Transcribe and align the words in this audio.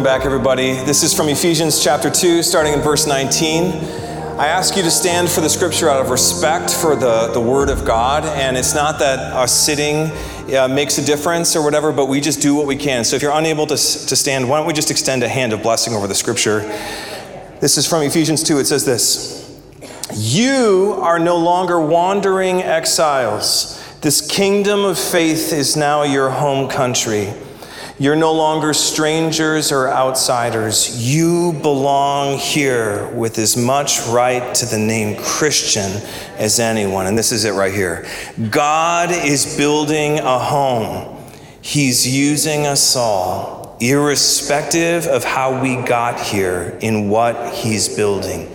welcome 0.00 0.18
back, 0.18 0.24
everybody. 0.24 0.72
This 0.86 1.02
is 1.02 1.12
from 1.12 1.28
Ephesians 1.28 1.84
chapter 1.84 2.08
2, 2.08 2.42
starting 2.42 2.72
in 2.72 2.80
verse 2.80 3.06
19. 3.06 3.66
I 4.40 4.46
ask 4.46 4.74
you 4.74 4.82
to 4.82 4.90
stand 4.90 5.28
for 5.28 5.42
the 5.42 5.50
scripture 5.50 5.90
out 5.90 6.00
of 6.00 6.08
respect 6.08 6.70
for 6.70 6.96
the, 6.96 7.30
the 7.34 7.40
Word 7.40 7.68
of 7.68 7.84
God. 7.84 8.24
And 8.24 8.56
it's 8.56 8.74
not 8.74 8.98
that 9.00 9.18
us 9.18 9.52
sitting 9.52 10.10
uh, 10.56 10.68
makes 10.68 10.96
a 10.96 11.04
difference 11.04 11.54
or 11.54 11.62
whatever, 11.62 11.92
but 11.92 12.06
we 12.06 12.22
just 12.22 12.40
do 12.40 12.54
what 12.54 12.66
we 12.66 12.76
can. 12.76 13.04
So 13.04 13.14
if 13.14 13.20
you're 13.20 13.36
unable 13.36 13.66
to, 13.66 13.74
to 13.74 14.16
stand, 14.16 14.48
why 14.48 14.56
don't 14.56 14.66
we 14.66 14.72
just 14.72 14.90
extend 14.90 15.22
a 15.22 15.28
hand 15.28 15.52
of 15.52 15.62
blessing 15.62 15.92
over 15.92 16.06
the 16.06 16.14
scripture? 16.14 16.60
This 17.60 17.76
is 17.76 17.86
from 17.86 18.00
Ephesians 18.00 18.42
2. 18.42 18.58
It 18.58 18.64
says 18.64 18.86
this 18.86 19.60
You 20.14 20.98
are 21.02 21.18
no 21.18 21.36
longer 21.36 21.78
wandering 21.78 22.62
exiles. 22.62 23.76
This 24.00 24.26
kingdom 24.26 24.82
of 24.86 24.98
faith 24.98 25.52
is 25.52 25.76
now 25.76 26.04
your 26.04 26.30
home 26.30 26.70
country. 26.70 27.34
You're 28.00 28.16
no 28.16 28.32
longer 28.32 28.72
strangers 28.72 29.70
or 29.70 29.90
outsiders. 29.90 31.06
You 31.06 31.52
belong 31.60 32.38
here 32.38 33.06
with 33.08 33.36
as 33.36 33.58
much 33.58 34.00
right 34.08 34.54
to 34.54 34.64
the 34.64 34.78
name 34.78 35.22
Christian 35.22 36.00
as 36.38 36.58
anyone. 36.58 37.06
And 37.06 37.18
this 37.18 37.30
is 37.30 37.44
it 37.44 37.50
right 37.50 37.74
here 37.74 38.06
God 38.48 39.10
is 39.10 39.54
building 39.54 40.18
a 40.18 40.38
home, 40.38 41.22
He's 41.60 42.08
using 42.08 42.64
us 42.64 42.96
all, 42.96 43.76
irrespective 43.80 45.06
of 45.06 45.22
how 45.22 45.60
we 45.60 45.76
got 45.76 46.18
here, 46.18 46.78
in 46.80 47.10
what 47.10 47.52
He's 47.52 47.94
building. 47.94 48.50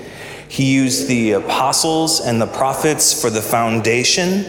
He 0.49 0.73
used 0.73 1.07
the 1.07 1.33
apostles 1.33 2.19
and 2.19 2.41
the 2.41 2.47
prophets 2.47 3.21
for 3.21 3.29
the 3.29 3.43
foundation. 3.43 4.45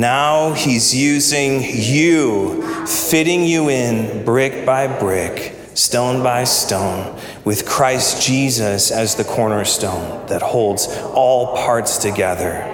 Now 0.00 0.54
he's 0.54 0.92
using 0.92 1.62
you, 1.62 2.84
fitting 2.84 3.44
you 3.44 3.68
in 3.68 4.24
brick 4.24 4.66
by 4.66 4.88
brick, 4.88 5.54
stone 5.74 6.20
by 6.20 6.44
stone, 6.44 7.16
with 7.44 7.64
Christ 7.64 8.20
Jesus 8.20 8.90
as 8.90 9.14
the 9.14 9.22
cornerstone 9.22 10.26
that 10.26 10.42
holds 10.42 10.88
all 11.14 11.54
parts 11.54 11.98
together. 11.98 12.68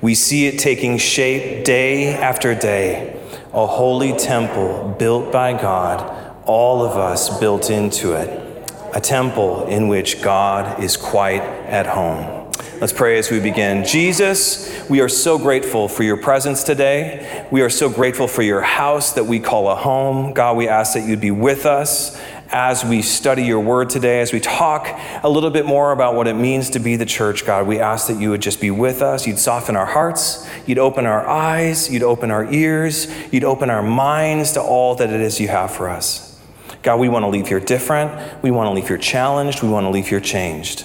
We 0.00 0.14
see 0.14 0.46
it 0.46 0.60
taking 0.60 0.96
shape 0.98 1.64
day 1.64 2.14
after 2.14 2.54
day, 2.54 3.20
a 3.52 3.66
holy 3.66 4.16
temple 4.16 4.94
built 4.96 5.32
by 5.32 5.60
God, 5.60 6.36
all 6.44 6.84
of 6.84 6.96
us 6.96 7.36
built 7.40 7.68
into 7.68 8.12
it, 8.12 8.70
a 8.94 9.00
temple 9.00 9.66
in 9.66 9.88
which 9.88 10.22
God 10.22 10.84
is 10.84 10.96
quite 10.96 11.42
at 11.42 11.86
home. 11.86 12.37
Let's 12.80 12.92
pray 12.92 13.18
as 13.18 13.28
we 13.28 13.40
begin. 13.40 13.84
Jesus, 13.84 14.88
we 14.88 15.00
are 15.00 15.08
so 15.08 15.36
grateful 15.36 15.88
for 15.88 16.04
your 16.04 16.16
presence 16.16 16.62
today. 16.62 17.44
We 17.50 17.60
are 17.62 17.70
so 17.70 17.90
grateful 17.90 18.28
for 18.28 18.42
your 18.42 18.60
house 18.60 19.14
that 19.14 19.24
we 19.24 19.40
call 19.40 19.68
a 19.68 19.74
home. 19.74 20.32
God, 20.32 20.56
we 20.56 20.68
ask 20.68 20.94
that 20.94 21.04
you'd 21.04 21.20
be 21.20 21.32
with 21.32 21.66
us 21.66 22.16
as 22.50 22.84
we 22.84 23.02
study 23.02 23.42
your 23.42 23.58
word 23.58 23.90
today, 23.90 24.20
as 24.20 24.32
we 24.32 24.38
talk 24.38 24.86
a 25.24 25.28
little 25.28 25.50
bit 25.50 25.66
more 25.66 25.90
about 25.90 26.14
what 26.14 26.28
it 26.28 26.34
means 26.34 26.70
to 26.70 26.78
be 26.78 26.94
the 26.94 27.04
church, 27.04 27.44
God, 27.44 27.66
we 27.66 27.80
ask 27.80 28.06
that 28.06 28.20
you 28.20 28.30
would 28.30 28.42
just 28.42 28.60
be 28.60 28.70
with 28.70 29.02
us. 29.02 29.26
You'd 29.26 29.40
soften 29.40 29.74
our 29.74 29.86
hearts, 29.86 30.48
you'd 30.64 30.78
open 30.78 31.04
our 31.04 31.26
eyes, 31.26 31.92
you'd 31.92 32.04
open 32.04 32.30
our 32.30 32.48
ears, 32.52 33.08
you'd 33.32 33.42
open 33.42 33.70
our 33.70 33.82
minds 33.82 34.52
to 34.52 34.62
all 34.62 34.94
that 34.94 35.10
it 35.10 35.20
is 35.20 35.40
you 35.40 35.48
have 35.48 35.72
for 35.72 35.88
us. 35.88 36.40
God, 36.84 37.00
we 37.00 37.08
want 37.08 37.24
to 37.24 37.28
leave 37.28 37.48
here 37.48 37.58
different. 37.58 38.40
We 38.40 38.52
want 38.52 38.68
to 38.68 38.72
leave 38.72 38.86
here 38.86 38.98
challenged. 38.98 39.64
We 39.64 39.68
want 39.68 39.84
to 39.84 39.90
leave 39.90 40.06
here 40.06 40.20
changed. 40.20 40.84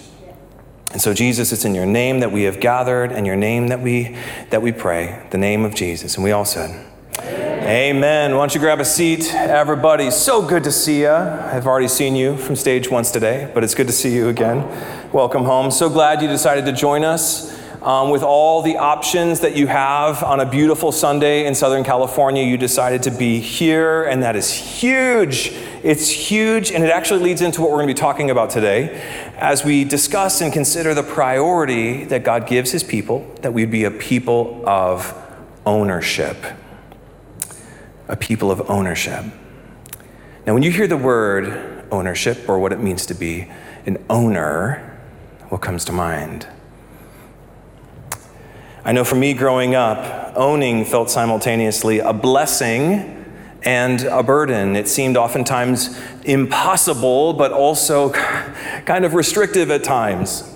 And 0.93 1.01
so, 1.01 1.11
Jesus, 1.11 1.51
it's 1.51 1.65
in 1.65 1.73
your 1.73 1.87
name 1.87 2.19
that 2.19 2.31
we 2.31 2.43
have 2.43 2.59
gathered 2.59 3.11
and 3.11 3.25
your 3.25 3.35
name 3.35 3.69
that 3.69 3.81
we, 3.81 4.15
that 4.51 4.61
we 4.61 4.71
pray, 4.71 5.25
the 5.31 5.39
name 5.39 5.65
of 5.65 5.73
Jesus. 5.73 6.15
And 6.15 6.23
we 6.23 6.31
all 6.31 6.45
said, 6.45 6.69
Amen. 7.17 7.95
Amen. 7.95 8.31
Why 8.35 8.37
don't 8.37 8.53
you 8.53 8.59
grab 8.59 8.79
a 8.79 8.85
seat, 8.85 9.33
everybody? 9.33 10.11
So 10.11 10.47
good 10.47 10.63
to 10.65 10.71
see 10.71 11.01
you. 11.01 11.09
I've 11.09 11.65
already 11.65 11.87
seen 11.87 12.15
you 12.15 12.37
from 12.37 12.55
stage 12.55 12.91
once 12.91 13.09
today, 13.09 13.49
but 13.55 13.63
it's 13.63 13.73
good 13.73 13.87
to 13.87 13.93
see 13.93 14.13
you 14.13 14.29
again. 14.29 14.67
Welcome 15.11 15.45
home. 15.45 15.71
So 15.71 15.89
glad 15.89 16.21
you 16.21 16.27
decided 16.27 16.65
to 16.65 16.71
join 16.71 17.03
us. 17.03 17.52
Um, 17.83 18.11
with 18.11 18.23
all 18.23 18.61
the 18.61 18.77
options 18.77 19.41
that 19.41 19.57
you 19.57 19.67
have 19.67 20.23
on 20.23 20.39
a 20.39 20.45
beautiful 20.45 20.93
Sunday 20.93 21.45
in 21.45 21.53
Southern 21.53 21.83
California, 21.83 22.41
you 22.41 22.57
decided 22.57 23.03
to 23.03 23.11
be 23.11 23.41
here, 23.41 24.05
and 24.05 24.23
that 24.23 24.37
is 24.37 24.53
huge. 24.53 25.51
It's 25.83 26.09
huge, 26.09 26.71
and 26.71 26.81
it 26.81 26.89
actually 26.89 27.19
leads 27.19 27.41
into 27.41 27.59
what 27.59 27.71
we're 27.71 27.79
going 27.79 27.89
to 27.89 27.93
be 27.93 27.99
talking 27.99 28.31
about 28.31 28.51
today 28.51 29.01
as 29.35 29.65
we 29.65 29.83
discuss 29.83 30.39
and 30.39 30.53
consider 30.53 30.93
the 30.93 31.03
priority 31.03 32.05
that 32.05 32.23
God 32.23 32.47
gives 32.47 32.71
his 32.71 32.85
people, 32.85 33.29
that 33.41 33.51
we'd 33.51 33.69
be 33.69 33.83
a 33.83 33.91
people 33.91 34.63
of 34.65 35.13
ownership. 35.65 36.37
A 38.07 38.15
people 38.15 38.49
of 38.49 38.69
ownership. 38.69 39.25
Now, 40.47 40.53
when 40.53 40.63
you 40.63 40.71
hear 40.71 40.87
the 40.87 40.95
word 40.95 41.85
ownership 41.91 42.47
or 42.47 42.59
what 42.59 42.71
it 42.71 42.79
means 42.79 43.05
to 43.07 43.13
be 43.13 43.51
an 43.85 44.01
owner, 44.09 44.97
what 45.49 45.59
comes 45.59 45.83
to 45.83 45.91
mind? 45.91 46.47
I 48.85 48.91
know 48.91 49.05
for 49.05 49.15
me 49.15 49.33
growing 49.33 49.75
up, 49.75 50.33
owning 50.35 50.83
felt 50.83 51.09
simultaneously 51.09 51.99
a 51.99 52.11
blessing 52.11 53.25
and 53.63 54.01
a 54.01 54.21
burden. 54.21 54.75
It 54.75 54.89
seemed 54.89 55.15
oftentimes 55.15 55.97
impossible, 56.25 57.31
but 57.31 57.53
also 57.53 58.09
kind 58.85 59.05
of 59.05 59.13
restrictive 59.13 59.71
at 59.71 59.85
times. 59.85 60.49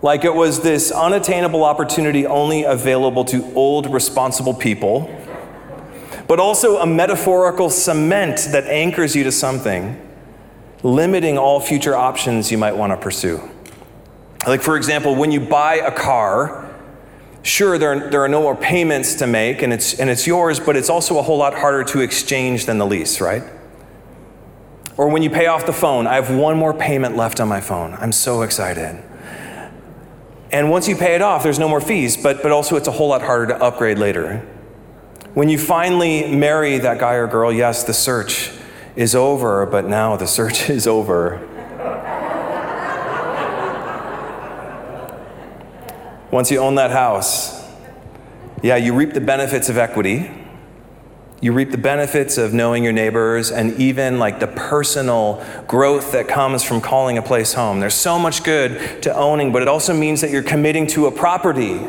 Like 0.00 0.24
it 0.24 0.34
was 0.34 0.62
this 0.62 0.90
unattainable 0.90 1.64
opportunity 1.64 2.26
only 2.26 2.64
available 2.64 3.26
to 3.26 3.52
old, 3.54 3.92
responsible 3.92 4.54
people, 4.54 5.10
but 6.26 6.40
also 6.40 6.78
a 6.78 6.86
metaphorical 6.86 7.68
cement 7.68 8.48
that 8.52 8.64
anchors 8.64 9.14
you 9.14 9.24
to 9.24 9.32
something, 9.32 10.00
limiting 10.82 11.36
all 11.36 11.60
future 11.60 11.94
options 11.94 12.50
you 12.50 12.56
might 12.56 12.74
want 12.74 12.92
to 12.92 12.96
pursue. 12.96 13.50
Like, 14.46 14.62
for 14.62 14.78
example, 14.78 15.14
when 15.14 15.30
you 15.30 15.40
buy 15.40 15.74
a 15.74 15.90
car, 15.90 16.63
sure, 17.44 17.78
there 17.78 17.92
are, 17.92 18.10
there 18.10 18.24
are 18.24 18.28
no 18.28 18.42
more 18.42 18.56
payments 18.56 19.14
to 19.16 19.26
make 19.26 19.62
and 19.62 19.72
it's, 19.72 20.00
and 20.00 20.10
it's 20.10 20.26
yours, 20.26 20.58
but 20.58 20.76
it's 20.76 20.90
also 20.90 21.18
a 21.18 21.22
whole 21.22 21.38
lot 21.38 21.54
harder 21.54 21.84
to 21.84 22.00
exchange 22.00 22.66
than 22.66 22.78
the 22.78 22.86
lease, 22.86 23.20
right? 23.20 23.44
Or 24.96 25.08
when 25.08 25.22
you 25.22 25.30
pay 25.30 25.46
off 25.46 25.66
the 25.66 25.72
phone, 25.72 26.06
I 26.06 26.14
have 26.14 26.34
one 26.34 26.56
more 26.56 26.72
payment 26.72 27.16
left 27.16 27.40
on 27.40 27.48
my 27.48 27.60
phone. 27.60 27.94
I'm 27.94 28.12
so 28.12 28.42
excited. 28.42 29.02
And 30.50 30.70
once 30.70 30.88
you 30.88 30.96
pay 30.96 31.14
it 31.14 31.22
off, 31.22 31.42
there's 31.42 31.58
no 31.58 31.68
more 31.68 31.80
fees, 31.80 32.16
but, 32.16 32.42
but 32.42 32.52
also 32.52 32.76
it's 32.76 32.88
a 32.88 32.92
whole 32.92 33.08
lot 33.08 33.22
harder 33.22 33.48
to 33.48 33.62
upgrade 33.62 33.98
later. 33.98 34.38
When 35.34 35.48
you 35.48 35.58
finally 35.58 36.32
marry 36.34 36.78
that 36.78 37.00
guy 37.00 37.14
or 37.14 37.26
girl, 37.26 37.52
yes, 37.52 37.82
the 37.82 37.92
search 37.92 38.52
is 38.94 39.16
over, 39.16 39.66
but 39.66 39.84
now 39.84 40.16
the 40.16 40.28
search 40.28 40.70
is 40.70 40.86
over. 40.86 41.48
Once 46.34 46.50
you 46.50 46.58
own 46.58 46.74
that 46.74 46.90
house, 46.90 47.64
yeah, 48.60 48.74
you 48.74 48.92
reap 48.92 49.12
the 49.12 49.20
benefits 49.20 49.68
of 49.68 49.78
equity. 49.78 50.28
You 51.40 51.52
reap 51.52 51.70
the 51.70 51.78
benefits 51.78 52.38
of 52.38 52.52
knowing 52.52 52.82
your 52.82 52.92
neighbors 52.92 53.52
and 53.52 53.78
even 53.78 54.18
like 54.18 54.40
the 54.40 54.48
personal 54.48 55.46
growth 55.68 56.10
that 56.10 56.26
comes 56.26 56.64
from 56.64 56.80
calling 56.80 57.18
a 57.18 57.22
place 57.22 57.54
home. 57.54 57.78
There's 57.78 57.94
so 57.94 58.18
much 58.18 58.42
good 58.42 59.00
to 59.04 59.14
owning, 59.14 59.52
but 59.52 59.62
it 59.62 59.68
also 59.68 59.94
means 59.94 60.22
that 60.22 60.32
you're 60.32 60.42
committing 60.42 60.88
to 60.88 61.06
a 61.06 61.12
property 61.12 61.86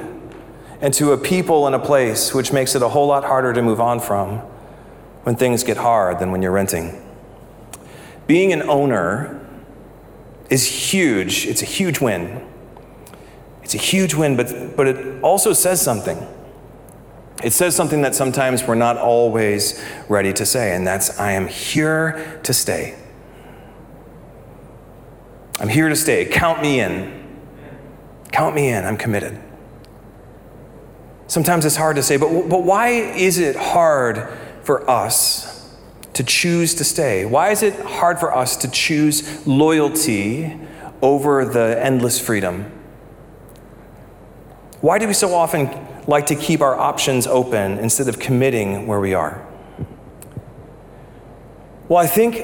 and 0.79 0.93
to 0.93 1.13
a 1.13 1.17
people 1.17 1.65
and 1.65 1.75
a 1.75 1.79
place, 1.79 2.31
which 2.31 2.53
makes 2.53 2.75
it 2.75 2.83
a 2.83 2.89
whole 2.89 3.07
lot 3.07 3.23
harder 3.23 3.51
to 3.51 3.63
move 3.63 3.81
on 3.81 3.99
from 3.99 4.41
when 5.23 5.35
things 5.35 5.63
get 5.63 5.77
hard 5.77 6.19
than 6.19 6.31
when 6.31 6.43
you're 6.43 6.51
renting. 6.51 7.03
Being 8.27 8.53
an 8.53 8.61
owner 8.61 9.43
is 10.51 10.67
huge, 10.67 11.47
it's 11.47 11.63
a 11.63 11.65
huge 11.65 11.99
win. 11.99 12.47
It's 13.65 13.73
a 13.73 13.79
huge 13.79 14.13
win, 14.13 14.37
but, 14.37 14.77
but 14.77 14.85
it 14.85 15.23
also 15.23 15.51
says 15.51 15.81
something. 15.81 16.19
It 17.43 17.51
says 17.51 17.75
something 17.75 18.03
that 18.03 18.13
sometimes 18.13 18.63
we're 18.63 18.75
not 18.75 18.95
always 18.95 19.83
ready 20.07 20.31
to 20.33 20.45
say, 20.45 20.75
and 20.75 20.85
that's 20.85 21.19
I 21.19 21.31
am 21.31 21.47
here 21.47 22.39
to 22.43 22.53
stay. 22.53 22.95
I'm 25.59 25.67
here 25.67 25.89
to 25.89 25.95
stay. 25.95 26.25
Count 26.25 26.61
me 26.61 26.79
in. 26.79 27.25
Count 28.31 28.53
me 28.53 28.69
in. 28.69 28.85
I'm 28.85 28.97
committed. 28.97 29.41
Sometimes 31.25 31.65
it's 31.65 31.75
hard 31.75 31.95
to 31.95 32.03
say, 32.03 32.17
but, 32.17 32.47
but 32.47 32.63
why 32.63 32.89
is 32.89 33.39
it 33.39 33.55
hard 33.55 34.29
for 34.61 34.87
us 34.87 35.75
to 36.13 36.23
choose 36.23 36.75
to 36.75 36.83
stay? 36.83 37.25
Why 37.25 37.49
is 37.49 37.63
it 37.63 37.73
hard 37.79 38.19
for 38.19 38.31
us 38.31 38.57
to 38.57 38.69
choose 38.69 39.47
loyalty 39.47 40.55
over 41.01 41.45
the 41.45 41.83
endless 41.83 42.19
freedom? 42.19 42.71
Why 44.81 44.99
do 44.99 45.07
we 45.07 45.13
so 45.13 45.33
often 45.33 45.69
like 46.07 46.27
to 46.27 46.35
keep 46.35 46.61
our 46.61 46.75
options 46.77 47.27
open 47.27 47.77
instead 47.79 48.07
of 48.07 48.19
committing 48.19 48.87
where 48.87 48.99
we 48.99 49.13
are? 49.13 49.45
Well, 51.87 51.99
I 51.99 52.07
think 52.07 52.37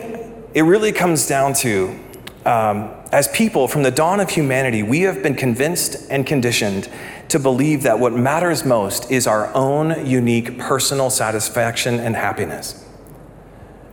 it 0.53 0.61
really 0.63 0.91
comes 0.91 1.27
down 1.27 1.53
to 1.55 1.99
um, 2.45 2.91
as 3.11 3.27
people 3.27 3.67
from 3.67 3.83
the 3.83 3.91
dawn 3.91 4.19
of 4.19 4.29
humanity, 4.29 4.83
we 4.83 5.01
have 5.01 5.21
been 5.21 5.35
convinced 5.35 6.09
and 6.09 6.25
conditioned 6.25 6.89
to 7.29 7.39
believe 7.39 7.83
that 7.83 7.99
what 7.99 8.13
matters 8.13 8.65
most 8.65 9.11
is 9.11 9.27
our 9.27 9.53
own 9.53 10.05
unique 10.05 10.57
personal 10.57 11.09
satisfaction 11.09 11.99
and 11.99 12.15
happiness. 12.15 12.85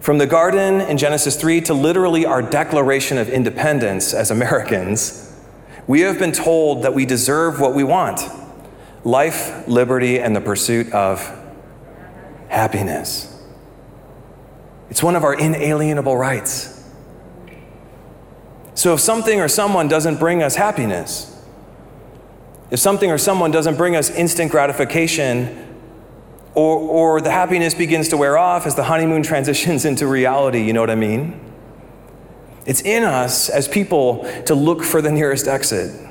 From 0.00 0.18
the 0.18 0.26
garden 0.26 0.80
in 0.80 0.96
Genesis 0.96 1.36
3 1.36 1.60
to 1.62 1.74
literally 1.74 2.24
our 2.24 2.40
declaration 2.40 3.18
of 3.18 3.28
independence 3.28 4.14
as 4.14 4.30
Americans, 4.30 5.27
we 5.88 6.02
have 6.02 6.18
been 6.18 6.32
told 6.32 6.82
that 6.82 6.94
we 6.94 7.06
deserve 7.06 7.58
what 7.58 7.74
we 7.74 7.82
want 7.82 8.20
life, 9.04 9.66
liberty, 9.66 10.20
and 10.20 10.36
the 10.36 10.40
pursuit 10.40 10.92
of 10.92 11.20
happiness. 12.48 13.42
It's 14.90 15.02
one 15.02 15.16
of 15.16 15.24
our 15.24 15.34
inalienable 15.34 16.16
rights. 16.16 16.74
So 18.74 18.92
if 18.94 19.00
something 19.00 19.40
or 19.40 19.48
someone 19.48 19.88
doesn't 19.88 20.18
bring 20.18 20.42
us 20.42 20.56
happiness, 20.56 21.34
if 22.70 22.78
something 22.78 23.10
or 23.10 23.16
someone 23.16 23.50
doesn't 23.50 23.76
bring 23.76 23.96
us 23.96 24.10
instant 24.10 24.50
gratification, 24.50 25.64
or, 26.54 26.76
or 26.76 27.20
the 27.20 27.30
happiness 27.30 27.72
begins 27.72 28.08
to 28.08 28.16
wear 28.18 28.36
off 28.36 28.66
as 28.66 28.74
the 28.74 28.84
honeymoon 28.84 29.22
transitions 29.24 29.86
into 29.86 30.06
reality, 30.06 30.62
you 30.62 30.74
know 30.74 30.80
what 30.80 30.90
I 30.90 30.96
mean? 30.96 31.47
It's 32.68 32.82
in 32.82 33.02
us 33.02 33.48
as 33.48 33.66
people 33.66 34.30
to 34.44 34.54
look 34.54 34.84
for 34.84 35.00
the 35.00 35.10
nearest 35.10 35.48
exit. 35.48 36.06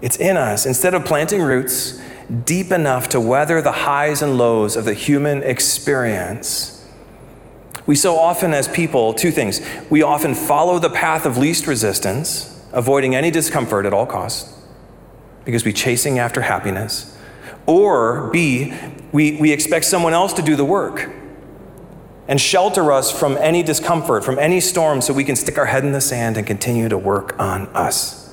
It's 0.00 0.16
in 0.16 0.36
us. 0.36 0.64
Instead 0.64 0.94
of 0.94 1.04
planting 1.04 1.42
roots 1.42 2.00
deep 2.44 2.70
enough 2.70 3.08
to 3.08 3.20
weather 3.20 3.60
the 3.60 3.72
highs 3.72 4.22
and 4.22 4.38
lows 4.38 4.76
of 4.76 4.84
the 4.84 4.94
human 4.94 5.42
experience, 5.42 6.88
we 7.84 7.96
so 7.96 8.16
often, 8.16 8.54
as 8.54 8.68
people, 8.68 9.12
two 9.12 9.32
things. 9.32 9.60
We 9.90 10.02
often 10.02 10.36
follow 10.36 10.78
the 10.78 10.90
path 10.90 11.26
of 11.26 11.36
least 11.36 11.66
resistance, 11.66 12.64
avoiding 12.72 13.16
any 13.16 13.32
discomfort 13.32 13.86
at 13.86 13.92
all 13.92 14.06
costs, 14.06 14.56
because 15.44 15.64
we're 15.64 15.72
chasing 15.72 16.20
after 16.20 16.42
happiness. 16.42 17.18
Or, 17.66 18.30
B, 18.30 18.72
we, 19.10 19.36
we 19.40 19.50
expect 19.50 19.84
someone 19.86 20.12
else 20.12 20.32
to 20.34 20.42
do 20.42 20.54
the 20.54 20.64
work 20.64 21.10
and 22.28 22.40
shelter 22.40 22.90
us 22.92 23.10
from 23.10 23.36
any 23.38 23.62
discomfort, 23.62 24.24
from 24.24 24.38
any 24.38 24.60
storm, 24.60 25.00
so 25.00 25.12
we 25.12 25.24
can 25.24 25.36
stick 25.36 25.58
our 25.58 25.66
head 25.66 25.84
in 25.84 25.92
the 25.92 26.00
sand 26.00 26.36
and 26.36 26.46
continue 26.46 26.88
to 26.88 26.98
work 26.98 27.38
on 27.38 27.66
us. 27.68 28.26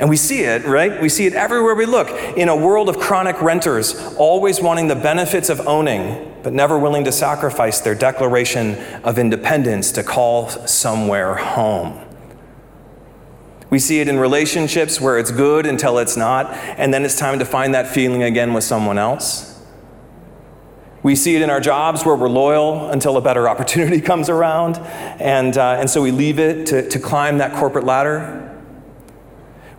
And 0.00 0.08
we 0.08 0.16
see 0.16 0.42
it, 0.42 0.64
right? 0.64 1.00
We 1.00 1.08
see 1.08 1.26
it 1.26 1.34
everywhere 1.34 1.74
we 1.74 1.84
look. 1.84 2.08
In 2.36 2.48
a 2.48 2.56
world 2.56 2.88
of 2.88 2.98
chronic 2.98 3.42
renters, 3.42 4.14
always 4.16 4.60
wanting 4.60 4.86
the 4.86 4.94
benefits 4.94 5.48
of 5.48 5.66
owning, 5.66 6.36
but 6.44 6.52
never 6.52 6.78
willing 6.78 7.04
to 7.04 7.12
sacrifice 7.12 7.80
their 7.80 7.96
declaration 7.96 8.76
of 9.02 9.18
independence 9.18 9.90
to 9.92 10.04
call 10.04 10.48
somewhere 10.50 11.34
home. 11.34 12.04
We 13.70 13.80
see 13.80 14.00
it 14.00 14.08
in 14.08 14.18
relationships 14.18 15.00
where 15.00 15.18
it's 15.18 15.32
good 15.32 15.66
until 15.66 15.98
it's 15.98 16.16
not, 16.16 16.52
and 16.54 16.94
then 16.94 17.04
it's 17.04 17.18
time 17.18 17.40
to 17.40 17.44
find 17.44 17.74
that 17.74 17.88
feeling 17.88 18.22
again 18.22 18.54
with 18.54 18.64
someone 18.64 18.98
else. 18.98 19.47
We 21.08 21.16
see 21.16 21.34
it 21.34 21.40
in 21.40 21.48
our 21.48 21.58
jobs 21.58 22.04
where 22.04 22.14
we're 22.14 22.28
loyal 22.28 22.90
until 22.90 23.16
a 23.16 23.22
better 23.22 23.48
opportunity 23.52 24.02
comes 24.02 24.28
around, 24.28 24.76
and, 24.76 25.56
uh, 25.56 25.78
and 25.78 25.88
so 25.88 26.02
we 26.02 26.10
leave 26.10 26.38
it 26.38 26.66
to, 26.66 26.86
to 26.86 26.98
climb 26.98 27.38
that 27.38 27.56
corporate 27.56 27.86
ladder. 27.86 28.62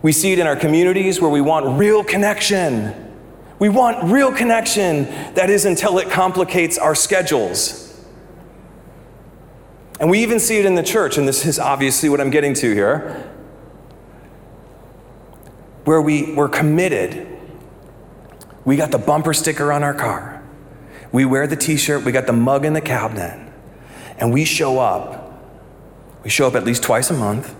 We 0.02 0.10
see 0.10 0.32
it 0.32 0.40
in 0.40 0.48
our 0.48 0.56
communities 0.56 1.20
where 1.20 1.30
we 1.30 1.40
want 1.40 1.78
real 1.78 2.02
connection. 2.02 3.14
We 3.60 3.68
want 3.68 4.10
real 4.10 4.32
connection, 4.32 5.04
that 5.34 5.50
is, 5.50 5.66
until 5.66 6.00
it 6.00 6.10
complicates 6.10 6.78
our 6.78 6.96
schedules. 6.96 8.04
And 10.00 10.10
we 10.10 10.24
even 10.24 10.40
see 10.40 10.58
it 10.58 10.66
in 10.66 10.74
the 10.74 10.82
church, 10.82 11.16
and 11.16 11.28
this 11.28 11.46
is 11.46 11.60
obviously 11.60 12.08
what 12.08 12.20
I'm 12.20 12.30
getting 12.30 12.54
to 12.54 12.74
here, 12.74 13.30
where 15.84 16.02
we, 16.02 16.34
we're 16.34 16.48
committed. 16.48 17.28
We 18.64 18.74
got 18.74 18.90
the 18.90 18.98
bumper 18.98 19.32
sticker 19.32 19.72
on 19.72 19.84
our 19.84 19.94
car, 19.94 20.29
we 21.12 21.24
wear 21.24 21.46
the 21.46 21.56
t 21.56 21.76
shirt, 21.76 22.04
we 22.04 22.12
got 22.12 22.26
the 22.26 22.32
mug 22.32 22.64
in 22.64 22.72
the 22.72 22.80
cabinet, 22.80 23.52
and 24.18 24.32
we 24.32 24.44
show 24.44 24.78
up. 24.78 25.26
We 26.22 26.30
show 26.30 26.46
up 26.46 26.54
at 26.54 26.64
least 26.64 26.82
twice 26.82 27.10
a 27.10 27.14
month. 27.14 27.54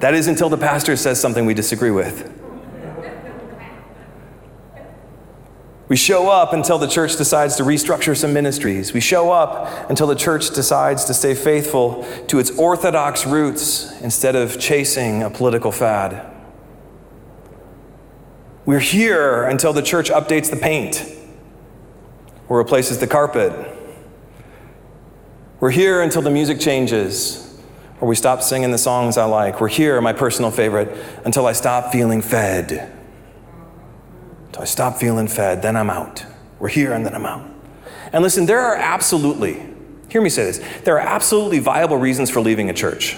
That 0.00 0.14
is 0.14 0.28
until 0.28 0.48
the 0.48 0.58
pastor 0.58 0.96
says 0.96 1.20
something 1.20 1.44
we 1.44 1.54
disagree 1.54 1.90
with. 1.90 2.34
We 5.88 5.96
show 5.96 6.28
up 6.28 6.52
until 6.52 6.76
the 6.76 6.86
church 6.86 7.16
decides 7.16 7.56
to 7.56 7.62
restructure 7.62 8.14
some 8.14 8.34
ministries. 8.34 8.92
We 8.92 9.00
show 9.00 9.32
up 9.32 9.88
until 9.88 10.06
the 10.06 10.14
church 10.14 10.50
decides 10.50 11.06
to 11.06 11.14
stay 11.14 11.34
faithful 11.34 12.06
to 12.28 12.38
its 12.38 12.50
orthodox 12.58 13.26
roots 13.26 13.98
instead 14.02 14.36
of 14.36 14.60
chasing 14.60 15.22
a 15.22 15.30
political 15.30 15.72
fad. 15.72 16.30
We're 18.66 18.80
here 18.80 19.44
until 19.44 19.72
the 19.72 19.80
church 19.80 20.10
updates 20.10 20.50
the 20.50 20.56
paint 20.56 21.17
or 22.48 22.58
replaces 22.58 22.98
the 22.98 23.06
carpet. 23.06 23.52
We're 25.60 25.70
here 25.70 26.02
until 26.02 26.22
the 26.22 26.30
music 26.30 26.60
changes 26.60 27.44
or 28.00 28.06
we 28.06 28.14
stop 28.14 28.42
singing 28.42 28.70
the 28.70 28.78
songs 28.78 29.18
I 29.18 29.24
like. 29.24 29.60
We're 29.60 29.68
here, 29.68 30.00
my 30.00 30.12
personal 30.12 30.50
favorite, 30.50 30.96
until 31.24 31.46
I 31.46 31.52
stop 31.52 31.90
feeling 31.90 32.22
fed. 32.22 32.92
Until 34.46 34.62
I 34.62 34.66
stop 34.66 34.98
feeling 34.98 35.26
fed, 35.26 35.62
then 35.62 35.76
I'm 35.76 35.90
out. 35.90 36.24
We're 36.60 36.68
here 36.68 36.92
and 36.92 37.04
then 37.04 37.14
I'm 37.14 37.26
out. 37.26 37.48
And 38.12 38.22
listen, 38.22 38.46
there 38.46 38.60
are 38.60 38.76
absolutely, 38.76 39.66
hear 40.08 40.22
me 40.22 40.30
say 40.30 40.44
this, 40.44 40.64
there 40.84 40.96
are 40.96 41.06
absolutely 41.06 41.58
viable 41.58 41.96
reasons 41.96 42.30
for 42.30 42.40
leaving 42.40 42.70
a 42.70 42.72
church. 42.72 43.16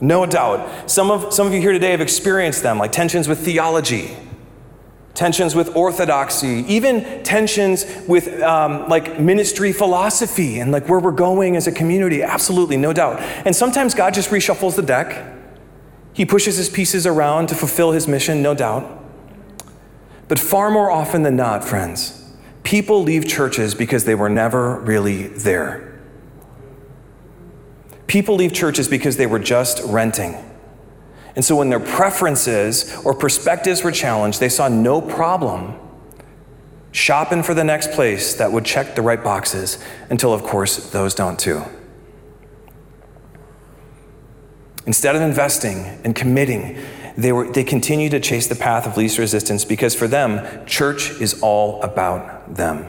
No 0.00 0.26
doubt. 0.26 0.90
Some 0.90 1.10
of, 1.10 1.32
some 1.32 1.46
of 1.46 1.54
you 1.54 1.60
here 1.60 1.72
today 1.72 1.92
have 1.92 2.00
experienced 2.00 2.62
them, 2.62 2.78
like 2.78 2.92
tensions 2.92 3.26
with 3.26 3.38
theology 3.38 4.16
tensions 5.14 5.54
with 5.54 5.76
orthodoxy, 5.76 6.64
even 6.68 7.22
tensions 7.22 7.84
with 8.08 8.40
um, 8.42 8.88
like 8.88 9.20
ministry 9.20 9.72
philosophy 9.72 10.58
and 10.58 10.72
like 10.72 10.88
where 10.88 11.00
we're 11.00 11.10
going 11.10 11.56
as 11.56 11.66
a 11.66 11.72
community. 11.72 12.22
Absolutely, 12.22 12.76
no 12.76 12.92
doubt. 12.92 13.20
And 13.44 13.54
sometimes 13.54 13.94
God 13.94 14.14
just 14.14 14.30
reshuffles 14.30 14.76
the 14.76 14.82
deck. 14.82 15.36
He 16.14 16.24
pushes 16.24 16.56
his 16.56 16.68
pieces 16.68 17.06
around 17.06 17.48
to 17.48 17.54
fulfill 17.54 17.92
his 17.92 18.08
mission, 18.08 18.42
no 18.42 18.54
doubt. 18.54 19.02
But 20.28 20.38
far 20.38 20.70
more 20.70 20.90
often 20.90 21.22
than 21.22 21.36
not, 21.36 21.62
friends, 21.64 22.32
people 22.62 23.02
leave 23.02 23.26
churches 23.26 23.74
because 23.74 24.04
they 24.04 24.14
were 24.14 24.30
never 24.30 24.80
really 24.80 25.28
there. 25.28 26.00
People 28.06 28.36
leave 28.36 28.52
churches 28.52 28.88
because 28.88 29.16
they 29.16 29.26
were 29.26 29.38
just 29.38 29.82
renting. 29.84 30.36
And 31.34 31.44
so 31.44 31.56
when 31.56 31.70
their 31.70 31.80
preferences 31.80 32.94
or 33.04 33.14
perspectives 33.14 33.82
were 33.82 33.92
challenged, 33.92 34.40
they 34.40 34.48
saw 34.48 34.68
no 34.68 35.00
problem 35.00 35.78
shopping 36.92 37.42
for 37.42 37.54
the 37.54 37.64
next 37.64 37.92
place 37.92 38.34
that 38.34 38.52
would 38.52 38.64
check 38.64 38.94
the 38.94 39.02
right 39.02 39.22
boxes 39.22 39.82
until, 40.10 40.32
of 40.32 40.42
course, 40.42 40.90
those 40.90 41.14
don't 41.14 41.38
too. 41.38 41.62
Instead 44.86 45.16
of 45.16 45.22
investing 45.22 46.00
and 46.04 46.14
committing, 46.14 46.78
they, 47.16 47.32
were, 47.32 47.50
they 47.50 47.64
continue 47.64 48.10
to 48.10 48.20
chase 48.20 48.46
the 48.46 48.54
path 48.54 48.86
of 48.86 48.96
least 48.96 49.18
resistance 49.18 49.64
because 49.64 49.94
for 49.94 50.06
them, 50.06 50.66
church 50.66 51.10
is 51.20 51.40
all 51.40 51.80
about 51.82 52.54
them. 52.56 52.84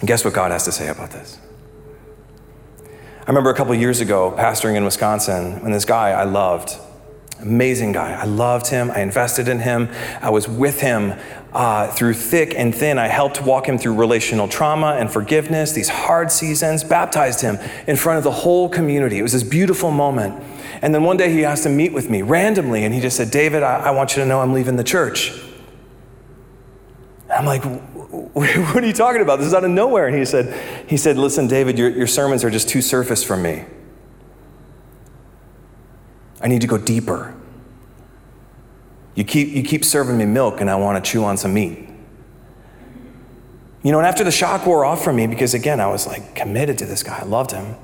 And 0.00 0.08
guess 0.08 0.24
what 0.24 0.34
God 0.34 0.50
has 0.50 0.64
to 0.64 0.72
say 0.72 0.88
about 0.88 1.10
this? 1.10 1.38
I 3.30 3.32
remember 3.32 3.50
a 3.50 3.54
couple 3.54 3.72
years 3.76 4.00
ago 4.00 4.34
pastoring 4.36 4.74
in 4.74 4.84
Wisconsin 4.84 5.62
when 5.62 5.70
this 5.70 5.84
guy 5.84 6.10
I 6.10 6.24
loved, 6.24 6.76
amazing 7.38 7.92
guy, 7.92 8.10
I 8.10 8.24
loved 8.24 8.66
him, 8.66 8.90
I 8.90 9.02
invested 9.02 9.46
in 9.46 9.60
him, 9.60 9.88
I 10.20 10.30
was 10.30 10.48
with 10.48 10.80
him 10.80 11.14
uh, 11.52 11.92
through 11.92 12.14
thick 12.14 12.54
and 12.56 12.74
thin. 12.74 12.98
I 12.98 13.06
helped 13.06 13.40
walk 13.40 13.68
him 13.68 13.78
through 13.78 13.94
relational 13.94 14.48
trauma 14.48 14.96
and 14.98 15.08
forgiveness, 15.08 15.70
these 15.70 15.88
hard 15.88 16.32
seasons, 16.32 16.82
baptized 16.82 17.40
him 17.40 17.58
in 17.86 17.94
front 17.94 18.18
of 18.18 18.24
the 18.24 18.32
whole 18.32 18.68
community. 18.68 19.20
it 19.20 19.22
was 19.22 19.30
this 19.30 19.44
beautiful 19.44 19.92
moment. 19.92 20.42
And 20.82 20.92
then 20.92 21.04
one 21.04 21.16
day 21.16 21.32
he 21.32 21.44
asked 21.44 21.62
to 21.62 21.68
meet 21.68 21.92
with 21.92 22.10
me 22.10 22.22
randomly, 22.22 22.82
and 22.82 22.92
he 22.92 23.00
just 23.00 23.16
said, 23.16 23.30
David, 23.30 23.62
I, 23.62 23.76
I 23.76 23.90
want 23.92 24.16
you 24.16 24.24
to 24.24 24.26
know 24.26 24.40
I'm 24.40 24.52
leaving 24.52 24.74
the 24.74 24.82
church. 24.82 25.40
I'm 27.32 27.46
like, 27.46 27.62
what 28.32 28.84
are 28.84 28.86
you 28.86 28.92
talking 28.92 29.22
about? 29.22 29.38
This 29.38 29.48
is 29.48 29.54
out 29.54 29.64
of 29.64 29.70
nowhere. 29.70 30.06
And 30.06 30.16
he 30.16 30.24
said, 30.24 30.88
he 30.88 30.96
said 30.96 31.18
listen, 31.18 31.48
David, 31.48 31.78
your, 31.78 31.90
your 31.90 32.06
sermons 32.06 32.44
are 32.44 32.50
just 32.50 32.68
too 32.68 32.80
surface 32.80 33.24
for 33.24 33.36
me. 33.36 33.64
I 36.40 36.48
need 36.48 36.60
to 36.60 36.66
go 36.66 36.78
deeper. 36.78 37.34
You 39.14 39.24
keep, 39.24 39.48
you 39.48 39.62
keep 39.62 39.84
serving 39.84 40.16
me 40.16 40.24
milk, 40.24 40.60
and 40.60 40.70
I 40.70 40.76
want 40.76 41.04
to 41.04 41.10
chew 41.10 41.24
on 41.24 41.36
some 41.36 41.52
meat. 41.52 41.88
You 43.82 43.92
know, 43.92 43.98
and 43.98 44.06
after 44.06 44.24
the 44.24 44.30
shock 44.30 44.64
wore 44.64 44.84
off 44.84 45.02
from 45.02 45.16
me, 45.16 45.26
because 45.26 45.52
again, 45.52 45.80
I 45.80 45.88
was 45.88 46.06
like 46.06 46.34
committed 46.34 46.78
to 46.78 46.86
this 46.86 47.02
guy, 47.02 47.18
I 47.18 47.24
loved 47.24 47.50
him. 47.50 47.74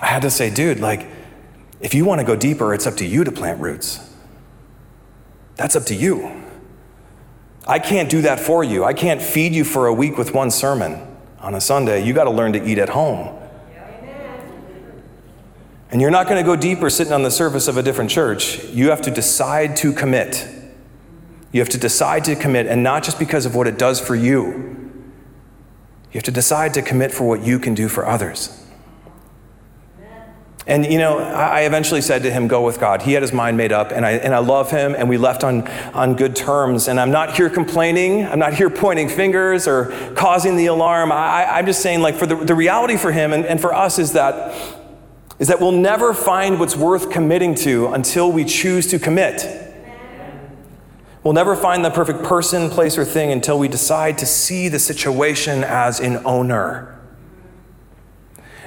I 0.00 0.06
had 0.06 0.22
to 0.22 0.30
say, 0.30 0.50
dude, 0.50 0.80
like, 0.80 1.06
if 1.80 1.94
you 1.94 2.04
want 2.04 2.20
to 2.20 2.26
go 2.26 2.36
deeper, 2.36 2.74
it's 2.74 2.86
up 2.86 2.96
to 2.96 3.06
you 3.06 3.24
to 3.24 3.32
plant 3.32 3.60
roots. 3.60 4.10
That's 5.56 5.76
up 5.76 5.84
to 5.84 5.94
you. 5.94 6.41
I 7.66 7.78
can't 7.78 8.10
do 8.10 8.22
that 8.22 8.40
for 8.40 8.64
you. 8.64 8.84
I 8.84 8.92
can't 8.92 9.22
feed 9.22 9.54
you 9.54 9.64
for 9.64 9.86
a 9.86 9.92
week 9.92 10.18
with 10.18 10.34
one 10.34 10.50
sermon 10.50 11.00
on 11.38 11.54
a 11.54 11.60
Sunday. 11.60 12.04
You 12.04 12.12
got 12.12 12.24
to 12.24 12.30
learn 12.30 12.52
to 12.54 12.64
eat 12.64 12.78
at 12.78 12.88
home. 12.88 13.38
And 15.90 16.00
you're 16.00 16.10
not 16.10 16.26
going 16.26 16.42
to 16.42 16.44
go 16.44 16.56
deeper 16.56 16.88
sitting 16.88 17.12
on 17.12 17.22
the 17.22 17.30
surface 17.30 17.68
of 17.68 17.76
a 17.76 17.82
different 17.82 18.10
church. 18.10 18.64
You 18.64 18.90
have 18.90 19.02
to 19.02 19.10
decide 19.10 19.76
to 19.76 19.92
commit. 19.92 20.48
You 21.52 21.60
have 21.60 21.68
to 21.68 21.78
decide 21.78 22.24
to 22.24 22.34
commit, 22.34 22.66
and 22.66 22.82
not 22.82 23.04
just 23.04 23.18
because 23.18 23.44
of 23.44 23.54
what 23.54 23.66
it 23.66 23.78
does 23.78 24.00
for 24.00 24.14
you, 24.14 24.72
You 26.12 26.18
have 26.18 26.24
to 26.24 26.30
decide 26.30 26.74
to 26.74 26.82
commit 26.82 27.10
for 27.10 27.24
what 27.24 27.42
you 27.42 27.58
can 27.58 27.74
do 27.74 27.88
for 27.88 28.06
others. 28.06 28.61
And 30.66 30.86
you 30.86 30.98
know, 30.98 31.18
I 31.18 31.62
eventually 31.62 32.00
said 32.00 32.22
to 32.22 32.30
him, 32.30 32.46
Go 32.46 32.64
with 32.64 32.78
God. 32.78 33.02
He 33.02 33.14
had 33.14 33.22
his 33.22 33.32
mind 33.32 33.56
made 33.56 33.72
up, 33.72 33.90
and 33.90 34.06
I, 34.06 34.12
and 34.12 34.32
I 34.32 34.38
love 34.38 34.70
him, 34.70 34.94
and 34.96 35.08
we 35.08 35.16
left 35.16 35.42
on, 35.42 35.66
on 35.92 36.14
good 36.14 36.36
terms. 36.36 36.86
And 36.86 37.00
I'm 37.00 37.10
not 37.10 37.36
here 37.36 37.50
complaining, 37.50 38.24
I'm 38.24 38.38
not 38.38 38.54
here 38.54 38.70
pointing 38.70 39.08
fingers 39.08 39.66
or 39.66 39.86
causing 40.14 40.56
the 40.56 40.66
alarm. 40.66 41.10
I, 41.10 41.58
am 41.58 41.66
just 41.66 41.82
saying, 41.82 42.00
like, 42.00 42.14
for 42.14 42.26
the, 42.26 42.36
the 42.36 42.54
reality 42.54 42.96
for 42.96 43.10
him 43.10 43.32
and, 43.32 43.44
and 43.44 43.60
for 43.60 43.74
us 43.74 43.98
is 43.98 44.12
that, 44.12 44.54
is 45.40 45.48
that 45.48 45.60
we'll 45.60 45.72
never 45.72 46.14
find 46.14 46.60
what's 46.60 46.76
worth 46.76 47.10
committing 47.10 47.56
to 47.56 47.88
until 47.88 48.30
we 48.30 48.44
choose 48.44 48.86
to 48.88 49.00
commit. 49.00 49.58
We'll 51.24 51.34
never 51.34 51.56
find 51.56 51.84
the 51.84 51.90
perfect 51.90 52.22
person, 52.24 52.70
place, 52.70 52.98
or 52.98 53.04
thing 53.04 53.32
until 53.32 53.58
we 53.58 53.68
decide 53.68 54.18
to 54.18 54.26
see 54.26 54.68
the 54.68 54.78
situation 54.78 55.64
as 55.64 55.98
an 55.98 56.24
owner. 56.24 57.01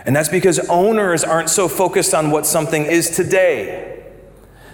And 0.06 0.16
that's 0.16 0.30
because 0.30 0.60
owners 0.70 1.24
aren't 1.24 1.50
so 1.50 1.68
focused 1.68 2.14
on 2.14 2.30
what 2.30 2.46
something 2.46 2.86
is 2.86 3.10
today, 3.10 4.06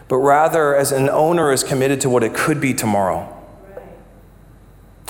but 0.07 0.17
rather 0.17 0.75
as 0.75 0.91
an 0.91 1.09
owner 1.09 1.51
is 1.53 1.63
committed 1.63 2.01
to 2.01 2.09
what 2.09 2.23
it 2.23 2.33
could 2.33 2.59
be 2.59 2.73
tomorrow. 2.73 3.37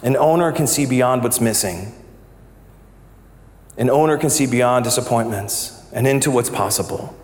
An 0.03 0.15
owner 0.15 0.51
can 0.51 0.67
see 0.67 0.85
beyond 0.85 1.23
what's 1.23 1.41
missing. 1.41 1.93
An 3.77 3.89
owner 3.89 4.17
can 4.17 4.29
see 4.29 4.45
beyond 4.45 4.85
disappointments 4.85 5.87
and 5.91 6.07
into 6.07 6.29
what's 6.29 6.49
possible 6.49 7.15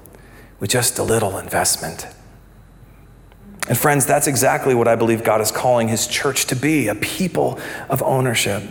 with 0.60 0.72
just 0.72 0.98
a 0.98 1.04
little 1.04 1.38
investment. 1.38 2.08
And 3.68 3.78
friends, 3.78 4.06
that's 4.06 4.28
exactly 4.28 4.74
what 4.74 4.88
I 4.88 4.96
believe 4.96 5.24
God 5.24 5.42
is 5.42 5.52
calling 5.52 5.88
his 5.88 6.08
church 6.08 6.46
to 6.46 6.56
be 6.56 6.88
a 6.88 6.96
people 6.96 7.60
of 7.90 8.02
ownership. 8.02 8.64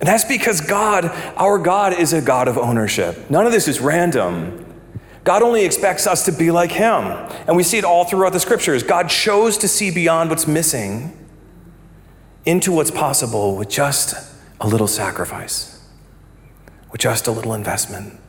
And 0.00 0.08
that's 0.08 0.24
because 0.24 0.60
God, 0.60 1.06
our 1.36 1.58
God, 1.58 1.94
is 1.94 2.12
a 2.12 2.20
God 2.20 2.48
of 2.48 2.58
ownership. 2.58 3.30
None 3.30 3.46
of 3.46 3.52
this 3.52 3.66
is 3.66 3.80
random. 3.80 4.62
God 5.24 5.42
only 5.42 5.64
expects 5.64 6.06
us 6.06 6.24
to 6.26 6.32
be 6.32 6.50
like 6.50 6.70
Him. 6.70 7.04
And 7.46 7.56
we 7.56 7.62
see 7.62 7.78
it 7.78 7.84
all 7.84 8.04
throughout 8.04 8.32
the 8.32 8.40
scriptures. 8.40 8.82
God 8.82 9.08
chose 9.08 9.58
to 9.58 9.68
see 9.68 9.90
beyond 9.90 10.30
what's 10.30 10.46
missing 10.46 11.16
into 12.44 12.72
what's 12.72 12.90
possible 12.90 13.56
with 13.56 13.68
just 13.68 14.14
a 14.60 14.68
little 14.68 14.86
sacrifice, 14.86 15.84
with 16.92 17.00
just 17.00 17.26
a 17.26 17.32
little 17.32 17.54
investment. 17.54 18.20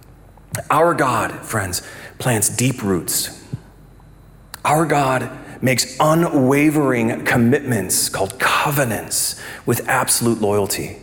Our 0.71 0.93
God, 0.93 1.45
friends, 1.45 1.83
plants 2.17 2.49
deep 2.49 2.81
roots. 2.81 3.45
Our 4.65 4.85
God 4.85 5.29
makes 5.61 5.95
unwavering 5.99 7.25
commitments 7.25 8.09
called 8.09 8.39
covenants 8.39 9.39
with 9.65 9.87
absolute 9.87 10.41
loyalty. 10.41 10.97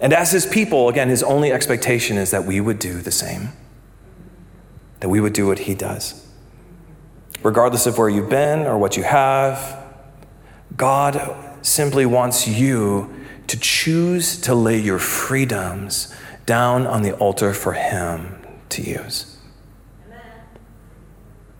And 0.00 0.12
as 0.12 0.30
his 0.30 0.46
people, 0.46 0.88
again, 0.88 1.08
his 1.08 1.22
only 1.22 1.52
expectation 1.52 2.16
is 2.16 2.30
that 2.30 2.44
we 2.44 2.60
would 2.60 2.78
do 2.78 3.00
the 3.00 3.10
same, 3.10 3.50
that 5.00 5.08
we 5.08 5.20
would 5.20 5.32
do 5.32 5.46
what 5.46 5.60
he 5.60 5.74
does. 5.74 6.24
Regardless 7.42 7.86
of 7.86 7.98
where 7.98 8.08
you've 8.08 8.30
been 8.30 8.60
or 8.60 8.78
what 8.78 8.96
you 8.96 9.02
have, 9.02 9.84
God 10.76 11.34
simply 11.62 12.06
wants 12.06 12.46
you 12.46 13.12
to 13.48 13.58
choose 13.58 14.40
to 14.42 14.54
lay 14.54 14.78
your 14.78 14.98
freedoms 14.98 16.14
down 16.46 16.86
on 16.86 17.02
the 17.02 17.14
altar 17.16 17.52
for 17.52 17.72
him 17.72 18.38
to 18.68 18.82
use. 18.82 19.36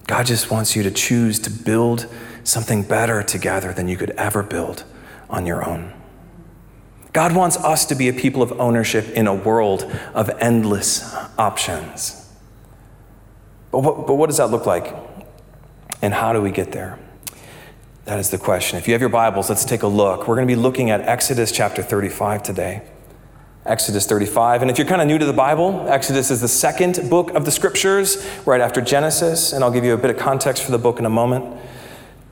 God 0.06 0.26
just 0.26 0.50
wants 0.50 0.74
you 0.74 0.82
to 0.82 0.90
choose 0.90 1.38
to 1.40 1.50
build 1.50 2.06
something 2.42 2.82
better 2.82 3.22
together 3.22 3.72
than 3.72 3.88
you 3.88 3.96
could 3.96 4.10
ever 4.12 4.42
build 4.42 4.84
on 5.28 5.44
your 5.44 5.68
own. 5.68 5.92
God 7.12 7.34
wants 7.34 7.56
us 7.56 7.86
to 7.86 7.94
be 7.94 8.08
a 8.08 8.12
people 8.12 8.42
of 8.42 8.52
ownership 8.60 9.08
in 9.10 9.26
a 9.26 9.34
world 9.34 9.84
of 10.14 10.30
endless 10.40 11.14
options. 11.38 12.30
But 13.70 13.80
what, 13.80 14.06
but 14.06 14.14
what 14.14 14.26
does 14.26 14.38
that 14.38 14.50
look 14.50 14.66
like? 14.66 14.94
And 16.02 16.14
how 16.14 16.32
do 16.32 16.40
we 16.40 16.50
get 16.50 16.72
there? 16.72 16.98
That 18.04 18.18
is 18.18 18.30
the 18.30 18.38
question. 18.38 18.78
If 18.78 18.86
you 18.88 18.94
have 18.94 19.00
your 19.00 19.10
Bibles, 19.10 19.48
let's 19.48 19.64
take 19.64 19.82
a 19.82 19.86
look. 19.86 20.28
We're 20.28 20.36
going 20.36 20.48
to 20.48 20.54
be 20.54 20.60
looking 20.60 20.90
at 20.90 21.02
Exodus 21.02 21.52
chapter 21.52 21.82
35 21.82 22.42
today. 22.42 22.82
Exodus 23.66 24.06
35. 24.06 24.62
And 24.62 24.70
if 24.70 24.78
you're 24.78 24.86
kind 24.86 25.02
of 25.02 25.08
new 25.08 25.18
to 25.18 25.26
the 25.26 25.32
Bible, 25.34 25.86
Exodus 25.88 26.30
is 26.30 26.40
the 26.40 26.48
second 26.48 27.10
book 27.10 27.30
of 27.32 27.44
the 27.44 27.50
scriptures, 27.50 28.26
right 28.46 28.62
after 28.62 28.80
Genesis. 28.80 29.52
And 29.52 29.62
I'll 29.62 29.70
give 29.70 29.84
you 29.84 29.92
a 29.92 29.98
bit 29.98 30.10
of 30.10 30.16
context 30.16 30.62
for 30.62 30.70
the 30.70 30.78
book 30.78 30.98
in 30.98 31.04
a 31.04 31.10
moment. 31.10 31.60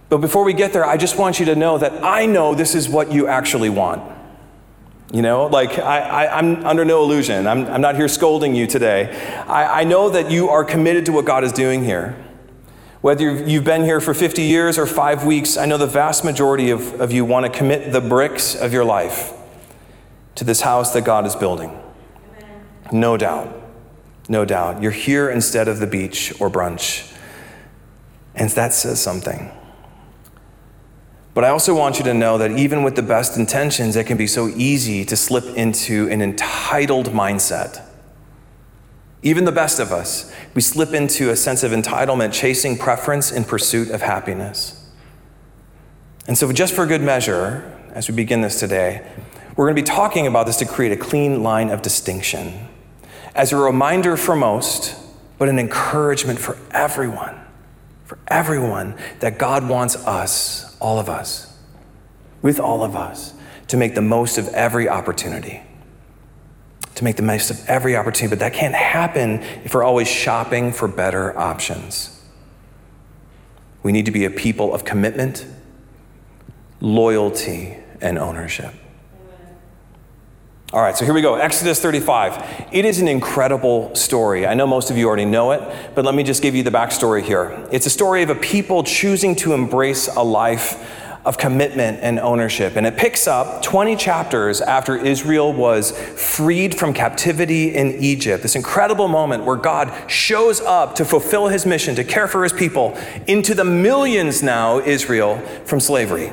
But 0.08 0.18
before 0.18 0.44
we 0.44 0.54
get 0.54 0.72
there, 0.72 0.86
I 0.86 0.96
just 0.96 1.18
want 1.18 1.38
you 1.38 1.46
to 1.46 1.56
know 1.56 1.76
that 1.76 2.02
I 2.02 2.24
know 2.24 2.54
this 2.54 2.74
is 2.74 2.88
what 2.88 3.12
you 3.12 3.26
actually 3.26 3.68
want. 3.68 4.15
You 5.12 5.22
know, 5.22 5.46
like 5.46 5.78
I, 5.78 6.38
am 6.38 6.66
under 6.66 6.84
no 6.84 7.02
illusion. 7.02 7.46
I'm, 7.46 7.66
I'm, 7.66 7.80
not 7.80 7.94
here 7.94 8.08
scolding 8.08 8.56
you 8.56 8.66
today. 8.66 9.14
I, 9.46 9.82
I, 9.82 9.84
know 9.84 10.10
that 10.10 10.32
you 10.32 10.48
are 10.48 10.64
committed 10.64 11.06
to 11.06 11.12
what 11.12 11.24
God 11.24 11.44
is 11.44 11.52
doing 11.52 11.84
here. 11.84 12.16
Whether 13.02 13.46
you've 13.46 13.62
been 13.62 13.84
here 13.84 14.00
for 14.00 14.14
50 14.14 14.42
years 14.42 14.78
or 14.78 14.86
five 14.86 15.24
weeks, 15.24 15.56
I 15.56 15.66
know 15.66 15.78
the 15.78 15.86
vast 15.86 16.24
majority 16.24 16.70
of, 16.70 17.00
of 17.00 17.12
you 17.12 17.24
want 17.24 17.46
to 17.46 17.56
commit 17.56 17.92
the 17.92 18.00
bricks 18.00 18.56
of 18.56 18.72
your 18.72 18.84
life 18.84 19.32
to 20.34 20.44
this 20.44 20.60
house 20.60 20.92
that 20.94 21.02
God 21.04 21.24
is 21.24 21.36
building. 21.36 21.80
No 22.90 23.16
doubt. 23.16 23.54
No 24.28 24.44
doubt. 24.44 24.82
You're 24.82 24.90
here 24.90 25.30
instead 25.30 25.68
of 25.68 25.78
the 25.78 25.86
beach 25.86 26.32
or 26.40 26.50
brunch. 26.50 27.16
And 28.34 28.50
that 28.50 28.72
says 28.72 29.00
something. 29.00 29.52
But 31.36 31.44
I 31.44 31.50
also 31.50 31.74
want 31.74 31.98
you 31.98 32.04
to 32.04 32.14
know 32.14 32.38
that 32.38 32.52
even 32.52 32.82
with 32.82 32.96
the 32.96 33.02
best 33.02 33.36
intentions, 33.36 33.94
it 33.94 34.04
can 34.04 34.16
be 34.16 34.26
so 34.26 34.48
easy 34.48 35.04
to 35.04 35.14
slip 35.16 35.44
into 35.54 36.08
an 36.08 36.22
entitled 36.22 37.08
mindset. 37.08 37.86
Even 39.22 39.44
the 39.44 39.52
best 39.52 39.78
of 39.78 39.92
us, 39.92 40.34
we 40.54 40.62
slip 40.62 40.94
into 40.94 41.28
a 41.28 41.36
sense 41.36 41.62
of 41.62 41.72
entitlement, 41.72 42.32
chasing 42.32 42.78
preference 42.78 43.30
in 43.30 43.44
pursuit 43.44 43.90
of 43.90 44.00
happiness. 44.00 44.88
And 46.26 46.38
so, 46.38 46.50
just 46.52 46.72
for 46.72 46.86
good 46.86 47.02
measure, 47.02 47.70
as 47.90 48.08
we 48.08 48.14
begin 48.14 48.40
this 48.40 48.58
today, 48.58 49.06
we're 49.56 49.66
going 49.66 49.76
to 49.76 49.82
be 49.82 49.86
talking 49.86 50.26
about 50.26 50.46
this 50.46 50.56
to 50.56 50.64
create 50.64 50.92
a 50.92 50.96
clean 50.96 51.42
line 51.42 51.68
of 51.68 51.82
distinction 51.82 52.66
as 53.34 53.52
a 53.52 53.56
reminder 53.58 54.16
for 54.16 54.36
most, 54.36 54.96
but 55.36 55.50
an 55.50 55.58
encouragement 55.58 56.38
for 56.38 56.56
everyone, 56.70 57.38
for 58.06 58.16
everyone, 58.26 58.96
that 59.20 59.38
God 59.38 59.68
wants 59.68 59.96
us 59.96 60.65
all 60.80 60.98
of 60.98 61.08
us, 61.08 61.56
with 62.42 62.60
all 62.60 62.82
of 62.82 62.94
us, 62.96 63.34
to 63.68 63.76
make 63.76 63.94
the 63.94 64.02
most 64.02 64.38
of 64.38 64.48
every 64.48 64.88
opportunity. 64.88 65.62
To 66.96 67.04
make 67.04 67.16
the 67.16 67.22
most 67.22 67.50
of 67.50 67.68
every 67.68 67.96
opportunity, 67.96 68.30
but 68.30 68.38
that 68.40 68.54
can't 68.54 68.74
happen 68.74 69.40
if 69.64 69.74
we're 69.74 69.82
always 69.82 70.08
shopping 70.08 70.72
for 70.72 70.88
better 70.88 71.36
options. 71.38 72.22
We 73.82 73.92
need 73.92 74.06
to 74.06 74.10
be 74.10 74.24
a 74.24 74.30
people 74.30 74.74
of 74.74 74.84
commitment, 74.84 75.46
loyalty, 76.80 77.76
and 78.00 78.18
ownership. 78.18 78.72
All 80.72 80.82
right, 80.82 80.96
so 80.96 81.04
here 81.04 81.14
we 81.14 81.22
go. 81.22 81.36
Exodus 81.36 81.80
35. 81.80 82.70
It 82.72 82.84
is 82.84 82.98
an 82.98 83.06
incredible 83.06 83.94
story. 83.94 84.48
I 84.48 84.54
know 84.54 84.66
most 84.66 84.90
of 84.90 84.96
you 84.96 85.06
already 85.06 85.24
know 85.24 85.52
it, 85.52 85.62
but 85.94 86.04
let 86.04 86.12
me 86.16 86.24
just 86.24 86.42
give 86.42 86.56
you 86.56 86.64
the 86.64 86.72
backstory 86.72 87.22
here. 87.22 87.68
It's 87.70 87.86
a 87.86 87.90
story 87.90 88.24
of 88.24 88.30
a 88.30 88.34
people 88.34 88.82
choosing 88.82 89.36
to 89.36 89.52
embrace 89.52 90.08
a 90.08 90.24
life 90.24 90.84
of 91.24 91.38
commitment 91.38 92.00
and 92.02 92.18
ownership. 92.18 92.74
And 92.74 92.84
it 92.84 92.96
picks 92.96 93.28
up 93.28 93.62
20 93.62 93.94
chapters 93.94 94.60
after 94.60 94.96
Israel 94.96 95.52
was 95.52 95.92
freed 95.92 96.76
from 96.76 96.92
captivity 96.92 97.72
in 97.76 97.92
Egypt. 98.02 98.42
This 98.42 98.56
incredible 98.56 99.06
moment 99.06 99.44
where 99.44 99.56
God 99.56 100.10
shows 100.10 100.60
up 100.60 100.96
to 100.96 101.04
fulfill 101.04 101.46
his 101.46 101.64
mission, 101.64 101.94
to 101.94 102.02
care 102.02 102.26
for 102.26 102.42
his 102.42 102.52
people, 102.52 102.98
into 103.28 103.54
the 103.54 103.64
millions 103.64 104.42
now, 104.42 104.80
Israel, 104.80 105.38
from 105.64 105.78
slavery. 105.78 106.32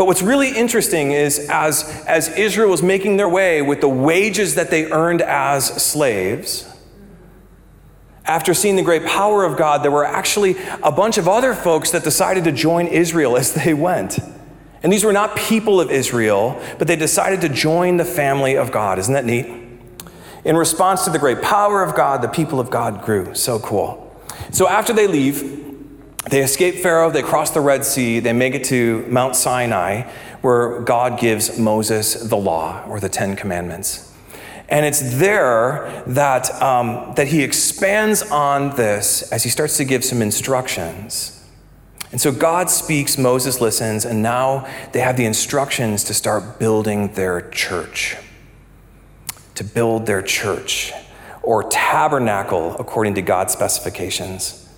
But 0.00 0.06
what's 0.06 0.22
really 0.22 0.56
interesting 0.56 1.12
is 1.12 1.38
as, 1.50 1.84
as 2.06 2.30
Israel 2.30 2.70
was 2.70 2.82
making 2.82 3.18
their 3.18 3.28
way 3.28 3.60
with 3.60 3.82
the 3.82 3.88
wages 3.90 4.54
that 4.54 4.70
they 4.70 4.90
earned 4.90 5.20
as 5.20 5.66
slaves, 5.66 6.66
after 8.24 8.54
seeing 8.54 8.76
the 8.76 8.82
great 8.82 9.04
power 9.04 9.44
of 9.44 9.58
God, 9.58 9.82
there 9.82 9.90
were 9.90 10.06
actually 10.06 10.56
a 10.82 10.90
bunch 10.90 11.18
of 11.18 11.28
other 11.28 11.52
folks 11.52 11.90
that 11.90 12.02
decided 12.02 12.44
to 12.44 12.52
join 12.52 12.86
Israel 12.86 13.36
as 13.36 13.52
they 13.52 13.74
went. 13.74 14.18
And 14.82 14.90
these 14.90 15.04
were 15.04 15.12
not 15.12 15.36
people 15.36 15.82
of 15.82 15.90
Israel, 15.90 16.58
but 16.78 16.88
they 16.88 16.96
decided 16.96 17.42
to 17.42 17.50
join 17.50 17.98
the 17.98 18.06
family 18.06 18.56
of 18.56 18.72
God. 18.72 18.98
Isn't 18.98 19.12
that 19.12 19.26
neat? 19.26 19.54
In 20.46 20.56
response 20.56 21.04
to 21.04 21.10
the 21.10 21.18
great 21.18 21.42
power 21.42 21.82
of 21.82 21.94
God, 21.94 22.22
the 22.22 22.28
people 22.28 22.58
of 22.58 22.70
God 22.70 23.04
grew. 23.04 23.34
So 23.34 23.58
cool. 23.58 24.18
So 24.50 24.66
after 24.66 24.94
they 24.94 25.06
leave, 25.06 25.69
they 26.28 26.42
escape 26.42 26.76
Pharaoh, 26.76 27.10
they 27.10 27.22
cross 27.22 27.50
the 27.50 27.60
Red 27.60 27.84
Sea, 27.84 28.20
they 28.20 28.32
make 28.32 28.54
it 28.54 28.64
to 28.64 29.06
Mount 29.08 29.36
Sinai, 29.36 30.02
where 30.42 30.80
God 30.82 31.18
gives 31.18 31.58
Moses 31.58 32.14
the 32.14 32.36
law 32.36 32.84
or 32.86 33.00
the 33.00 33.08
Ten 33.08 33.36
Commandments. 33.36 34.14
And 34.68 34.86
it's 34.86 35.18
there 35.18 36.04
that, 36.06 36.50
um, 36.62 37.14
that 37.16 37.28
he 37.28 37.42
expands 37.42 38.22
on 38.22 38.76
this 38.76 39.32
as 39.32 39.42
he 39.42 39.50
starts 39.50 39.76
to 39.78 39.84
give 39.84 40.04
some 40.04 40.22
instructions. 40.22 41.36
And 42.12 42.20
so 42.20 42.30
God 42.32 42.70
speaks, 42.70 43.18
Moses 43.18 43.60
listens, 43.60 44.04
and 44.04 44.22
now 44.22 44.68
they 44.92 45.00
have 45.00 45.16
the 45.16 45.24
instructions 45.24 46.04
to 46.04 46.14
start 46.14 46.58
building 46.58 47.14
their 47.14 47.50
church. 47.50 48.16
to 49.56 49.64
build 49.64 50.06
their 50.06 50.22
church 50.22 50.90
or 51.42 51.64
tabernacle 51.64 52.74
according 52.78 53.14
to 53.14 53.20
God's 53.20 53.52
specifications 53.52 54.69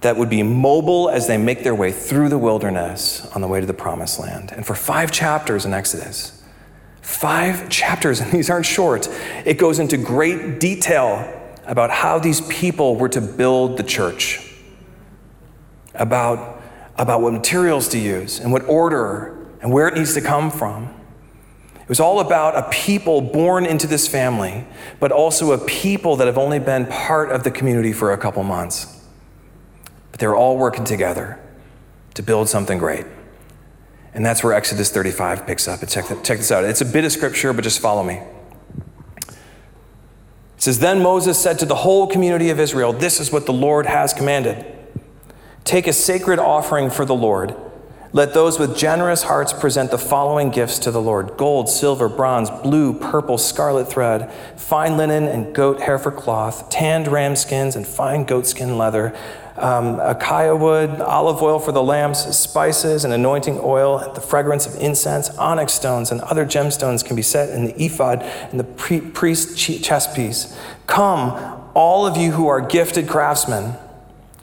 that 0.00 0.16
would 0.16 0.30
be 0.30 0.42
mobile 0.42 1.08
as 1.10 1.26
they 1.26 1.36
make 1.36 1.64
their 1.64 1.74
way 1.74 1.90
through 1.90 2.28
the 2.28 2.38
wilderness 2.38 3.26
on 3.34 3.40
the 3.40 3.48
way 3.48 3.60
to 3.60 3.66
the 3.66 3.74
promised 3.74 4.20
land. 4.20 4.52
And 4.52 4.64
for 4.64 4.74
five 4.74 5.10
chapters 5.10 5.64
in 5.64 5.74
Exodus, 5.74 6.42
five 7.02 7.68
chapters, 7.68 8.20
and 8.22 8.30
these 8.30 8.50
aren't 8.50 8.66
short, 8.66 9.08
it 9.44 9.58
goes 9.58 9.78
into 9.78 9.96
great 9.96 10.60
detail 10.60 11.34
about 11.66 11.90
how 11.90 12.18
these 12.18 12.40
people 12.42 12.96
were 12.96 13.08
to 13.10 13.20
build 13.20 13.76
the 13.76 13.82
church, 13.82 14.40
about, 15.94 16.62
about 16.96 17.20
what 17.20 17.32
materials 17.32 17.88
to 17.88 17.98
use 17.98 18.40
and 18.40 18.52
what 18.52 18.66
order 18.68 19.36
and 19.60 19.72
where 19.72 19.88
it 19.88 19.94
needs 19.94 20.14
to 20.14 20.20
come 20.20 20.50
from. 20.50 20.94
It 21.74 21.88
was 21.88 22.00
all 22.00 22.20
about 22.20 22.54
a 22.56 22.68
people 22.70 23.20
born 23.20 23.66
into 23.66 23.86
this 23.86 24.06
family, 24.06 24.66
but 25.00 25.10
also 25.10 25.52
a 25.52 25.58
people 25.58 26.16
that 26.16 26.26
have 26.26 26.38
only 26.38 26.58
been 26.58 26.86
part 26.86 27.30
of 27.30 27.44
the 27.44 27.50
community 27.50 27.92
for 27.92 28.12
a 28.12 28.18
couple 28.18 28.42
months. 28.44 28.97
They're 30.18 30.36
all 30.36 30.58
working 30.58 30.84
together 30.84 31.40
to 32.14 32.22
build 32.22 32.48
something 32.48 32.78
great. 32.78 33.06
And 34.14 34.26
that's 34.26 34.42
where 34.42 34.52
Exodus 34.52 34.90
35 34.90 35.46
picks 35.46 35.68
up. 35.68 35.80
Check, 35.88 36.06
check 36.24 36.38
this 36.38 36.50
out. 36.50 36.64
It's 36.64 36.80
a 36.80 36.84
bit 36.84 37.04
of 37.04 37.12
scripture, 37.12 37.52
but 37.52 37.62
just 37.62 37.80
follow 37.80 38.02
me. 38.02 38.20
It 39.28 39.36
says, 40.56 40.80
Then 40.80 41.00
Moses 41.02 41.40
said 41.40 41.58
to 41.60 41.66
the 41.66 41.76
whole 41.76 42.08
community 42.08 42.50
of 42.50 42.58
Israel, 42.58 42.92
This 42.92 43.20
is 43.20 43.30
what 43.30 43.46
the 43.46 43.52
Lord 43.52 43.86
has 43.86 44.12
commanded. 44.12 44.66
Take 45.62 45.86
a 45.86 45.92
sacred 45.92 46.40
offering 46.40 46.90
for 46.90 47.04
the 47.04 47.14
Lord. 47.14 47.54
Let 48.12 48.32
those 48.32 48.58
with 48.58 48.76
generous 48.76 49.24
hearts 49.24 49.52
present 49.52 49.90
the 49.90 49.98
following 49.98 50.48
gifts 50.50 50.78
to 50.80 50.90
the 50.90 51.00
Lord 51.00 51.36
gold, 51.36 51.68
silver, 51.68 52.08
bronze, 52.08 52.48
blue, 52.50 52.98
purple, 52.98 53.36
scarlet 53.36 53.90
thread, 53.90 54.32
fine 54.56 54.96
linen 54.96 55.24
and 55.24 55.54
goat 55.54 55.82
hair 55.82 55.98
for 55.98 56.10
cloth, 56.10 56.70
tanned 56.70 57.06
ram 57.06 57.36
skins 57.36 57.76
and 57.76 57.86
fine 57.86 58.24
goatskin 58.24 58.78
leather 58.78 59.16
um, 59.62 59.98
acacia 60.00 60.54
wood, 60.54 61.00
olive 61.00 61.42
oil 61.42 61.58
for 61.58 61.72
the 61.72 61.82
lamps, 61.82 62.36
spices 62.36 63.04
and 63.04 63.12
anointing 63.12 63.60
oil, 63.62 64.12
the 64.14 64.20
fragrance 64.20 64.66
of 64.66 64.74
incense, 64.80 65.30
onyx 65.30 65.72
stones, 65.72 66.10
and 66.10 66.20
other 66.22 66.44
gemstones 66.44 67.04
can 67.04 67.16
be 67.16 67.22
set 67.22 67.50
in 67.50 67.64
the 67.64 67.82
ephod 67.82 68.22
and 68.22 68.58
the 68.58 68.64
pre- 68.64 69.00
priest's 69.00 69.54
chest 69.56 70.14
piece. 70.14 70.56
Come, 70.86 71.32
all 71.74 72.06
of 72.06 72.16
you 72.16 72.32
who 72.32 72.48
are 72.48 72.60
gifted 72.60 73.08
craftsmen, 73.08 73.74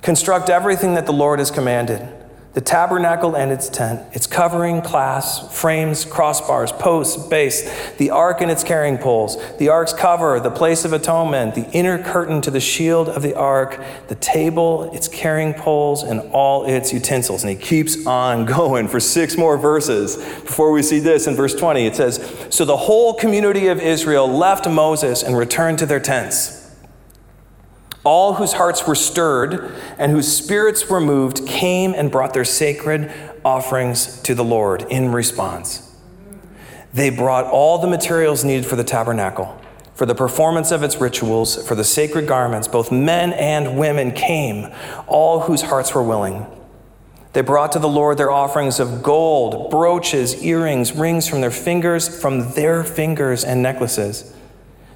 construct 0.02 0.50
everything 0.50 0.94
that 0.94 1.06
the 1.06 1.14
Lord 1.14 1.40
has 1.40 1.52
commanded 1.52 2.08
the 2.56 2.62
tabernacle 2.62 3.36
and 3.36 3.52
its 3.52 3.68
tent, 3.68 4.02
its 4.14 4.26
covering, 4.26 4.82
clasps, 4.82 5.54
frames, 5.60 6.06
crossbars, 6.06 6.72
posts, 6.80 7.28
base, 7.28 7.70
the 7.98 8.10
ark 8.10 8.40
and 8.40 8.50
its 8.50 8.64
carrying 8.64 8.98
poles, 8.98 9.38
the 9.58 9.68
ark's 9.68 9.92
cover, 9.92 10.40
the 10.40 10.50
place 10.50 10.86
of 10.86 10.94
atonement, 10.94 11.54
the 11.54 11.70
inner 11.72 12.02
curtain 12.02 12.42
to 12.42 12.50
the 12.50 12.62
shield 12.62 13.10
of 13.10 13.22
the 13.22 13.36
ark, 13.36 13.84
the 14.08 14.16
table, 14.16 14.90
its 14.94 15.10
carrying 15.10 15.54
poles, 15.54 16.02
and 16.02 16.22
all 16.32 16.66
its 16.66 16.94
utensils. 16.94 17.44
And 17.44 17.50
he 17.50 17.58
keeps 17.58 18.08
on 18.08 18.46
going 18.56 18.88
for 18.88 19.02
six 19.02 19.36
more 19.36 19.58
verses 19.58 20.16
before 20.16 20.72
we 20.72 20.82
see 20.82 21.00
this 21.00 21.28
in 21.28 21.36
verse 21.36 21.54
20. 21.54 21.86
It 21.86 21.98
says, 21.98 22.48
So 22.50 22.64
the 22.64 22.78
whole 22.78 23.16
community 23.16 23.68
of 23.68 23.82
Israel 23.82 24.30
left 24.30 24.66
Moses 24.70 25.24
and 25.24 25.38
returned 25.38 25.80
to 25.80 25.86
their 25.86 26.00
tents. 26.00 26.65
All 28.06 28.36
whose 28.36 28.54
hearts 28.54 28.88
were 28.88 28.96
stirred 28.96 29.76
and 29.98 30.12
whose 30.12 30.32
spirits 30.32 30.90
were 30.90 31.02
moved 31.02 31.46
came 31.48 31.94
and 31.94 32.12
brought 32.12 32.34
their 32.34 32.46
sacred 32.46 33.12
offerings 33.44 34.22
to 34.22 34.36
the 34.36 34.44
Lord 34.44 34.84
in 34.84 35.12
response. 35.12 35.82
They 36.94 37.10
brought 37.10 37.46
all 37.46 37.80
the 37.80 37.88
materials 37.88 38.46
needed 38.46 38.66
for 38.66 38.76
the 38.76 38.84
tabernacle, 38.84 39.60
for 39.96 40.06
the 40.06 40.16
performance 40.16 40.72
of 40.72 40.84
its 40.84 41.02
rituals, 41.02 41.68
for 41.68 41.76
the 41.76 41.84
sacred 41.84 42.28
garments. 42.28 42.68
Both 42.68 42.92
men 42.92 43.34
and 43.34 43.78
women 43.78 44.12
came, 44.12 44.72
all 45.08 45.42
whose 45.42 45.64
hearts 45.64 45.94
were 45.96 46.04
willing. 46.04 46.46
They 47.34 47.42
brought 47.42 47.72
to 47.74 47.80
the 47.80 47.90
Lord 47.90 48.18
their 48.18 48.32
offerings 48.32 48.80
of 48.80 49.02
gold, 49.02 49.72
brooches, 49.72 50.42
earrings, 50.44 50.94
rings 50.94 51.28
from 51.28 51.42
their 51.42 51.52
fingers, 51.52 52.22
from 52.22 52.52
their 52.54 52.84
fingers, 52.84 53.44
and 53.44 53.62
necklaces. 53.62 54.35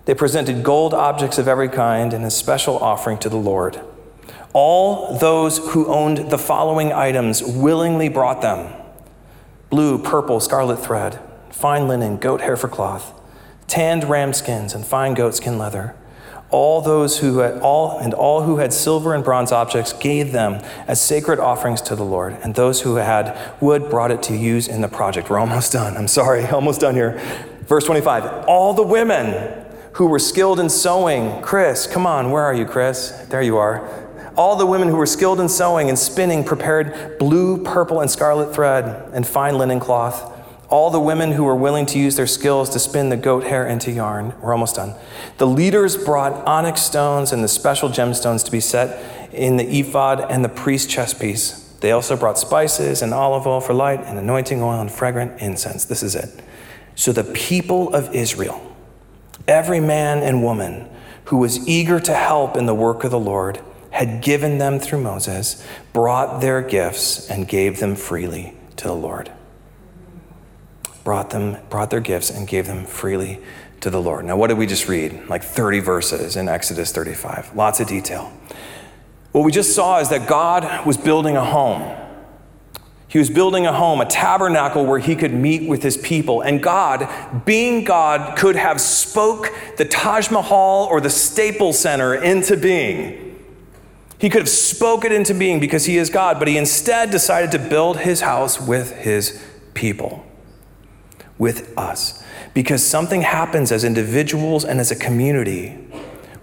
They 0.09 0.15
presented 0.15 0.63
gold 0.63 0.95
objects 0.95 1.37
of 1.37 1.47
every 1.47 1.69
kind 1.69 2.15
and 2.15 2.25
a 2.25 2.31
special 2.31 2.79
offering 2.79 3.19
to 3.19 3.29
the 3.29 3.37
Lord. 3.37 3.79
All 4.53 5.15
those 5.19 5.59
who 5.59 5.85
owned 5.85 6.31
the 6.31 6.37
following 6.39 6.91
items 6.91 7.43
willingly 7.43 8.09
brought 8.09 8.41
them 8.41 8.73
blue, 9.69 10.01
purple, 10.01 10.39
scarlet 10.39 10.77
thread, 10.77 11.19
fine 11.51 11.87
linen, 11.87 12.17
goat 12.17 12.41
hair 12.41 12.57
for 12.57 12.67
cloth, 12.67 13.13
tanned 13.67 14.03
ram 14.05 14.33
skins, 14.33 14.73
and 14.73 14.83
fine 14.83 15.13
goatskin 15.13 15.59
leather. 15.59 15.95
All 16.49 16.81
those 16.81 17.19
who 17.19 17.37
had 17.37 17.59
all 17.59 17.99
and 17.99 18.15
all 18.15 18.41
who 18.41 18.57
had 18.57 18.73
silver 18.73 19.13
and 19.13 19.23
bronze 19.23 19.51
objects 19.51 19.93
gave 19.93 20.31
them 20.31 20.53
as 20.87 20.99
sacred 20.99 21.37
offerings 21.37 21.83
to 21.83 21.95
the 21.95 22.03
Lord, 22.03 22.35
and 22.41 22.55
those 22.55 22.81
who 22.81 22.95
had 22.95 23.37
wood 23.61 23.91
brought 23.91 24.09
it 24.09 24.23
to 24.23 24.35
use 24.35 24.67
in 24.67 24.81
the 24.81 24.87
project. 24.87 25.29
We're 25.29 25.37
almost 25.37 25.71
done. 25.71 25.95
I'm 25.95 26.07
sorry, 26.07 26.45
almost 26.47 26.81
done 26.81 26.95
here. 26.95 27.21
Verse 27.67 27.83
25. 27.83 28.47
All 28.47 28.73
the 28.73 28.81
women 28.81 29.67
who 29.99 30.05
were 30.05 30.17
skilled 30.17 30.61
in 30.61 30.69
sewing. 30.69 31.41
Chris, 31.41 31.85
come 31.85 32.07
on, 32.07 32.31
where 32.31 32.43
are 32.43 32.53
you, 32.53 32.65
Chris? 32.65 33.09
There 33.27 33.41
you 33.41 33.57
are. 33.57 33.85
All 34.37 34.55
the 34.55 34.65
women 34.65 34.87
who 34.87 34.95
were 34.95 35.05
skilled 35.05 35.41
in 35.41 35.49
sewing 35.49 35.89
and 35.89 35.99
spinning 35.99 36.45
prepared 36.45 37.19
blue, 37.19 37.61
purple, 37.61 37.99
and 37.99 38.09
scarlet 38.09 38.55
thread 38.55 39.11
and 39.11 39.27
fine 39.27 39.57
linen 39.57 39.81
cloth. 39.81 40.37
All 40.69 40.89
the 40.89 41.01
women 41.01 41.33
who 41.33 41.43
were 41.43 41.55
willing 41.55 41.85
to 41.87 41.99
use 41.99 42.15
their 42.15 42.27
skills 42.27 42.69
to 42.69 42.79
spin 42.79 43.09
the 43.09 43.17
goat 43.17 43.43
hair 43.43 43.67
into 43.67 43.91
yarn. 43.91 44.33
We're 44.39 44.53
almost 44.53 44.77
done. 44.77 44.95
The 45.37 45.47
leaders 45.47 45.97
brought 45.97 46.31
onyx 46.47 46.81
stones 46.81 47.33
and 47.33 47.43
the 47.43 47.49
special 47.49 47.89
gemstones 47.89 48.45
to 48.45 48.51
be 48.51 48.61
set 48.61 49.33
in 49.33 49.57
the 49.57 49.79
ephod 49.81 50.21
and 50.31 50.45
the 50.45 50.49
priest's 50.49 50.89
chest 50.89 51.19
piece. 51.19 51.75
They 51.81 51.91
also 51.91 52.15
brought 52.15 52.39
spices 52.39 53.01
and 53.01 53.13
olive 53.13 53.45
oil 53.45 53.59
for 53.59 53.73
light 53.73 53.99
and 54.05 54.17
anointing 54.17 54.61
oil 54.61 54.79
and 54.79 54.89
fragrant 54.89 55.41
incense. 55.41 55.83
This 55.83 56.03
is 56.03 56.15
it. 56.15 56.41
So 56.95 57.11
the 57.11 57.25
people 57.25 57.93
of 57.93 58.15
Israel 58.15 58.68
Every 59.49 59.79
man 59.79 60.19
and 60.19 60.43
woman 60.43 60.87
who 61.25 61.37
was 61.37 61.67
eager 61.67 61.99
to 61.99 62.13
help 62.13 62.55
in 62.55 62.67
the 62.67 62.75
work 62.75 63.03
of 63.03 63.09
the 63.09 63.19
Lord 63.19 63.59
had 63.89 64.21
given 64.21 64.59
them 64.59 64.77
through 64.77 65.01
Moses, 65.01 65.65
brought 65.91 66.39
their 66.39 66.61
gifts, 66.61 67.27
and 67.31 67.47
gave 67.47 67.79
them 67.79 67.95
freely 67.95 68.53
to 68.75 68.87
the 68.87 68.93
Lord. 68.93 69.31
Brought 71.03 71.31
them, 71.31 71.57
brought 71.71 71.89
their 71.89 71.99
gifts, 71.99 72.29
and 72.29 72.47
gave 72.47 72.67
them 72.67 72.85
freely 72.85 73.41
to 73.81 73.89
the 73.89 73.99
Lord. 73.99 74.23
Now, 74.23 74.37
what 74.37 74.49
did 74.49 74.57
we 74.59 74.67
just 74.67 74.87
read? 74.87 75.27
Like 75.27 75.43
30 75.43 75.79
verses 75.79 76.35
in 76.35 76.47
Exodus 76.47 76.91
35. 76.91 77.55
Lots 77.55 77.79
of 77.79 77.87
detail. 77.87 78.31
What 79.31 79.43
we 79.43 79.51
just 79.51 79.73
saw 79.73 79.99
is 79.99 80.09
that 80.09 80.29
God 80.29 80.85
was 80.85 80.95
building 80.95 81.35
a 81.35 81.43
home 81.43 81.81
he 83.09 83.17
was 83.17 83.31
building 83.31 83.65
a 83.65 83.73
home, 83.73 84.01
a 84.01 84.05
tabernacle 84.05 84.85
where 84.85 84.99
he 84.99 85.15
could 85.15 85.33
meet 85.33 85.67
with 85.67 85.81
his 85.81 85.97
people. 85.97 86.41
And 86.41 86.61
God, 86.61 87.43
being 87.43 87.83
God, 87.83 88.37
could 88.37 88.55
have 88.55 88.79
spoke 88.79 89.51
the 89.77 89.85
Taj 89.85 90.29
Mahal 90.29 90.85
or 90.85 91.01
the 91.01 91.09
Staples 91.09 91.79
Center 91.79 92.13
into 92.13 92.55
being. 92.55 93.25
He 94.19 94.29
could 94.29 94.43
have 94.43 94.49
spoke 94.49 95.05
it 95.05 95.11
into 95.11 95.33
being 95.33 95.59
because 95.59 95.85
he 95.85 95.97
is 95.97 96.11
God, 96.11 96.37
but 96.37 96.47
he 96.47 96.55
instead 96.55 97.09
decided 97.09 97.51
to 97.51 97.57
build 97.57 97.97
his 97.97 98.21
house 98.21 98.61
with 98.61 98.91
his 98.97 99.43
people, 99.73 100.23
with 101.39 101.75
us. 101.79 102.23
Because 102.53 102.85
something 102.85 103.23
happens 103.23 103.71
as 103.71 103.83
individuals 103.83 104.63
and 104.63 104.79
as 104.79 104.91
a 104.91 104.95
community 104.95 105.69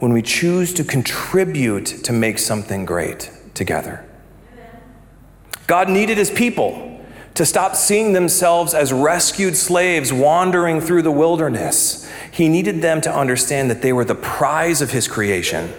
when 0.00 0.12
we 0.12 0.20
choose 0.20 0.74
to 0.74 0.82
contribute 0.82 1.86
to 1.86 2.12
make 2.12 2.40
something 2.40 2.84
great 2.84 3.30
together. 3.54 4.04
God 5.66 5.88
needed 5.88 6.18
his 6.18 6.30
people 6.30 7.00
to 7.34 7.44
stop 7.44 7.76
seeing 7.76 8.12
themselves 8.14 8.72
as 8.72 8.92
rescued 8.92 9.56
slaves 9.56 10.12
wandering 10.12 10.80
through 10.80 11.02
the 11.02 11.10
wilderness. 11.10 12.10
He 12.30 12.48
needed 12.48 12.80
them 12.80 13.00
to 13.02 13.14
understand 13.14 13.70
that 13.70 13.82
they 13.82 13.92
were 13.92 14.04
the 14.04 14.14
prize 14.14 14.80
of 14.80 14.90
his 14.90 15.06
creation, 15.06 15.72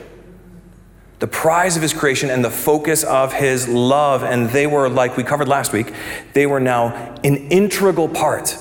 the 1.19 1.27
prize 1.27 1.75
of 1.75 1.81
his 1.81 1.93
creation 1.93 2.29
and 2.29 2.45
the 2.45 2.51
focus 2.51 3.03
of 3.03 3.33
his 3.33 3.67
love. 3.67 4.23
And 4.23 4.49
they 4.49 4.67
were, 4.67 4.87
like 4.87 5.17
we 5.17 5.23
covered 5.23 5.47
last 5.47 5.73
week, 5.73 5.93
they 6.33 6.45
were 6.45 6.59
now 6.59 7.15
an 7.23 7.35
integral 7.49 8.07
part 8.07 8.55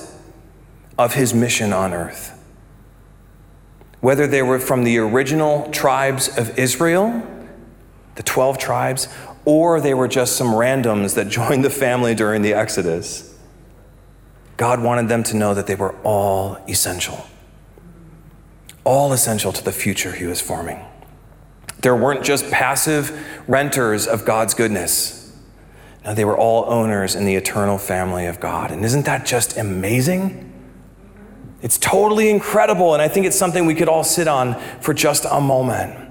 of 0.97 1.13
his 1.13 1.33
mission 1.33 1.73
on 1.73 1.93
earth. 1.93 2.33
Whether 3.99 4.25
they 4.25 4.41
were 4.41 4.59
from 4.59 4.83
the 4.83 4.97
original 4.97 5.69
tribes 5.69 6.35
of 6.35 6.57
Israel, 6.57 7.23
the 8.15 8.23
12 8.23 8.57
tribes, 8.57 9.07
or 9.47 9.79
they 9.79 9.93
were 9.93 10.09
just 10.09 10.35
some 10.35 10.47
randoms 10.47 11.15
that 11.15 11.29
joined 11.29 11.63
the 11.63 11.69
family 11.69 12.13
during 12.13 12.41
the 12.41 12.53
Exodus. 12.53 13.33
God 14.57 14.81
wanted 14.81 15.07
them 15.07 15.23
to 15.23 15.37
know 15.37 15.53
that 15.53 15.67
they 15.67 15.75
were 15.75 15.95
all 16.03 16.57
essential, 16.67 17.25
all 18.83 19.13
essential 19.13 19.53
to 19.53 19.63
the 19.63 19.71
future 19.71 20.11
He 20.11 20.25
was 20.25 20.41
forming. 20.41 20.83
There 21.79 21.95
weren't 21.95 22.25
just 22.25 22.51
passive 22.51 23.17
renters 23.47 24.05
of 24.05 24.25
God's 24.25 24.53
goodness. 24.53 25.33
No, 26.03 26.13
they 26.13 26.25
were 26.25 26.37
all 26.37 26.65
owners 26.65 27.15
in 27.15 27.23
the 27.23 27.35
eternal 27.35 27.77
family 27.77 28.25
of 28.25 28.41
God. 28.41 28.71
And 28.71 28.83
isn't 28.83 29.05
that 29.05 29.25
just 29.25 29.57
amazing? 29.57 30.43
It's 31.61 31.77
totally 31.77 32.29
incredible, 32.29 32.93
and 32.93 33.01
I 33.01 33.07
think 33.07 33.25
it's 33.25 33.37
something 33.37 33.65
we 33.65 33.75
could 33.75 33.87
all 33.87 34.03
sit 34.03 34.27
on 34.27 34.59
for 34.81 34.93
just 34.93 35.25
a 35.29 35.39
moment. 35.39 36.06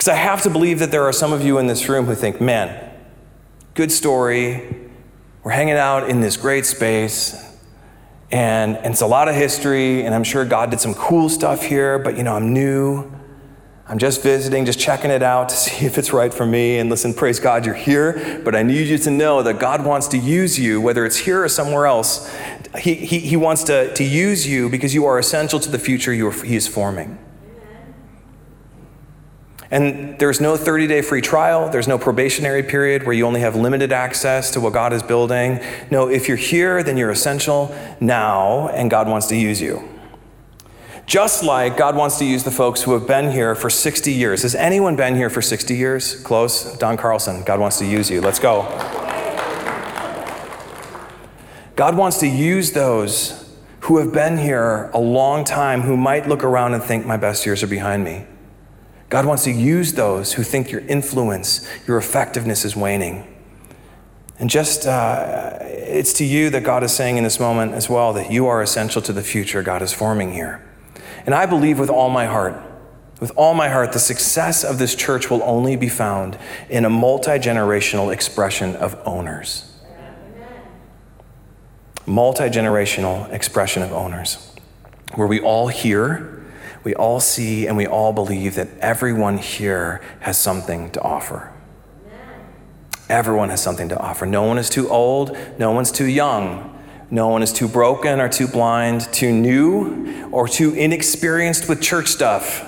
Because 0.00 0.14
I 0.14 0.16
have 0.16 0.40
to 0.44 0.48
believe 0.48 0.78
that 0.78 0.90
there 0.90 1.02
are 1.02 1.12
some 1.12 1.30
of 1.30 1.44
you 1.44 1.58
in 1.58 1.66
this 1.66 1.86
room 1.86 2.06
who 2.06 2.14
think, 2.14 2.40
man, 2.40 2.90
good 3.74 3.92
story. 3.92 4.88
We're 5.44 5.50
hanging 5.50 5.74
out 5.74 6.08
in 6.08 6.22
this 6.22 6.38
great 6.38 6.64
space, 6.64 7.34
and, 8.30 8.78
and 8.78 8.94
it's 8.94 9.02
a 9.02 9.06
lot 9.06 9.28
of 9.28 9.34
history, 9.34 10.02
and 10.02 10.14
I'm 10.14 10.24
sure 10.24 10.46
God 10.46 10.70
did 10.70 10.80
some 10.80 10.94
cool 10.94 11.28
stuff 11.28 11.62
here, 11.62 11.98
but 11.98 12.16
you 12.16 12.22
know, 12.22 12.34
I'm 12.34 12.54
new. 12.54 13.12
I'm 13.86 13.98
just 13.98 14.22
visiting, 14.22 14.64
just 14.64 14.80
checking 14.80 15.10
it 15.10 15.22
out 15.22 15.50
to 15.50 15.54
see 15.58 15.84
if 15.84 15.98
it's 15.98 16.14
right 16.14 16.32
for 16.32 16.46
me. 16.46 16.78
And 16.78 16.88
listen, 16.88 17.12
praise 17.12 17.38
God, 17.38 17.66
you're 17.66 17.74
here, 17.74 18.40
but 18.42 18.54
I 18.54 18.62
need 18.62 18.88
you 18.88 18.96
to 18.96 19.10
know 19.10 19.42
that 19.42 19.58
God 19.58 19.84
wants 19.84 20.08
to 20.08 20.16
use 20.16 20.58
you, 20.58 20.80
whether 20.80 21.04
it's 21.04 21.18
here 21.18 21.44
or 21.44 21.48
somewhere 21.50 21.84
else. 21.84 22.34
He, 22.80 22.94
he, 22.94 23.18
he 23.18 23.36
wants 23.36 23.64
to, 23.64 23.92
to 23.92 24.02
use 24.02 24.48
you 24.48 24.70
because 24.70 24.94
you 24.94 25.04
are 25.04 25.18
essential 25.18 25.60
to 25.60 25.68
the 25.68 25.78
future 25.78 26.14
you 26.14 26.28
are, 26.28 26.42
He 26.42 26.56
is 26.56 26.66
forming. 26.66 27.18
And 29.70 30.18
there's 30.18 30.40
no 30.40 30.56
30 30.56 30.88
day 30.88 31.00
free 31.00 31.20
trial. 31.20 31.68
There's 31.70 31.86
no 31.86 31.96
probationary 31.96 32.62
period 32.62 33.04
where 33.04 33.14
you 33.14 33.24
only 33.24 33.40
have 33.40 33.54
limited 33.54 33.92
access 33.92 34.50
to 34.52 34.60
what 34.60 34.72
God 34.72 34.92
is 34.92 35.02
building. 35.02 35.60
No, 35.90 36.08
if 36.08 36.26
you're 36.26 36.36
here, 36.36 36.82
then 36.82 36.96
you're 36.96 37.10
essential 37.10 37.74
now, 38.00 38.68
and 38.70 38.90
God 38.90 39.08
wants 39.08 39.28
to 39.28 39.36
use 39.36 39.60
you. 39.60 39.88
Just 41.06 41.42
like 41.42 41.76
God 41.76 41.96
wants 41.96 42.18
to 42.18 42.24
use 42.24 42.44
the 42.44 42.50
folks 42.50 42.82
who 42.82 42.92
have 42.92 43.06
been 43.06 43.32
here 43.32 43.54
for 43.54 43.70
60 43.70 44.12
years. 44.12 44.42
Has 44.42 44.54
anyone 44.54 44.96
been 44.96 45.16
here 45.16 45.30
for 45.30 45.42
60 45.42 45.74
years? 45.74 46.20
Close? 46.22 46.76
Don 46.78 46.96
Carlson, 46.96 47.42
God 47.42 47.58
wants 47.58 47.78
to 47.78 47.86
use 47.86 48.10
you. 48.10 48.20
Let's 48.20 48.38
go. 48.38 48.62
God 51.76 51.96
wants 51.96 52.18
to 52.18 52.28
use 52.28 52.72
those 52.72 53.56
who 53.80 53.98
have 53.98 54.12
been 54.12 54.36
here 54.36 54.90
a 54.92 55.00
long 55.00 55.44
time 55.44 55.80
who 55.80 55.96
might 55.96 56.28
look 56.28 56.44
around 56.44 56.74
and 56.74 56.82
think, 56.82 57.06
my 57.06 57.16
best 57.16 57.46
years 57.46 57.62
are 57.62 57.68
behind 57.68 58.04
me. 58.04 58.26
God 59.10 59.26
wants 59.26 59.42
to 59.44 59.50
use 59.50 59.94
those 59.94 60.34
who 60.34 60.44
think 60.44 60.70
your 60.70 60.82
influence, 60.82 61.68
your 61.86 61.98
effectiveness 61.98 62.64
is 62.64 62.76
waning. 62.76 63.26
And 64.38 64.48
just, 64.48 64.86
uh, 64.86 65.58
it's 65.60 66.12
to 66.14 66.24
you 66.24 66.48
that 66.50 66.62
God 66.62 66.84
is 66.84 66.92
saying 66.92 67.18
in 67.18 67.24
this 67.24 67.40
moment 67.40 67.74
as 67.74 67.90
well 67.90 68.12
that 68.14 68.30
you 68.30 68.46
are 68.46 68.62
essential 68.62 69.02
to 69.02 69.12
the 69.12 69.22
future 69.22 69.62
God 69.62 69.82
is 69.82 69.92
forming 69.92 70.32
here. 70.32 70.64
And 71.26 71.34
I 71.34 71.44
believe 71.44 71.78
with 71.78 71.90
all 71.90 72.08
my 72.08 72.26
heart, 72.26 72.54
with 73.20 73.32
all 73.36 73.52
my 73.52 73.68
heart, 73.68 73.92
the 73.92 73.98
success 73.98 74.64
of 74.64 74.78
this 74.78 74.94
church 74.94 75.28
will 75.28 75.42
only 75.42 75.74
be 75.76 75.88
found 75.88 76.38
in 76.70 76.84
a 76.84 76.90
multi 76.90 77.32
generational 77.32 78.12
expression 78.12 78.76
of 78.76 78.98
owners. 79.04 79.66
Multi 82.06 82.44
generational 82.44 83.30
expression 83.30 83.82
of 83.82 83.92
owners, 83.92 84.54
where 85.16 85.26
we 85.26 85.40
all 85.40 85.68
hear 85.68 86.29
we 86.84 86.94
all 86.94 87.20
see 87.20 87.66
and 87.66 87.76
we 87.76 87.86
all 87.86 88.12
believe 88.12 88.54
that 88.54 88.68
everyone 88.78 89.38
here 89.38 90.00
has 90.20 90.38
something 90.38 90.90
to 90.92 91.02
offer. 91.02 91.52
Everyone 93.08 93.48
has 93.48 93.62
something 93.62 93.88
to 93.88 93.98
offer. 93.98 94.24
No 94.24 94.44
one 94.44 94.56
is 94.56 94.70
too 94.70 94.88
old, 94.88 95.36
no 95.58 95.72
one's 95.72 95.90
too 95.90 96.06
young. 96.06 96.76
No 97.10 97.26
one 97.26 97.42
is 97.42 97.52
too 97.52 97.66
broken 97.66 98.20
or 98.20 98.28
too 98.28 98.46
blind, 98.46 99.12
too 99.12 99.32
new 99.32 100.28
or 100.30 100.46
too 100.46 100.72
inexperienced 100.74 101.68
with 101.68 101.82
church 101.82 102.06
stuff. 102.06 102.66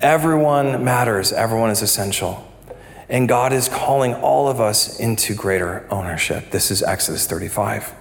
Everyone 0.00 0.84
matters, 0.84 1.32
everyone 1.32 1.70
is 1.70 1.80
essential. 1.80 2.46
And 3.08 3.28
God 3.28 3.52
is 3.52 3.68
calling 3.68 4.14
all 4.14 4.48
of 4.48 4.60
us 4.60 4.98
into 5.00 5.34
greater 5.34 5.86
ownership. 5.90 6.50
This 6.50 6.70
is 6.70 6.82
Exodus 6.82 7.26
35. 7.26 7.94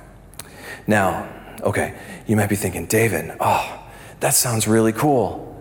Now, 0.88 1.30
okay, 1.62 1.98
you 2.28 2.36
might 2.36 2.50
be 2.50 2.56
thinking, 2.56 2.86
David, 2.88 3.38
oh, 3.40 3.85
that 4.26 4.34
sounds 4.34 4.68
really 4.68 4.92
cool. 4.92 5.56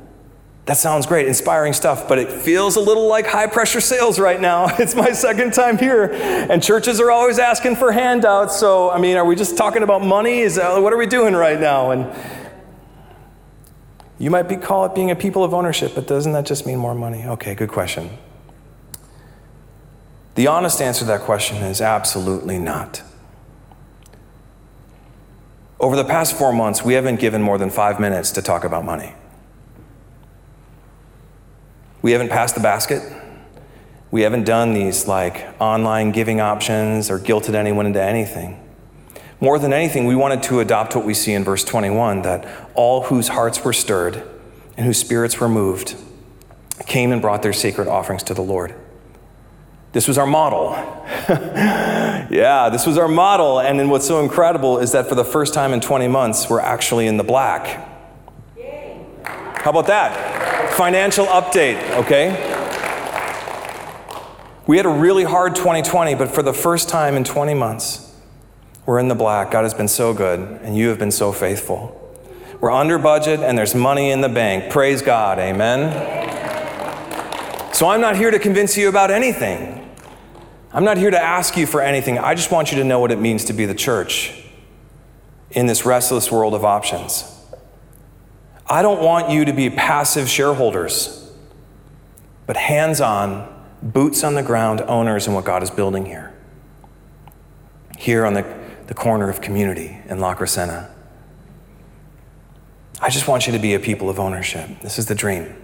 That 0.64 0.78
sounds 0.78 1.04
great, 1.04 1.28
inspiring 1.28 1.74
stuff, 1.74 2.08
but 2.08 2.18
it 2.18 2.32
feels 2.32 2.76
a 2.76 2.80
little 2.80 3.06
like 3.06 3.26
high 3.26 3.46
pressure 3.46 3.82
sales 3.82 4.18
right 4.18 4.40
now. 4.40 4.74
It's 4.78 4.94
my 4.94 5.12
second 5.12 5.52
time 5.52 5.76
here, 5.76 6.10
and 6.10 6.62
churches 6.62 6.98
are 6.98 7.10
always 7.10 7.38
asking 7.38 7.76
for 7.76 7.92
handouts. 7.92 8.58
So, 8.58 8.90
I 8.90 8.98
mean, 8.98 9.18
are 9.18 9.24
we 9.26 9.36
just 9.36 9.58
talking 9.58 9.82
about 9.82 10.02
money? 10.02 10.38
Is 10.38 10.54
that, 10.54 10.80
what 10.80 10.94
are 10.94 10.96
we 10.96 11.04
doing 11.04 11.34
right 11.34 11.60
now? 11.60 11.90
And 11.90 12.10
you 14.18 14.30
might 14.30 14.48
be 14.48 14.56
call 14.56 14.86
it 14.86 14.94
being 14.94 15.10
a 15.10 15.16
people 15.16 15.44
of 15.44 15.52
ownership, 15.52 15.92
but 15.94 16.06
doesn't 16.06 16.32
that 16.32 16.46
just 16.46 16.66
mean 16.66 16.78
more 16.78 16.94
money? 16.94 17.22
Okay, 17.22 17.54
good 17.54 17.68
question. 17.68 18.16
The 20.36 20.46
honest 20.46 20.80
answer 20.80 21.00
to 21.00 21.04
that 21.08 21.20
question 21.20 21.58
is 21.58 21.82
absolutely 21.82 22.58
not. 22.58 23.02
Over 25.84 25.96
the 25.96 26.04
past 26.04 26.34
four 26.38 26.50
months, 26.50 26.82
we 26.82 26.94
haven't 26.94 27.20
given 27.20 27.42
more 27.42 27.58
than 27.58 27.68
five 27.68 28.00
minutes 28.00 28.30
to 28.30 28.40
talk 28.40 28.64
about 28.64 28.86
money. 28.86 29.12
We 32.00 32.12
haven't 32.12 32.30
passed 32.30 32.54
the 32.54 32.62
basket. 32.62 33.02
We 34.10 34.22
haven't 34.22 34.44
done 34.44 34.72
these 34.72 35.06
like 35.06 35.46
online 35.60 36.10
giving 36.10 36.40
options 36.40 37.10
or 37.10 37.18
guilted 37.18 37.52
anyone 37.52 37.84
into 37.84 38.02
anything. 38.02 38.66
More 39.40 39.58
than 39.58 39.74
anything, 39.74 40.06
we 40.06 40.16
wanted 40.16 40.42
to 40.44 40.60
adopt 40.60 40.96
what 40.96 41.04
we 41.04 41.12
see 41.12 41.34
in 41.34 41.44
verse 41.44 41.64
21 41.64 42.22
that 42.22 42.48
all 42.72 43.02
whose 43.02 43.28
hearts 43.28 43.62
were 43.62 43.74
stirred 43.74 44.26
and 44.78 44.86
whose 44.86 44.96
spirits 44.96 45.38
were 45.38 45.50
moved 45.50 45.96
came 46.86 47.12
and 47.12 47.20
brought 47.20 47.42
their 47.42 47.52
sacred 47.52 47.88
offerings 47.88 48.22
to 48.22 48.32
the 48.32 48.40
Lord. 48.40 48.74
This 49.94 50.08
was 50.08 50.18
our 50.18 50.26
model. 50.26 50.72
yeah, 52.28 52.68
this 52.68 52.84
was 52.84 52.98
our 52.98 53.06
model. 53.06 53.60
And 53.60 53.78
then 53.78 53.88
what's 53.88 54.06
so 54.06 54.20
incredible 54.20 54.80
is 54.80 54.90
that 54.90 55.08
for 55.08 55.14
the 55.14 55.24
first 55.24 55.54
time 55.54 55.72
in 55.72 55.80
20 55.80 56.08
months, 56.08 56.50
we're 56.50 56.58
actually 56.58 57.06
in 57.06 57.16
the 57.16 57.22
black. 57.22 57.92
How 59.24 59.70
about 59.70 59.86
that? 59.86 60.74
Financial 60.74 61.26
update, 61.26 61.78
okay? 61.92 62.32
We 64.66 64.76
had 64.78 64.84
a 64.84 64.90
really 64.90 65.22
hard 65.22 65.54
2020, 65.54 66.16
but 66.16 66.28
for 66.28 66.42
the 66.42 66.52
first 66.52 66.88
time 66.88 67.14
in 67.14 67.22
20 67.22 67.54
months, 67.54 68.16
we're 68.86 68.98
in 68.98 69.06
the 69.06 69.14
black. 69.14 69.52
God 69.52 69.62
has 69.62 69.74
been 69.74 69.86
so 69.86 70.12
good, 70.12 70.40
and 70.40 70.76
you 70.76 70.88
have 70.88 70.98
been 70.98 71.12
so 71.12 71.30
faithful. 71.30 72.00
We're 72.60 72.72
under 72.72 72.98
budget, 72.98 73.40
and 73.40 73.56
there's 73.56 73.76
money 73.76 74.10
in 74.10 74.22
the 74.22 74.28
bank. 74.28 74.72
Praise 74.72 75.02
God, 75.02 75.38
amen? 75.38 76.12
So 77.72 77.86
I'm 77.86 78.00
not 78.00 78.16
here 78.16 78.32
to 78.32 78.40
convince 78.40 78.76
you 78.76 78.88
about 78.88 79.12
anything. 79.12 79.83
I'm 80.74 80.82
not 80.82 80.98
here 80.98 81.10
to 81.10 81.22
ask 81.22 81.56
you 81.56 81.68
for 81.68 81.80
anything. 81.80 82.18
I 82.18 82.34
just 82.34 82.50
want 82.50 82.72
you 82.72 82.78
to 82.78 82.84
know 82.84 82.98
what 82.98 83.12
it 83.12 83.20
means 83.20 83.44
to 83.44 83.52
be 83.52 83.64
the 83.64 83.76
church 83.76 84.34
in 85.52 85.66
this 85.66 85.86
restless 85.86 86.32
world 86.32 86.52
of 86.52 86.64
options. 86.64 87.30
I 88.66 88.82
don't 88.82 89.00
want 89.00 89.30
you 89.30 89.44
to 89.44 89.52
be 89.52 89.70
passive 89.70 90.28
shareholders, 90.28 91.30
but 92.46 92.56
hands 92.56 93.00
on, 93.00 93.48
boots 93.82 94.24
on 94.24 94.34
the 94.34 94.42
ground 94.42 94.80
owners 94.80 95.28
in 95.28 95.34
what 95.34 95.44
God 95.44 95.62
is 95.62 95.70
building 95.70 96.06
here. 96.06 96.34
Here 97.96 98.26
on 98.26 98.34
the, 98.34 98.44
the 98.88 98.94
corner 98.94 99.30
of 99.30 99.40
community 99.40 99.96
in 100.08 100.18
La 100.18 100.34
Crescenta. 100.34 100.90
I 103.00 103.10
just 103.10 103.28
want 103.28 103.46
you 103.46 103.52
to 103.52 103.60
be 103.60 103.74
a 103.74 103.78
people 103.78 104.10
of 104.10 104.18
ownership. 104.18 104.80
This 104.80 104.98
is 104.98 105.06
the 105.06 105.14
dream. 105.14 105.54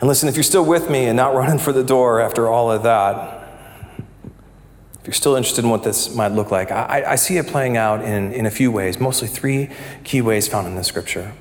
And 0.00 0.08
listen, 0.08 0.28
if 0.28 0.36
you're 0.36 0.42
still 0.42 0.64
with 0.64 0.90
me 0.90 1.06
and 1.06 1.16
not 1.16 1.34
running 1.36 1.58
for 1.58 1.72
the 1.72 1.84
door 1.84 2.20
after 2.20 2.48
all 2.48 2.70
of 2.70 2.82
that, 2.82 3.42
if 5.00 5.06
you're 5.06 5.14
still 5.14 5.36
interested 5.36 5.64
in 5.64 5.70
what 5.70 5.84
this 5.84 6.14
might 6.14 6.32
look 6.32 6.50
like, 6.50 6.72
I, 6.72 7.04
I 7.06 7.14
see 7.14 7.36
it 7.36 7.46
playing 7.46 7.76
out 7.76 8.04
in, 8.04 8.32
in 8.32 8.44
a 8.44 8.50
few 8.50 8.72
ways, 8.72 8.98
mostly 8.98 9.28
three 9.28 9.70
key 10.02 10.20
ways 10.20 10.48
found 10.48 10.66
in 10.66 10.74
the 10.74 10.82
scripture. 10.82 11.32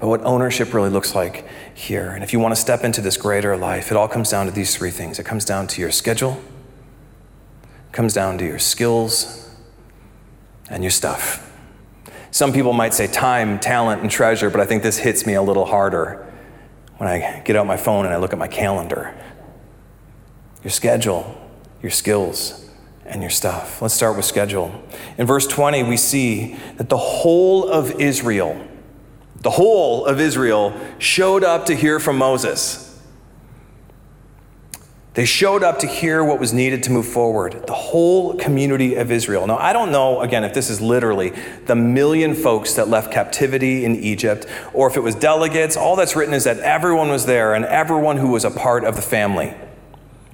But 0.00 0.08
what 0.08 0.20
ownership 0.22 0.74
really 0.74 0.90
looks 0.90 1.14
like 1.14 1.46
here. 1.72 2.10
And 2.10 2.24
if 2.24 2.32
you 2.32 2.40
want 2.40 2.52
to 2.52 2.60
step 2.60 2.82
into 2.82 3.00
this 3.00 3.16
greater 3.16 3.56
life, 3.56 3.92
it 3.92 3.96
all 3.96 4.08
comes 4.08 4.30
down 4.30 4.46
to 4.46 4.52
these 4.52 4.76
three 4.76 4.90
things 4.90 5.20
it 5.20 5.24
comes 5.24 5.44
down 5.44 5.68
to 5.68 5.80
your 5.80 5.92
schedule, 5.92 6.42
comes 7.92 8.12
down 8.12 8.36
to 8.38 8.44
your 8.44 8.58
skills, 8.58 9.48
and 10.68 10.82
your 10.82 10.90
stuff. 10.90 11.48
Some 12.32 12.52
people 12.52 12.72
might 12.72 12.94
say 12.94 13.06
time, 13.06 13.60
talent, 13.60 14.02
and 14.02 14.10
treasure, 14.10 14.50
but 14.50 14.60
I 14.60 14.64
think 14.64 14.82
this 14.82 14.98
hits 14.98 15.24
me 15.24 15.34
a 15.34 15.42
little 15.42 15.66
harder 15.66 16.31
when 16.98 17.08
I 17.08 17.42
get 17.44 17.56
out 17.56 17.66
my 17.66 17.76
phone 17.76 18.04
and 18.04 18.14
I 18.14 18.18
look 18.18 18.32
at 18.32 18.38
my 18.38 18.48
calendar. 18.48 19.14
Your 20.62 20.70
schedule, 20.70 21.36
your 21.82 21.90
skills, 21.90 22.70
and 23.04 23.20
your 23.20 23.30
stuff. 23.30 23.82
Let's 23.82 23.94
start 23.94 24.16
with 24.16 24.24
schedule. 24.24 24.82
In 25.18 25.26
verse 25.26 25.46
20, 25.46 25.82
we 25.82 25.96
see 25.96 26.56
that 26.76 26.88
the 26.88 26.96
whole 26.96 27.68
of 27.68 28.00
Israel, 28.00 28.60
the 29.40 29.50
whole 29.50 30.06
of 30.06 30.20
Israel 30.20 30.72
showed 30.98 31.44
up 31.44 31.66
to 31.66 31.74
hear 31.74 31.98
from 31.98 32.16
Moses. 32.16 32.81
They 35.14 35.26
showed 35.26 35.62
up 35.62 35.78
to 35.80 35.86
hear 35.86 36.24
what 36.24 36.40
was 36.40 36.54
needed 36.54 36.82
to 36.84 36.90
move 36.90 37.06
forward. 37.06 37.66
The 37.66 37.74
whole 37.74 38.34
community 38.38 38.94
of 38.94 39.10
Israel. 39.12 39.46
Now, 39.46 39.58
I 39.58 39.74
don't 39.74 39.92
know, 39.92 40.22
again, 40.22 40.42
if 40.42 40.54
this 40.54 40.70
is 40.70 40.80
literally 40.80 41.34
the 41.66 41.74
million 41.74 42.34
folks 42.34 42.74
that 42.74 42.88
left 42.88 43.12
captivity 43.12 43.84
in 43.84 43.96
Egypt, 43.96 44.46
or 44.72 44.88
if 44.88 44.96
it 44.96 45.00
was 45.00 45.14
delegates. 45.14 45.76
All 45.76 45.96
that's 45.96 46.16
written 46.16 46.32
is 46.32 46.44
that 46.44 46.60
everyone 46.60 47.10
was 47.10 47.26
there 47.26 47.54
and 47.54 47.66
everyone 47.66 48.16
who 48.16 48.28
was 48.28 48.44
a 48.44 48.50
part 48.50 48.84
of 48.84 48.96
the 48.96 49.02
family. 49.02 49.54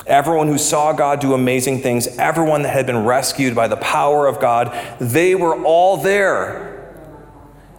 Everyone 0.06 0.46
who 0.46 0.58
saw 0.58 0.92
God 0.92 1.20
do 1.20 1.34
amazing 1.34 1.82
things, 1.82 2.06
everyone 2.16 2.62
that 2.62 2.72
had 2.72 2.86
been 2.86 3.04
rescued 3.04 3.54
by 3.54 3.68
the 3.68 3.76
power 3.76 4.26
of 4.26 4.40
God, 4.40 4.72
they 5.00 5.34
were 5.34 5.60
all 5.64 5.96
there 5.96 6.68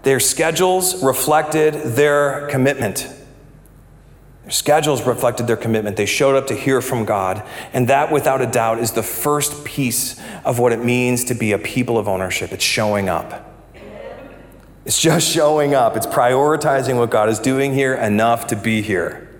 Their 0.03 0.19
schedules 0.19 1.03
reflected 1.03 1.73
their 1.73 2.47
commitment. 2.47 3.07
Their 4.49 4.55
schedules 4.55 5.05
reflected 5.05 5.45
their 5.45 5.57
commitment. 5.57 5.95
They 5.95 6.07
showed 6.07 6.35
up 6.35 6.47
to 6.47 6.55
hear 6.55 6.81
from 6.81 7.05
God. 7.05 7.47
And 7.71 7.87
that, 7.87 8.11
without 8.11 8.41
a 8.41 8.47
doubt, 8.47 8.79
is 8.79 8.93
the 8.93 9.03
first 9.03 9.63
piece 9.63 10.19
of 10.43 10.57
what 10.57 10.73
it 10.73 10.83
means 10.83 11.23
to 11.25 11.35
be 11.35 11.51
a 11.51 11.59
people 11.59 11.99
of 11.99 12.07
ownership. 12.07 12.51
It's 12.51 12.63
showing 12.63 13.09
up. 13.09 13.45
It's 14.85 14.99
just 14.99 15.29
showing 15.29 15.75
up. 15.75 15.95
It's 15.95 16.07
prioritizing 16.07 16.97
what 16.97 17.11
God 17.11 17.29
is 17.29 17.37
doing 17.37 17.75
here 17.75 17.93
enough 17.93 18.47
to 18.47 18.55
be 18.55 18.81
here. 18.81 19.39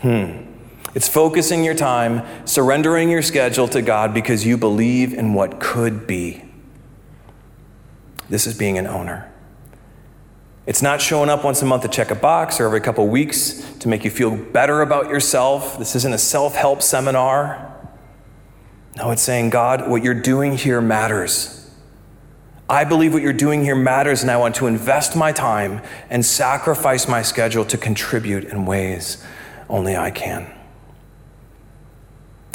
Hmm. 0.00 0.52
It's 0.96 1.08
focusing 1.08 1.62
your 1.62 1.76
time, 1.76 2.26
surrendering 2.44 3.10
your 3.10 3.22
schedule 3.22 3.68
to 3.68 3.82
God 3.82 4.12
because 4.12 4.44
you 4.44 4.56
believe 4.56 5.14
in 5.14 5.34
what 5.34 5.60
could 5.60 6.08
be. 6.08 6.42
This 8.28 8.48
is 8.48 8.58
being 8.58 8.78
an 8.78 8.88
owner. 8.88 9.32
It's 10.66 10.80
not 10.80 11.02
showing 11.02 11.28
up 11.28 11.44
once 11.44 11.60
a 11.60 11.66
month 11.66 11.82
to 11.82 11.88
check 11.88 12.10
a 12.10 12.14
box 12.14 12.58
or 12.58 12.64
every 12.64 12.80
couple 12.80 13.06
weeks 13.06 13.60
to 13.80 13.88
make 13.88 14.02
you 14.02 14.10
feel 14.10 14.34
better 14.34 14.80
about 14.80 15.10
yourself. 15.10 15.78
This 15.78 15.94
isn't 15.94 16.12
a 16.12 16.18
self 16.18 16.54
help 16.54 16.80
seminar. 16.80 17.70
No, 18.96 19.10
it's 19.10 19.22
saying, 19.22 19.50
God, 19.50 19.90
what 19.90 20.02
you're 20.02 20.14
doing 20.14 20.56
here 20.56 20.80
matters. 20.80 21.70
I 22.68 22.84
believe 22.84 23.12
what 23.12 23.22
you're 23.22 23.34
doing 23.34 23.62
here 23.62 23.74
matters, 23.74 24.22
and 24.22 24.30
I 24.30 24.38
want 24.38 24.54
to 24.56 24.66
invest 24.66 25.16
my 25.16 25.32
time 25.32 25.82
and 26.08 26.24
sacrifice 26.24 27.06
my 27.06 27.20
schedule 27.20 27.64
to 27.66 27.76
contribute 27.76 28.44
in 28.44 28.64
ways 28.64 29.22
only 29.68 29.96
I 29.96 30.10
can. 30.10 30.50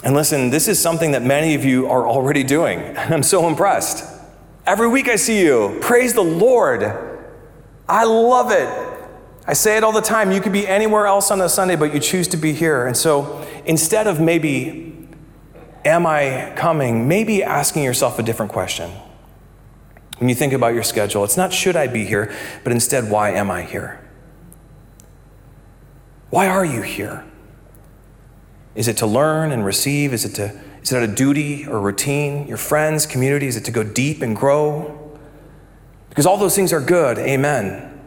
And 0.04 0.16
listen, 0.16 0.50
this 0.50 0.68
is 0.68 0.80
something 0.82 1.12
that 1.12 1.22
many 1.22 1.54
of 1.54 1.66
you 1.66 1.88
are 1.88 2.08
already 2.08 2.44
doing. 2.44 2.80
And 2.98 3.14
I'm 3.14 3.24
so 3.24 3.48
impressed. 3.48 4.04
Every 4.66 4.88
week 4.88 5.08
I 5.08 5.16
see 5.16 5.44
you. 5.44 5.78
Praise 5.82 6.14
the 6.14 6.24
Lord. 6.24 7.09
I 7.90 8.04
love 8.04 8.52
it. 8.52 8.70
I 9.48 9.54
say 9.54 9.78
it 9.78 9.84
all 9.84 9.92
the 9.92 10.00
time. 10.00 10.32
You 10.32 10.42
could 10.42 10.54
be 10.54 10.68
anywhere 10.68 11.08
else 11.08 11.32
on 11.32 11.42
a 11.42 11.50
Sunday, 11.50 11.76
but 11.76 11.92
you 11.92 12.00
choose 12.00 12.28
to 12.30 12.38
be 12.38 12.54
here. 12.54 12.86
And 12.86 12.96
so 12.96 13.46
instead 13.66 14.06
of 14.06 14.22
maybe, 14.22 15.08
am 15.84 16.06
I 16.06 16.54
coming, 16.56 17.08
maybe 17.08 17.44
asking 17.44 17.84
yourself 17.84 18.20
a 18.20 18.24
different 18.24 18.52
question. 18.52 18.92
When 20.20 20.30
you 20.30 20.36
think 20.36 20.54
about 20.54 20.76
your 20.76 20.84
schedule, 20.84 21.24
it's 21.24 21.36
not 21.38 21.52
should 21.52 21.76
I 21.76 21.88
be 21.88 22.06
here, 22.06 22.32
but 22.64 22.74
instead, 22.74 23.10
why 23.10 23.32
am 23.32 23.50
I 23.50 23.64
here? 23.64 24.00
Why 26.30 26.48
are 26.48 26.66
you 26.66 26.84
here? 26.84 27.26
Is 28.76 28.88
it 28.88 28.98
to 28.98 29.08
learn 29.08 29.52
and 29.52 29.66
receive? 29.66 30.14
Is 30.14 30.26
it 30.26 30.36
to 30.36 30.62
is 30.84 30.94
it 30.94 31.04
a 31.04 31.08
duty 31.08 31.66
or 31.68 31.80
routine? 31.80 32.48
Your 32.48 32.58
friends, 32.58 33.06
community, 33.06 33.48
is 33.48 33.56
it 33.56 33.66
to 33.66 33.72
go 33.72 33.84
deep 33.84 34.22
and 34.22 34.36
grow? 34.36 34.99
Because 36.20 36.28
all 36.28 36.36
those 36.36 36.54
things 36.54 36.74
are 36.74 36.82
good, 36.82 37.18
amen. 37.18 37.98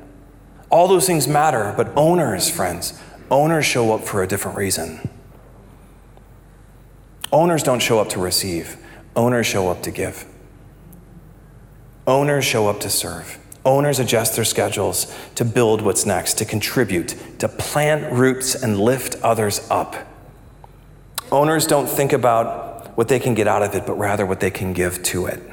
All 0.68 0.86
those 0.86 1.06
things 1.06 1.26
matter, 1.26 1.72
but 1.78 1.90
owners, 1.96 2.50
friends, 2.50 3.00
owners 3.30 3.64
show 3.64 3.94
up 3.94 4.02
for 4.02 4.22
a 4.22 4.28
different 4.28 4.58
reason. 4.58 5.08
Owners 7.32 7.62
don't 7.62 7.80
show 7.80 8.00
up 8.00 8.10
to 8.10 8.20
receive, 8.20 8.76
owners 9.16 9.46
show 9.46 9.68
up 9.70 9.82
to 9.84 9.90
give. 9.90 10.26
Owners 12.06 12.44
show 12.44 12.68
up 12.68 12.80
to 12.80 12.90
serve. 12.90 13.38
Owners 13.64 13.98
adjust 13.98 14.36
their 14.36 14.44
schedules 14.44 15.10
to 15.36 15.46
build 15.46 15.80
what's 15.80 16.04
next, 16.04 16.34
to 16.34 16.44
contribute, 16.44 17.16
to 17.38 17.48
plant 17.48 18.12
roots 18.12 18.54
and 18.54 18.78
lift 18.78 19.16
others 19.22 19.66
up. 19.70 19.96
Owners 21.30 21.66
don't 21.66 21.86
think 21.88 22.12
about 22.12 22.94
what 22.94 23.08
they 23.08 23.18
can 23.18 23.32
get 23.32 23.48
out 23.48 23.62
of 23.62 23.74
it, 23.74 23.86
but 23.86 23.94
rather 23.94 24.26
what 24.26 24.40
they 24.40 24.50
can 24.50 24.74
give 24.74 25.02
to 25.04 25.24
it 25.24 25.51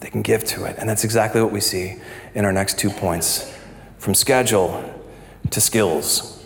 they 0.00 0.10
can 0.10 0.22
give 0.22 0.44
to 0.44 0.64
it. 0.64 0.76
And 0.78 0.88
that's 0.88 1.04
exactly 1.04 1.42
what 1.42 1.52
we 1.52 1.60
see 1.60 1.96
in 2.34 2.44
our 2.44 2.52
next 2.52 2.78
two 2.78 2.90
points 2.90 3.52
from 3.98 4.14
schedule 4.14 4.94
to 5.50 5.60
skills. 5.60 6.36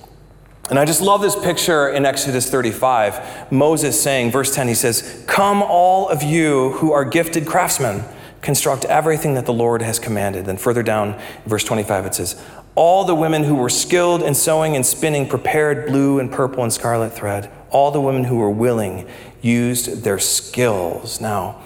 And 0.71 0.79
I 0.79 0.85
just 0.85 1.03
love 1.03 1.21
this 1.21 1.35
picture 1.35 1.89
in 1.89 2.07
Exodus 2.07 2.49
35. 2.49 3.51
Moses 3.51 4.01
saying, 4.01 4.31
verse 4.31 4.55
10, 4.55 4.69
he 4.69 4.75
says, 4.75 5.25
Come, 5.27 5.63
all 5.63 6.09
of 6.09 6.23
you 6.23 6.73
who 6.75 6.93
are 6.93 7.05
gifted 7.05 7.45
craftsmen, 7.45 8.05
construct 8.41 8.85
everything 8.85 9.35
that 9.35 9.47
the 9.47 9.53
Lord 9.53 9.83
has 9.83 9.99
commanded. 9.99 10.47
Then 10.47 10.57
further 10.57 10.85
down, 10.85 11.21
verse 11.45 11.65
25, 11.65 12.07
it 12.07 12.15
says, 12.15 12.41
All 12.77 13.05
the 13.05 13.17
women 13.17 13.43
who 13.43 13.57
were 13.57 13.69
skilled 13.69 14.23
in 14.23 14.35
sewing 14.35 14.77
and 14.77 14.87
spinning 14.87 15.29
prepared 15.29 15.87
blue 15.87 16.21
and 16.21 16.31
purple 16.31 16.63
and 16.63 16.73
scarlet 16.73 17.13
thread. 17.13 17.51
All 17.71 17.91
the 17.91 18.01
women 18.01 18.25
who 18.25 18.37
were 18.37 18.51
willing 18.51 19.09
used 19.43 20.05
their 20.05 20.21
skills. 20.21 21.21
Now, 21.21 21.61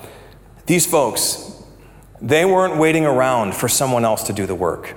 these 0.67 0.87
folks, 0.87 1.54
they 2.21 2.45
weren't 2.45 2.77
waiting 2.77 3.05
around 3.05 3.55
for 3.55 3.69
someone 3.69 4.05
else 4.05 4.23
to 4.25 4.33
do 4.33 4.47
the 4.47 4.55
work. 4.55 4.97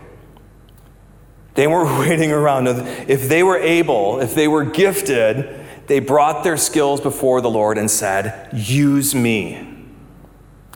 They 1.55 1.67
weren't 1.67 1.99
waiting 2.07 2.31
around. 2.31 2.67
If 2.67 3.27
they 3.27 3.43
were 3.43 3.57
able, 3.57 4.19
if 4.19 4.35
they 4.35 4.47
were 4.47 4.63
gifted, 4.63 5.65
they 5.87 5.99
brought 5.99 6.43
their 6.43 6.57
skills 6.57 7.01
before 7.01 7.41
the 7.41 7.49
Lord 7.49 7.77
and 7.77 7.89
said, 7.89 8.49
Use 8.53 9.15
me. 9.15 9.75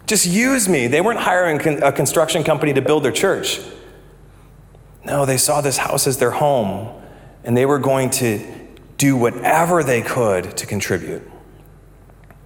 Just 0.07 0.25
use 0.25 0.67
me. 0.67 0.87
They 0.87 0.99
weren't 0.99 1.19
hiring 1.19 1.81
a 1.81 1.91
construction 1.91 2.43
company 2.43 2.73
to 2.73 2.81
build 2.81 3.03
their 3.03 3.11
church. 3.11 3.61
No, 5.05 5.25
they 5.25 5.37
saw 5.37 5.61
this 5.61 5.77
house 5.77 6.05
as 6.05 6.17
their 6.17 6.31
home, 6.31 7.01
and 7.43 7.55
they 7.55 7.65
were 7.65 7.79
going 7.79 8.09
to 8.11 8.45
do 8.97 9.15
whatever 9.15 9.83
they 9.83 10.01
could 10.01 10.57
to 10.57 10.65
contribute. 10.65 11.30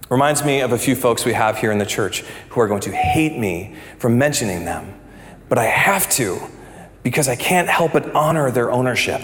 Reminds 0.08 0.44
me 0.44 0.60
of 0.60 0.72
a 0.72 0.78
few 0.78 0.94
folks 0.94 1.24
we 1.24 1.32
have 1.32 1.58
here 1.58 1.72
in 1.72 1.78
the 1.78 1.86
church 1.86 2.20
who 2.50 2.60
are 2.60 2.68
going 2.68 2.82
to 2.82 2.92
hate 2.92 3.36
me 3.36 3.74
for 3.98 4.08
mentioning 4.08 4.64
them, 4.64 4.98
but 5.48 5.58
I 5.58 5.64
have 5.64 6.08
to 6.10 6.40
because 7.02 7.28
I 7.28 7.36
can't 7.36 7.68
help 7.68 7.92
but 7.92 8.14
honor 8.14 8.50
their 8.50 8.70
ownership. 8.70 9.20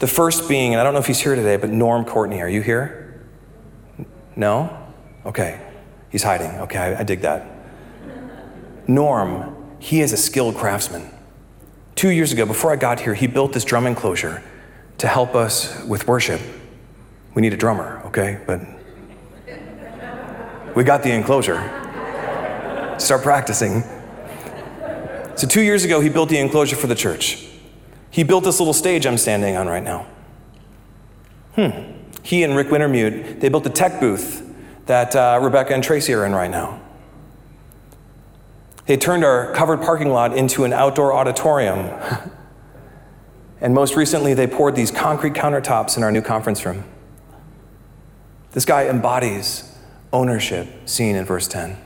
The 0.00 0.06
first 0.06 0.48
being, 0.48 0.72
and 0.72 0.80
I 0.80 0.84
don't 0.84 0.94
know 0.94 1.00
if 1.00 1.06
he's 1.06 1.20
here 1.20 1.34
today, 1.34 1.56
but 1.56 1.70
Norm 1.70 2.04
Courtney. 2.04 2.40
Are 2.40 2.48
you 2.48 2.62
here? 2.62 3.22
No? 4.34 4.76
Okay. 5.26 5.60
He's 6.10 6.22
hiding. 6.22 6.50
Okay, 6.60 6.78
I, 6.78 7.00
I 7.00 7.02
dig 7.02 7.20
that. 7.22 7.46
Norm, 8.86 9.76
he 9.78 10.00
is 10.00 10.12
a 10.12 10.16
skilled 10.16 10.56
craftsman. 10.56 11.08
Two 11.94 12.10
years 12.10 12.32
ago, 12.32 12.46
before 12.46 12.72
I 12.72 12.76
got 12.76 13.00
here, 13.00 13.14
he 13.14 13.26
built 13.26 13.52
this 13.52 13.64
drum 13.64 13.86
enclosure 13.86 14.42
to 14.98 15.06
help 15.06 15.34
us 15.34 15.82
with 15.84 16.06
worship. 16.06 16.40
We 17.34 17.42
need 17.42 17.52
a 17.52 17.56
drummer, 17.56 18.02
okay? 18.06 18.40
But 18.46 18.60
we 20.74 20.84
got 20.84 21.02
the 21.02 21.10
enclosure. 21.12 21.60
Start 22.98 23.22
practicing. 23.22 23.82
So, 25.34 25.46
two 25.46 25.62
years 25.62 25.84
ago, 25.84 26.00
he 26.00 26.08
built 26.08 26.28
the 26.28 26.38
enclosure 26.38 26.76
for 26.76 26.86
the 26.86 26.94
church. 26.94 27.46
He 28.10 28.22
built 28.22 28.44
this 28.44 28.60
little 28.60 28.74
stage 28.74 29.06
I'm 29.06 29.18
standing 29.18 29.56
on 29.56 29.66
right 29.66 29.82
now. 29.82 30.06
Hmm. 31.54 31.92
He 32.22 32.42
and 32.44 32.54
Rick 32.54 32.68
Wintermute, 32.68 33.40
they 33.40 33.48
built 33.48 33.64
the 33.64 33.70
tech 33.70 34.00
booth 34.00 34.48
that 34.86 35.16
uh, 35.16 35.38
Rebecca 35.42 35.74
and 35.74 35.82
Tracy 35.82 36.12
are 36.14 36.24
in 36.24 36.32
right 36.32 36.50
now. 36.50 36.80
They 38.86 38.96
turned 38.96 39.24
our 39.24 39.52
covered 39.54 39.80
parking 39.80 40.10
lot 40.10 40.36
into 40.36 40.64
an 40.64 40.72
outdoor 40.72 41.12
auditorium. 41.12 41.90
and 43.60 43.74
most 43.74 43.96
recently, 43.96 44.34
they 44.34 44.46
poured 44.46 44.74
these 44.74 44.90
concrete 44.90 45.34
countertops 45.34 45.96
in 45.96 46.02
our 46.02 46.12
new 46.12 46.22
conference 46.22 46.64
room. 46.64 46.84
This 48.52 48.64
guy 48.64 48.86
embodies 48.86 49.71
ownership 50.12 50.68
seen 50.88 51.16
in 51.16 51.24
verse 51.24 51.48
10. 51.48 51.76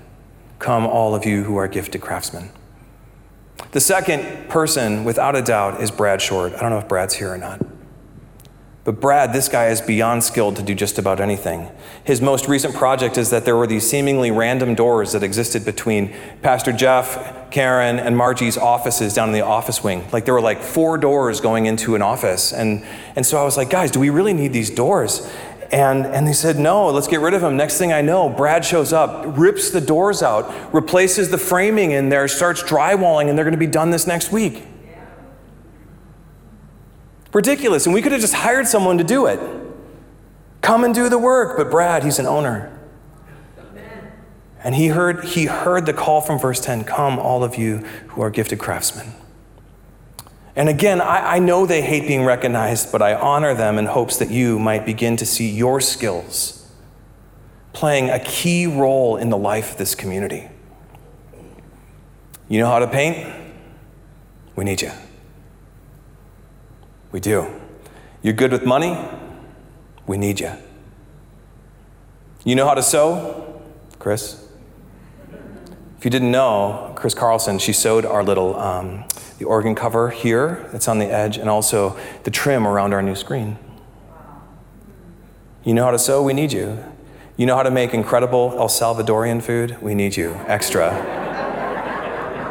Come, 0.58 0.86
all 0.86 1.14
of 1.14 1.24
you 1.24 1.44
who 1.44 1.56
are 1.56 1.68
gifted 1.68 2.00
craftsmen. 2.00 2.50
The 3.72 3.80
second 3.80 4.48
person, 4.48 5.04
without 5.04 5.36
a 5.36 5.42
doubt, 5.42 5.80
is 5.80 5.90
Brad 5.90 6.20
Short. 6.20 6.54
I 6.54 6.60
don't 6.60 6.70
know 6.70 6.78
if 6.78 6.88
Brad's 6.88 7.14
here 7.14 7.32
or 7.32 7.38
not. 7.38 7.60
But 8.86 9.00
Brad, 9.00 9.32
this 9.32 9.48
guy 9.48 9.66
is 9.70 9.80
beyond 9.80 10.22
skilled 10.22 10.54
to 10.56 10.62
do 10.62 10.72
just 10.72 10.96
about 10.96 11.18
anything. 11.18 11.68
His 12.04 12.20
most 12.20 12.46
recent 12.46 12.72
project 12.72 13.18
is 13.18 13.30
that 13.30 13.44
there 13.44 13.56
were 13.56 13.66
these 13.66 13.88
seemingly 13.88 14.30
random 14.30 14.76
doors 14.76 15.10
that 15.10 15.24
existed 15.24 15.64
between 15.64 16.14
Pastor 16.40 16.70
Jeff, 16.70 17.50
Karen, 17.50 17.98
and 17.98 18.16
Margie's 18.16 18.56
offices 18.56 19.12
down 19.12 19.30
in 19.30 19.34
the 19.34 19.44
office 19.44 19.82
wing. 19.82 20.08
Like 20.12 20.24
there 20.24 20.34
were 20.34 20.40
like 20.40 20.62
four 20.62 20.98
doors 20.98 21.40
going 21.40 21.66
into 21.66 21.96
an 21.96 22.02
office. 22.02 22.52
And, 22.52 22.86
and 23.16 23.26
so 23.26 23.38
I 23.38 23.42
was 23.42 23.56
like, 23.56 23.70
guys, 23.70 23.90
do 23.90 23.98
we 23.98 24.08
really 24.08 24.32
need 24.32 24.52
these 24.52 24.70
doors? 24.70 25.28
And, 25.72 26.06
and 26.06 26.26
they 26.26 26.32
said, 26.32 26.58
no, 26.58 26.86
let's 26.88 27.08
get 27.08 27.20
rid 27.20 27.34
of 27.34 27.42
him. 27.42 27.56
Next 27.56 27.78
thing 27.78 27.92
I 27.92 28.00
know, 28.00 28.28
Brad 28.28 28.64
shows 28.64 28.92
up, 28.92 29.24
rips 29.36 29.70
the 29.70 29.80
doors 29.80 30.22
out, 30.22 30.72
replaces 30.72 31.30
the 31.30 31.38
framing 31.38 31.90
in 31.90 32.08
there, 32.08 32.28
starts 32.28 32.62
drywalling, 32.62 33.28
and 33.28 33.36
they're 33.36 33.44
going 33.44 33.52
to 33.52 33.58
be 33.58 33.66
done 33.66 33.90
this 33.90 34.06
next 34.06 34.30
week. 34.30 34.64
Ridiculous. 37.32 37.84
And 37.84 37.94
we 37.94 38.00
could 38.00 38.12
have 38.12 38.20
just 38.20 38.34
hired 38.34 38.66
someone 38.66 38.98
to 38.98 39.04
do 39.04 39.26
it. 39.26 39.40
Come 40.62 40.84
and 40.84 40.94
do 40.94 41.08
the 41.08 41.18
work. 41.18 41.56
But 41.56 41.70
Brad, 41.70 42.02
he's 42.02 42.18
an 42.18 42.26
owner. 42.26 42.72
And 44.62 44.74
he 44.74 44.88
heard, 44.88 45.24
he 45.24 45.44
heard 45.44 45.86
the 45.86 45.92
call 45.92 46.20
from 46.20 46.38
verse 46.38 46.60
10 46.60 46.84
Come, 46.84 47.18
all 47.18 47.44
of 47.44 47.56
you 47.56 47.78
who 48.08 48.22
are 48.22 48.30
gifted 48.30 48.58
craftsmen. 48.58 49.12
And 50.56 50.70
again, 50.70 51.02
I, 51.02 51.34
I, 51.34 51.38
know 51.38 51.66
they 51.66 51.82
hate 51.82 52.08
being 52.08 52.24
recognized, 52.24 52.90
but 52.90 53.02
I 53.02 53.14
honor 53.14 53.54
them 53.54 53.76
in 53.78 53.84
hopes 53.84 54.16
that 54.16 54.30
you 54.30 54.58
might 54.58 54.86
begin 54.86 55.18
to 55.18 55.26
see 55.26 55.50
your 55.50 55.82
skills 55.82 56.66
playing 57.74 58.08
a 58.08 58.18
key 58.18 58.66
role 58.66 59.18
in 59.18 59.28
the 59.28 59.36
life 59.36 59.72
of 59.72 59.76
this 59.76 59.94
community. 59.94 60.48
You 62.48 62.58
know 62.58 62.68
how 62.68 62.78
to 62.78 62.86
paint? 62.86 63.34
We 64.54 64.64
need 64.64 64.80
you. 64.80 64.92
We 67.12 67.20
do. 67.20 67.46
You're 68.22 68.32
good 68.32 68.50
with 68.50 68.64
money? 68.64 68.98
We 70.06 70.16
need 70.16 70.40
you. 70.40 70.52
You 72.44 72.54
know 72.54 72.66
how 72.66 72.74
to 72.74 72.82
sew? 72.82 73.60
Chris? 73.98 74.48
If 75.98 76.04
you 76.04 76.10
didn't 76.10 76.30
know, 76.30 76.94
Chris 76.96 77.12
Carlson, 77.12 77.58
she 77.58 77.74
sewed 77.74 78.06
our 78.06 78.24
little 78.24 78.58
um, 78.58 79.04
the 79.38 79.44
organ 79.44 79.74
cover 79.74 80.10
here 80.10 80.68
that's 80.72 80.88
on 80.88 80.98
the 80.98 81.06
edge, 81.06 81.36
and 81.36 81.48
also 81.48 81.98
the 82.24 82.30
trim 82.30 82.66
around 82.66 82.92
our 82.92 83.02
new 83.02 83.14
screen. 83.14 83.58
You 85.64 85.74
know 85.74 85.84
how 85.84 85.90
to 85.90 85.98
sew? 85.98 86.22
We 86.22 86.32
need 86.32 86.52
you. 86.52 86.78
You 87.36 87.44
know 87.44 87.56
how 87.56 87.62
to 87.62 87.70
make 87.70 87.92
incredible 87.92 88.54
El 88.56 88.68
Salvadorian 88.68 89.42
food? 89.42 89.76
We 89.82 89.94
need 89.94 90.16
you. 90.16 90.34
Extra. 90.46 90.94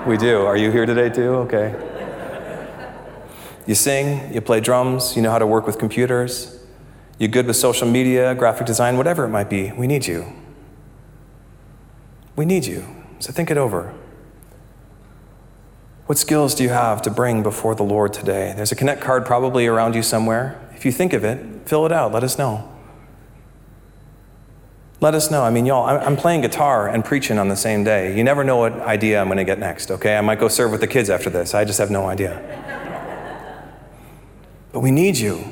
we 0.05 0.17
do. 0.17 0.45
Are 0.45 0.57
you 0.57 0.71
here 0.71 0.85
today 0.85 1.09
too? 1.09 1.35
Okay. 1.47 1.73
You 3.65 3.73
sing, 3.73 4.31
you 4.31 4.41
play 4.41 4.59
drums, 4.59 5.15
you 5.15 5.23
know 5.23 5.31
how 5.31 5.39
to 5.39 5.47
work 5.47 5.65
with 5.65 5.79
computers, 5.79 6.59
you're 7.17 7.29
good 7.29 7.47
with 7.47 7.55
social 7.55 7.87
media, 7.87 8.35
graphic 8.35 8.67
design, 8.67 8.97
whatever 8.97 9.25
it 9.25 9.29
might 9.29 9.49
be. 9.49 9.71
We 9.71 9.87
need 9.87 10.05
you. 10.05 10.33
We 12.35 12.45
need 12.45 12.65
you. 12.65 12.85
So 13.19 13.31
think 13.31 13.49
it 13.49 13.57
over. 13.57 13.93
What 16.05 16.19
skills 16.19 16.53
do 16.53 16.63
you 16.63 16.69
have 16.69 17.01
to 17.03 17.09
bring 17.09 17.41
before 17.41 17.73
the 17.73 17.83
Lord 17.83 18.13
today? 18.13 18.53
There's 18.55 18.71
a 18.71 18.75
Connect 18.75 19.01
card 19.01 19.25
probably 19.25 19.65
around 19.65 19.95
you 19.95 20.03
somewhere. 20.03 20.59
If 20.75 20.85
you 20.85 20.91
think 20.91 21.13
of 21.13 21.23
it, 21.23 21.67
fill 21.67 21.85
it 21.85 21.91
out. 21.91 22.11
Let 22.11 22.23
us 22.23 22.37
know. 22.37 22.71
Let 25.01 25.15
us 25.15 25.31
know. 25.31 25.43
I 25.43 25.49
mean, 25.49 25.65
y'all, 25.65 25.85
I'm 25.85 26.15
playing 26.15 26.41
guitar 26.41 26.87
and 26.87 27.03
preaching 27.03 27.39
on 27.39 27.49
the 27.49 27.55
same 27.55 27.83
day. 27.83 28.15
You 28.15 28.23
never 28.23 28.43
know 28.43 28.57
what 28.57 28.73
idea 28.73 29.19
I'm 29.19 29.27
going 29.27 29.37
to 29.37 29.43
get 29.43 29.59
next, 29.59 29.89
okay? 29.91 30.15
I 30.15 30.21
might 30.21 30.39
go 30.39 30.47
serve 30.47 30.71
with 30.71 30.81
the 30.81 30.87
kids 30.87 31.09
after 31.09 31.29
this. 31.29 31.53
I 31.53 31.65
just 31.65 31.79
have 31.79 31.89
no 31.89 32.05
idea. 32.05 32.41
But 34.71 34.81
we 34.81 34.91
need 34.91 35.17
you. 35.17 35.43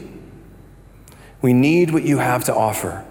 We 1.41 1.53
need 1.53 1.91
what 1.91 2.03
you 2.03 2.19
have 2.19 2.43
to 2.45 2.55
offer. 2.55 3.05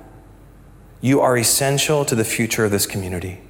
You 1.01 1.21
are 1.21 1.37
essential 1.37 2.05
to 2.05 2.15
the 2.15 2.25
future 2.25 2.65
of 2.65 2.71
this 2.71 2.87
community. 2.87 3.41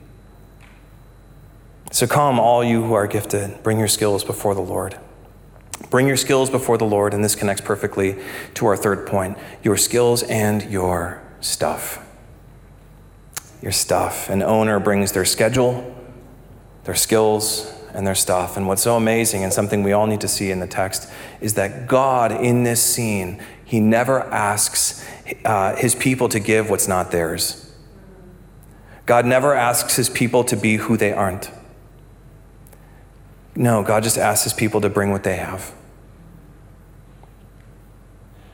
So 1.92 2.08
come, 2.08 2.40
all 2.40 2.64
you 2.64 2.82
who 2.82 2.94
are 2.94 3.06
gifted, 3.06 3.62
bring 3.62 3.78
your 3.78 3.86
skills 3.86 4.24
before 4.24 4.56
the 4.56 4.60
Lord. 4.60 4.98
Bring 5.90 6.08
your 6.08 6.16
skills 6.16 6.50
before 6.50 6.78
the 6.78 6.84
Lord, 6.84 7.14
and 7.14 7.22
this 7.22 7.36
connects 7.36 7.62
perfectly 7.62 8.16
to 8.54 8.66
our 8.66 8.76
third 8.76 9.06
point 9.06 9.38
your 9.62 9.76
skills 9.76 10.24
and 10.24 10.62
your 10.70 11.22
stuff 11.40 12.04
your 13.62 13.72
stuff. 13.72 14.28
An 14.28 14.42
owner 14.42 14.80
brings 14.80 15.12
their 15.12 15.24
schedule, 15.24 15.94
their 16.84 16.96
skills, 16.96 17.72
and 17.94 18.06
their 18.06 18.14
stuff. 18.14 18.56
And 18.56 18.66
what's 18.66 18.82
so 18.82 18.96
amazing 18.96 19.44
and 19.44 19.52
something 19.52 19.82
we 19.82 19.92
all 19.92 20.06
need 20.06 20.20
to 20.22 20.28
see 20.28 20.50
in 20.50 20.58
the 20.58 20.66
text 20.66 21.10
is 21.40 21.54
that 21.54 21.86
God, 21.86 22.32
in 22.32 22.64
this 22.64 22.82
scene, 22.82 23.40
He 23.64 23.80
never 23.80 24.20
asks 24.20 25.06
uh, 25.44 25.76
His 25.76 25.94
people 25.94 26.28
to 26.30 26.40
give 26.40 26.68
what's 26.68 26.88
not 26.88 27.12
theirs. 27.12 27.72
God 29.06 29.26
never 29.26 29.54
asks 29.54 29.96
His 29.96 30.10
people 30.10 30.42
to 30.44 30.56
be 30.56 30.76
who 30.76 30.96
they 30.96 31.12
aren't. 31.12 31.50
No, 33.54 33.82
God 33.82 34.02
just 34.02 34.18
asks 34.18 34.44
His 34.44 34.52
people 34.52 34.80
to 34.80 34.88
bring 34.88 35.10
what 35.10 35.24
they 35.24 35.36
have. 35.36 35.72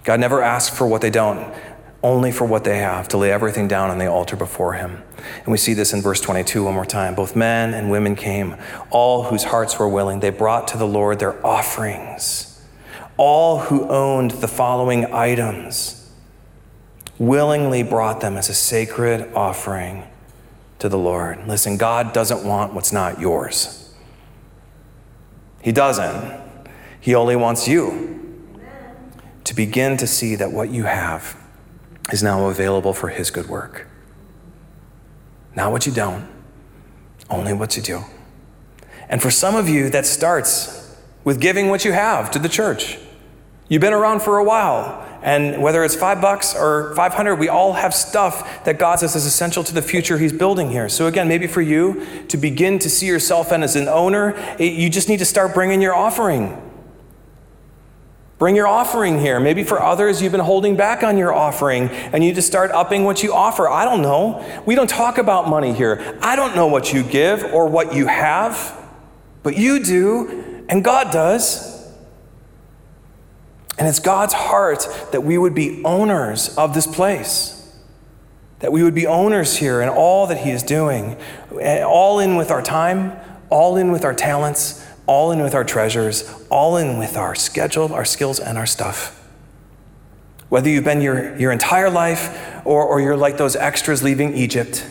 God 0.05 0.21
never 0.21 0.43
asks 0.43 0.77
for 0.77 0.87
what 0.87 1.03
they 1.03 1.11
don't 1.11 1.55
only 2.03 2.31
for 2.31 2.45
what 2.45 2.65
they 2.65 2.79
have, 2.79 3.09
to 3.09 3.17
lay 3.17 3.33
everything 3.33 3.67
down 3.67 3.91
on 3.91 3.99
the 3.99 4.07
altar 4.07 4.37
before 4.37 4.75
him. 4.75 5.03
And 5.39 5.49
we 5.49 5.59
see 5.59 5.75
this 5.75 5.93
in 5.93 6.01
verse 6.01 6.21
22 6.21 6.65
one 6.65 6.75
more 6.75 6.87
time. 6.87 7.15
Both 7.15 7.35
men 7.35 7.75
and 7.75 7.91
women 7.91 8.15
came, 8.15 8.57
all 8.91 9.25
whose 9.25 9.45
hearts 9.45 9.79
were 9.79 9.89
willing. 9.89 10.21
They 10.21 10.31
brought 10.31 10.69
to 10.69 10.79
the 10.79 10.87
Lord 10.87 11.19
their 11.19 11.45
offerings. 11.45 12.65
All 13.17 13.59
who 13.59 13.89
owned 13.89 14.31
the 14.33 14.47
following 14.47 15.13
items 15.13 16.13
willingly 17.19 17.83
brought 17.83 18.21
them 18.21 18.37
as 18.37 18.49
a 18.49 18.55
sacred 18.55 19.33
offering 19.35 20.05
to 20.79 20.89
the 20.89 20.99
Lord. 20.99 21.49
Listen, 21.49 21.77
God 21.77 22.13
doesn't 22.13 22.47
want 22.47 22.75
what's 22.75 22.93
not 22.93 23.19
yours. 23.19 23.88
He 25.61 25.73
doesn't. 25.73 26.41
He 27.01 27.15
only 27.15 27.37
wants 27.37 27.69
you 27.69 28.19
to 29.45 29.55
begin 29.55 29.97
to 29.97 30.07
see 30.07 30.35
that 30.35 30.53
what 30.53 30.71
you 30.71 30.85
have 30.85 31.37
is 32.13 32.23
now 32.23 32.49
available 32.49 32.93
for 32.93 33.09
His 33.09 33.31
good 33.31 33.49
work. 33.49 33.87
Not 35.55 35.73
what 35.73 35.87
you 35.87 35.93
don't, 35.93 36.29
only 37.31 37.53
what 37.53 37.77
you 37.77 37.83
do. 37.83 38.05
And 39.09 39.23
for 39.23 39.31
some 39.31 39.57
of 39.57 39.69
you, 39.69 39.89
that 39.91 40.07
starts 40.07 40.97
with 41.25 41.41
giving 41.41 41.69
what 41.69 41.85
you 41.85 41.93
have 41.93 42.31
to 42.33 42.39
the 42.39 42.49
church. 42.49 42.99
You've 43.69 43.81
been 43.81 43.95
around 43.95 44.21
for 44.21 44.39
a 44.39 44.45
while, 44.45 45.08
and 45.23 45.61
whether 45.63 45.85
it's 45.85 45.97
five 45.97 46.21
bucks 46.21 46.55
or 46.55 46.95
500, 46.95 47.37
we 47.37 47.49
all 47.49 47.73
have 47.73 47.93
stuff 47.93 48.65
that 48.65 48.79
God 48.79 49.01
says 49.01 49.17
is 49.17 49.27
essential 49.27 49.65
to 49.65 49.75
the 49.75 49.83
future 49.83 50.19
He's 50.19 50.33
building 50.33 50.71
here. 50.71 50.89
So, 50.89 51.07
again, 51.07 51.29
maybe 51.29 51.47
for 51.47 51.61
you 51.61 52.07
to 52.29 52.37
begin 52.37 52.79
to 52.79 52.89
see 52.89 53.07
yourself 53.07 53.51
and 53.51 53.65
as 53.65 53.77
an 53.77 53.89
owner, 53.89 54.37
you 54.59 54.89
just 54.89 55.09
need 55.09 55.19
to 55.19 55.25
start 55.25 55.55
bringing 55.55 55.83
your 55.83 55.95
offering. 55.95 56.63
Bring 58.39 58.55
your 58.55 58.69
offering 58.69 59.19
here. 59.19 59.41
Maybe 59.41 59.65
for 59.65 59.83
others, 59.83 60.23
you've 60.23 60.31
been 60.31 60.41
holding 60.41 60.77
back 60.77 61.03
on 61.03 61.19
your 61.19 61.35
offering 61.35 61.89
and 61.89 62.23
you 62.23 62.33
just 62.33 62.47
start 62.47 62.71
upping 62.71 63.03
what 63.03 63.25
you 63.25 63.35
offer. 63.35 63.69
I 63.69 63.85
don't 63.85 64.01
know. 64.01 64.63
We 64.65 64.77
don't 64.77 64.89
talk 64.89 65.19
about 65.19 65.49
money 65.49 65.73
here. 65.73 66.17
I 66.23 66.37
don't 66.37 66.55
know 66.55 66.69
what 66.69 66.93
you 66.93 67.03
give 67.03 67.43
or 67.43 67.67
what 67.67 67.95
you 67.95 68.07
have, 68.07 68.77
but 69.43 69.57
you 69.57 69.83
do, 69.83 70.65
and 70.69 70.85
God 70.85 71.13
does. 71.13 71.78
And 73.79 73.87
it's 73.87 74.01
God's 74.01 74.35
heart 74.35 74.87
that 75.13 75.23
we 75.23 75.39
would 75.39 75.55
be 75.55 75.83
owners 75.85 76.57
of 76.57 76.75
this 76.75 76.87
place, 76.87 77.55
that 78.59 78.73
we 78.73 78.83
would 78.83 78.95
be 78.95 79.07
owners 79.07 79.57
here 79.57 79.81
in 79.81 79.89
all 79.89 80.27
that 80.27 80.39
He 80.39 80.51
is 80.51 80.63
doing, 80.63 81.17
all 81.61 82.19
in 82.19 82.37
with 82.37 82.51
our 82.51 82.63
time, 82.63 83.13
all 83.51 83.77
in 83.77 83.93
with 83.93 84.05
our 84.05 84.15
talents 84.15 84.85
all 85.09 85.33
in 85.33 85.41
with 85.41 85.55
our 85.55 85.65
treasures, 85.65 86.23
all 86.51 86.77
in 86.77 86.99
with 86.99 87.17
our 87.17 87.35
schedule, 87.35 87.93
our 87.95 88.05
skills, 88.05 88.39
and 88.39 88.59
our 88.59 88.67
stuff. 88.67 89.27
Whether 90.51 90.69
you've 90.69 90.85
been 90.85 91.01
your, 91.01 91.35
your 91.39 91.51
entire 91.51 91.89
life 91.91 92.63
or, 92.67 92.85
or 92.85 93.01
you're 93.01 93.17
like 93.17 93.39
those 93.39 93.57
extras 93.57 94.03
leaving 94.03 94.35
Egypt, 94.35 94.87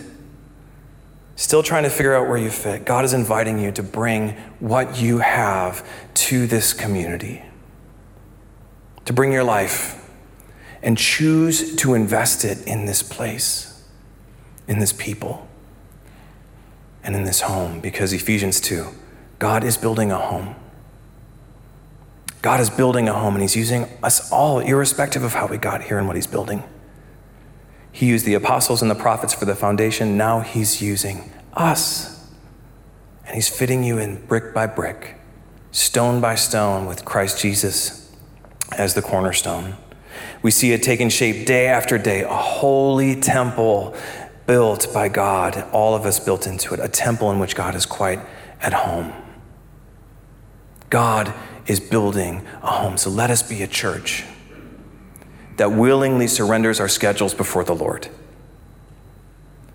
still 1.35 1.61
trying 1.61 1.83
to 1.83 1.89
figure 1.91 2.15
out 2.15 2.27
where 2.27 2.37
you 2.37 2.49
fit, 2.49 2.83
God 2.83 3.05
is 3.05 3.13
inviting 3.13 3.59
you 3.59 3.71
to 3.73 3.83
bring 3.83 4.31
what 4.59 4.99
you 4.99 5.19
have 5.19 5.87
to 6.15 6.47
this 6.47 6.73
community, 6.73 7.43
to 9.07 9.13
bring 9.13 9.31
your 9.31 9.43
life 9.43 10.05
and 10.83 10.97
choose 10.97 11.75
to 11.77 11.93
invest 11.93 12.43
it 12.43 12.67
in 12.67 12.85
this 12.85 13.01
place, 13.01 13.87
in 14.67 14.79
this 14.79 14.91
people, 14.91 15.47
and 17.03 17.15
in 17.15 17.23
this 17.23 17.41
home, 17.41 17.79
because 17.79 18.11
Ephesians 18.13 18.59
2 18.61 18.85
God 19.39 19.63
is 19.63 19.77
building 19.77 20.11
a 20.11 20.17
home. 20.17 20.55
God 22.41 22.59
is 22.59 22.69
building 22.69 23.07
a 23.07 23.13
home, 23.13 23.33
and 23.33 23.41
He's 23.41 23.55
using 23.55 23.87
us 24.03 24.29
all, 24.29 24.59
irrespective 24.59 25.23
of 25.23 25.33
how 25.33 25.47
we 25.47 25.57
got 25.57 25.83
here 25.83 25.97
and 25.97 26.05
what 26.05 26.17
He's 26.17 26.27
building. 26.27 26.63
He 27.93 28.07
used 28.07 28.25
the 28.25 28.33
apostles 28.33 28.81
and 28.81 28.91
the 28.91 28.95
prophets 28.95 29.33
for 29.33 29.45
the 29.45 29.55
foundation. 29.55 30.17
Now 30.17 30.41
He's 30.41 30.81
using 30.81 31.31
us. 31.53 32.29
And 33.25 33.35
He's 33.35 33.47
fitting 33.47 33.85
you 33.85 33.97
in 33.99 34.25
brick 34.25 34.53
by 34.53 34.67
brick, 34.67 35.15
stone 35.71 36.19
by 36.19 36.35
stone, 36.35 36.85
with 36.85 37.05
Christ 37.05 37.39
Jesus 37.39 38.06
as 38.71 38.93
the 38.93 39.01
cornerstone. 39.01 39.77
We 40.41 40.51
see 40.51 40.71
it 40.71 40.83
taking 40.83 41.09
shape 41.09 41.45
day 41.45 41.67
after 41.67 41.97
day, 41.97 42.23
a 42.23 42.29
holy 42.29 43.19
temple 43.19 43.95
built 44.45 44.91
by 44.93 45.09
God, 45.09 45.65
all 45.71 45.93
of 45.93 46.05
us 46.05 46.19
built 46.19 46.47
into 46.47 46.73
it, 46.73 46.79
a 46.79 46.87
temple 46.87 47.31
in 47.31 47.39
which 47.39 47.55
God 47.55 47.75
is 47.75 47.85
quite 47.85 48.19
at 48.61 48.73
home. 48.73 49.13
God 50.89 51.33
is 51.67 51.79
building 51.79 52.45
a 52.63 52.67
home. 52.67 52.97
So 52.97 53.09
let 53.09 53.29
us 53.29 53.43
be 53.43 53.61
a 53.61 53.67
church 53.67 54.23
that 55.57 55.71
willingly 55.71 56.27
surrenders 56.27 56.79
our 56.79 56.87
schedules 56.87 57.33
before 57.33 57.63
the 57.63 57.75
Lord, 57.75 58.07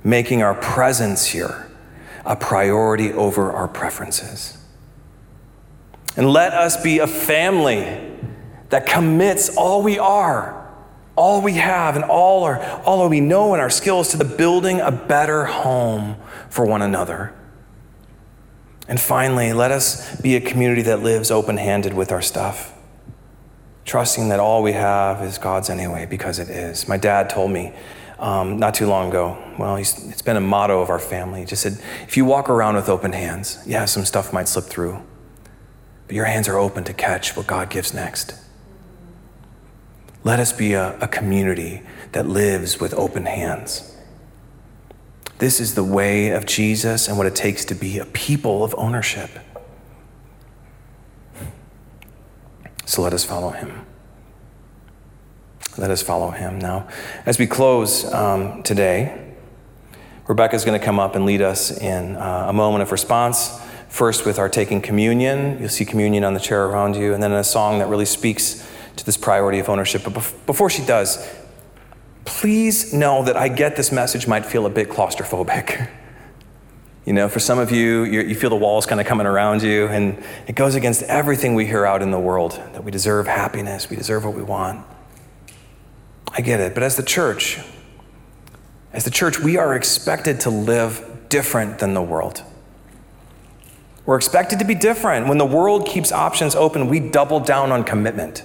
making 0.02 0.42
our 0.42 0.54
presence 0.54 1.26
here 1.26 1.70
a 2.24 2.36
priority 2.36 3.12
over 3.12 3.52
our 3.52 3.68
preferences. 3.68 4.56
And 6.16 6.30
let 6.30 6.52
us 6.52 6.82
be 6.82 6.98
a 6.98 7.06
family 7.06 8.11
that 8.72 8.86
commits 8.86 9.54
all 9.54 9.82
we 9.82 9.98
are, 9.98 10.66
all 11.14 11.42
we 11.42 11.52
have, 11.52 11.94
and 11.94 12.06
all, 12.06 12.44
our, 12.44 12.58
all 12.86 13.06
we 13.10 13.20
know 13.20 13.52
and 13.52 13.60
our 13.60 13.68
skills 13.68 14.08
to 14.08 14.16
the 14.16 14.24
building 14.24 14.80
a 14.80 14.90
better 14.90 15.44
home 15.44 16.16
for 16.48 16.64
one 16.64 16.80
another. 16.80 17.34
And 18.88 18.98
finally, 18.98 19.52
let 19.52 19.70
us 19.70 20.18
be 20.22 20.36
a 20.36 20.40
community 20.40 20.80
that 20.82 21.02
lives 21.02 21.30
open 21.30 21.58
handed 21.58 21.92
with 21.92 22.10
our 22.10 22.22
stuff, 22.22 22.72
trusting 23.84 24.30
that 24.30 24.40
all 24.40 24.62
we 24.62 24.72
have 24.72 25.22
is 25.22 25.36
God's 25.36 25.68
anyway, 25.68 26.06
because 26.06 26.38
it 26.38 26.48
is. 26.48 26.88
My 26.88 26.96
dad 26.96 27.28
told 27.28 27.50
me 27.50 27.74
um, 28.18 28.58
not 28.58 28.72
too 28.72 28.86
long 28.86 29.10
ago, 29.10 29.36
well, 29.58 29.76
it's 29.76 30.22
been 30.22 30.38
a 30.38 30.40
motto 30.40 30.80
of 30.80 30.88
our 30.88 30.98
family. 30.98 31.40
He 31.40 31.46
just 31.46 31.62
said, 31.62 31.78
if 32.08 32.16
you 32.16 32.24
walk 32.24 32.48
around 32.48 32.76
with 32.76 32.88
open 32.88 33.12
hands, 33.12 33.62
yeah, 33.66 33.84
some 33.84 34.06
stuff 34.06 34.32
might 34.32 34.48
slip 34.48 34.64
through. 34.64 34.98
but 36.06 36.16
your 36.16 36.24
hands 36.24 36.48
are 36.48 36.56
open 36.56 36.84
to 36.84 36.94
catch 36.94 37.36
what 37.36 37.46
God 37.46 37.68
gives 37.68 37.92
next. 37.92 38.41
Let 40.24 40.38
us 40.38 40.52
be 40.52 40.74
a, 40.74 40.98
a 41.00 41.08
community 41.08 41.82
that 42.12 42.26
lives 42.26 42.78
with 42.78 42.94
open 42.94 43.26
hands. 43.26 43.96
This 45.38 45.58
is 45.58 45.74
the 45.74 45.82
way 45.82 46.30
of 46.30 46.46
Jesus 46.46 47.08
and 47.08 47.18
what 47.18 47.26
it 47.26 47.34
takes 47.34 47.64
to 47.66 47.74
be 47.74 47.98
a 47.98 48.04
people 48.06 48.62
of 48.62 48.74
ownership. 48.78 49.30
So 52.84 53.02
let 53.02 53.12
us 53.12 53.24
follow 53.24 53.50
him. 53.50 53.84
Let 55.78 55.90
us 55.90 56.02
follow 56.02 56.30
him. 56.30 56.58
Now, 56.58 56.86
as 57.24 57.38
we 57.38 57.46
close 57.46 58.04
um, 58.12 58.62
today, 58.62 59.34
Rebecca 60.28 60.54
is 60.54 60.64
going 60.64 60.78
to 60.78 60.84
come 60.84 61.00
up 61.00 61.16
and 61.16 61.24
lead 61.24 61.42
us 61.42 61.76
in 61.76 62.16
uh, 62.16 62.46
a 62.48 62.52
moment 62.52 62.82
of 62.82 62.92
response. 62.92 63.58
First, 63.88 64.24
with 64.24 64.38
our 64.38 64.48
taking 64.48 64.80
communion. 64.80 65.58
You'll 65.58 65.68
see 65.68 65.84
communion 65.84 66.24
on 66.24 66.34
the 66.34 66.40
chair 66.40 66.66
around 66.66 66.96
you, 66.96 67.12
and 67.12 67.22
then 67.22 67.32
a 67.32 67.44
song 67.44 67.78
that 67.80 67.88
really 67.88 68.04
speaks 68.04 68.66
to 68.96 69.06
this 69.06 69.16
priority 69.16 69.58
of 69.58 69.68
ownership. 69.68 70.02
But 70.04 70.14
before 70.46 70.70
she 70.70 70.84
does, 70.84 71.28
please 72.24 72.92
know 72.92 73.24
that 73.24 73.36
I 73.36 73.48
get 73.48 73.76
this 73.76 73.92
message 73.92 74.26
might 74.26 74.46
feel 74.46 74.66
a 74.66 74.70
bit 74.70 74.88
claustrophobic. 74.88 75.88
You 77.04 77.12
know, 77.12 77.28
for 77.28 77.40
some 77.40 77.58
of 77.58 77.72
you, 77.72 78.04
you 78.04 78.34
feel 78.36 78.50
the 78.50 78.54
walls 78.54 78.86
kind 78.86 79.00
of 79.00 79.08
coming 79.08 79.26
around 79.26 79.60
you, 79.64 79.88
and 79.88 80.22
it 80.46 80.54
goes 80.54 80.76
against 80.76 81.02
everything 81.02 81.56
we 81.56 81.66
hear 81.66 81.84
out 81.84 82.00
in 82.00 82.12
the 82.12 82.20
world 82.20 82.52
that 82.74 82.84
we 82.84 82.92
deserve 82.92 83.26
happiness, 83.26 83.90
we 83.90 83.96
deserve 83.96 84.24
what 84.24 84.34
we 84.34 84.42
want. 84.42 84.86
I 86.30 86.42
get 86.42 86.60
it. 86.60 86.74
But 86.74 86.84
as 86.84 86.94
the 86.94 87.02
church, 87.02 87.58
as 88.92 89.04
the 89.04 89.10
church, 89.10 89.40
we 89.40 89.56
are 89.56 89.74
expected 89.74 90.38
to 90.40 90.50
live 90.50 91.26
different 91.28 91.80
than 91.80 91.94
the 91.94 92.02
world. 92.02 92.44
We're 94.06 94.16
expected 94.16 94.60
to 94.60 94.64
be 94.64 94.74
different. 94.74 95.28
When 95.28 95.38
the 95.38 95.46
world 95.46 95.86
keeps 95.86 96.12
options 96.12 96.54
open, 96.54 96.88
we 96.88 97.00
double 97.00 97.40
down 97.40 97.72
on 97.72 97.82
commitment. 97.82 98.44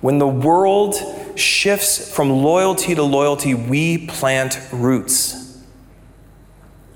When 0.00 0.18
the 0.18 0.28
world 0.28 0.96
shifts 1.38 2.14
from 2.14 2.30
loyalty 2.30 2.94
to 2.94 3.02
loyalty, 3.02 3.54
we 3.54 4.06
plant 4.06 4.58
roots. 4.72 5.58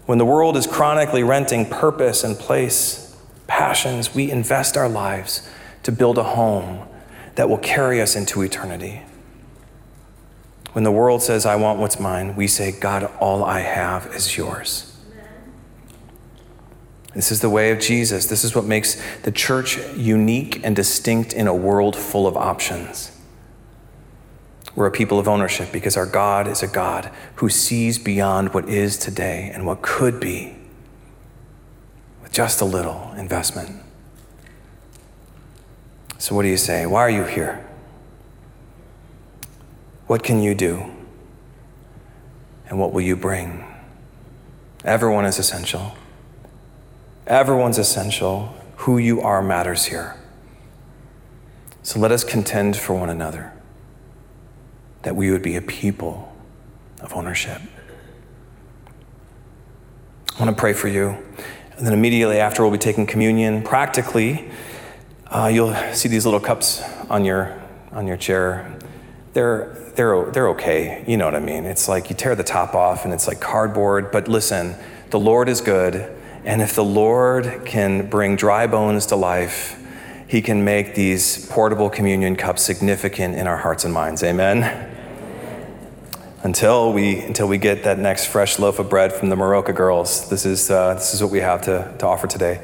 When 0.06 0.18
the 0.18 0.24
world 0.24 0.56
is 0.56 0.66
chronically 0.66 1.22
renting 1.22 1.66
purpose 1.66 2.24
and 2.24 2.36
place, 2.36 3.16
passions, 3.46 4.14
we 4.14 4.30
invest 4.30 4.76
our 4.76 4.88
lives 4.88 5.48
to 5.82 5.92
build 5.92 6.18
a 6.18 6.22
home 6.22 6.86
that 7.34 7.48
will 7.48 7.58
carry 7.58 8.00
us 8.00 8.16
into 8.16 8.42
eternity. 8.42 9.02
When 10.72 10.84
the 10.84 10.92
world 10.92 11.22
says, 11.22 11.46
I 11.46 11.56
want 11.56 11.78
what's 11.78 12.00
mine, 12.00 12.36
we 12.36 12.46
say, 12.48 12.72
God, 12.72 13.10
all 13.20 13.44
I 13.44 13.60
have 13.60 14.06
is 14.14 14.36
yours. 14.36 14.93
This 17.14 17.30
is 17.30 17.40
the 17.40 17.50
way 17.50 17.70
of 17.70 17.78
Jesus. 17.78 18.26
This 18.26 18.42
is 18.42 18.54
what 18.54 18.64
makes 18.64 19.00
the 19.22 19.30
church 19.30 19.78
unique 19.96 20.60
and 20.64 20.74
distinct 20.74 21.32
in 21.32 21.46
a 21.46 21.54
world 21.54 21.96
full 21.96 22.26
of 22.26 22.36
options. 22.36 23.12
We're 24.74 24.86
a 24.86 24.90
people 24.90 25.20
of 25.20 25.28
ownership 25.28 25.70
because 25.72 25.96
our 25.96 26.06
God 26.06 26.48
is 26.48 26.62
a 26.62 26.66
God 26.66 27.10
who 27.36 27.48
sees 27.48 27.98
beyond 27.98 28.52
what 28.52 28.68
is 28.68 28.98
today 28.98 29.50
and 29.54 29.64
what 29.64 29.82
could 29.82 30.18
be 30.18 30.56
with 32.22 32.32
just 32.32 32.60
a 32.60 32.64
little 32.64 33.12
investment. 33.16 33.80
So, 36.18 36.34
what 36.34 36.42
do 36.42 36.48
you 36.48 36.56
say? 36.56 36.86
Why 36.86 37.00
are 37.00 37.10
you 37.10 37.24
here? 37.24 37.64
What 40.08 40.24
can 40.24 40.42
you 40.42 40.54
do? 40.54 40.90
And 42.68 42.78
what 42.78 42.92
will 42.92 43.02
you 43.02 43.14
bring? 43.14 43.64
Everyone 44.84 45.24
is 45.24 45.38
essential. 45.38 45.94
Everyone's 47.26 47.78
essential. 47.78 48.54
Who 48.78 48.98
you 48.98 49.22
are 49.22 49.42
matters 49.42 49.86
here. 49.86 50.16
So 51.82 51.98
let 51.98 52.12
us 52.12 52.24
contend 52.24 52.76
for 52.76 52.94
one 52.94 53.08
another 53.08 53.52
that 55.02 55.16
we 55.16 55.30
would 55.30 55.42
be 55.42 55.56
a 55.56 55.62
people 55.62 56.34
of 57.00 57.14
ownership. 57.14 57.60
I 60.34 60.42
want 60.42 60.54
to 60.54 60.60
pray 60.60 60.72
for 60.72 60.88
you. 60.88 61.16
And 61.76 61.86
then 61.86 61.92
immediately 61.92 62.38
after, 62.40 62.62
we'll 62.62 62.72
be 62.72 62.78
taking 62.78 63.06
communion. 63.06 63.62
Practically, 63.62 64.50
uh, 65.26 65.50
you'll 65.52 65.74
see 65.92 66.08
these 66.08 66.24
little 66.24 66.40
cups 66.40 66.82
on 67.08 67.24
your, 67.24 67.58
on 67.92 68.06
your 68.06 68.16
chair. 68.16 68.78
They're, 69.32 69.76
they're, 69.94 70.30
they're 70.30 70.48
okay. 70.50 71.04
You 71.06 71.16
know 71.16 71.24
what 71.24 71.34
I 71.34 71.40
mean. 71.40 71.64
It's 71.64 71.88
like 71.88 72.10
you 72.10 72.16
tear 72.16 72.34
the 72.34 72.44
top 72.44 72.74
off 72.74 73.04
and 73.04 73.12
it's 73.12 73.26
like 73.26 73.40
cardboard. 73.40 74.10
But 74.10 74.28
listen, 74.28 74.76
the 75.10 75.18
Lord 75.18 75.48
is 75.48 75.60
good 75.60 76.14
and 76.44 76.60
if 76.60 76.74
the 76.74 76.84
Lord 76.84 77.62
can 77.64 78.10
bring 78.10 78.36
dry 78.36 78.66
bones 78.66 79.06
to 79.06 79.16
life, 79.16 79.80
he 80.26 80.42
can 80.42 80.62
make 80.62 80.94
these 80.94 81.46
portable 81.46 81.88
communion 81.88 82.36
cups 82.36 82.62
significant 82.62 83.34
in 83.34 83.46
our 83.46 83.56
hearts 83.56 83.84
and 83.84 83.94
minds. 83.94 84.22
Amen. 84.22 84.90
Until 86.42 86.92
we, 86.92 87.20
until 87.20 87.48
we 87.48 87.56
get 87.56 87.84
that 87.84 87.98
next 87.98 88.26
fresh 88.26 88.58
loaf 88.58 88.78
of 88.78 88.90
bread 88.90 89.12
from 89.12 89.30
the 89.30 89.36
Maroka 89.36 89.74
girls, 89.74 90.28
this 90.28 90.44
is, 90.44 90.70
uh, 90.70 90.94
this 90.94 91.14
is 91.14 91.22
what 91.22 91.32
we 91.32 91.38
have 91.38 91.62
to, 91.62 91.94
to 91.98 92.06
offer 92.06 92.26
today. 92.26 92.62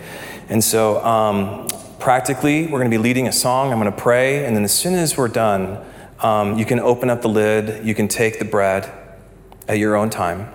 And 0.50 0.62
so, 0.62 1.02
um, 1.02 1.66
practically, 1.98 2.64
we're 2.64 2.80
going 2.80 2.90
to 2.90 2.94
be 2.94 3.02
leading 3.02 3.28
a 3.28 3.32
song. 3.32 3.72
I'm 3.72 3.80
going 3.80 3.90
to 3.90 3.98
pray, 3.98 4.44
and 4.44 4.54
then 4.54 4.64
as 4.64 4.74
soon 4.74 4.94
as 4.94 5.16
we're 5.16 5.28
done, 5.28 5.82
um, 6.18 6.58
you 6.58 6.66
can 6.66 6.80
open 6.80 7.08
up 7.08 7.22
the 7.22 7.30
lid, 7.30 7.86
you 7.86 7.94
can 7.94 8.08
take 8.08 8.38
the 8.38 8.44
bread 8.44 8.92
at 9.66 9.78
your 9.78 9.96
own 9.96 10.10
time 10.10 10.52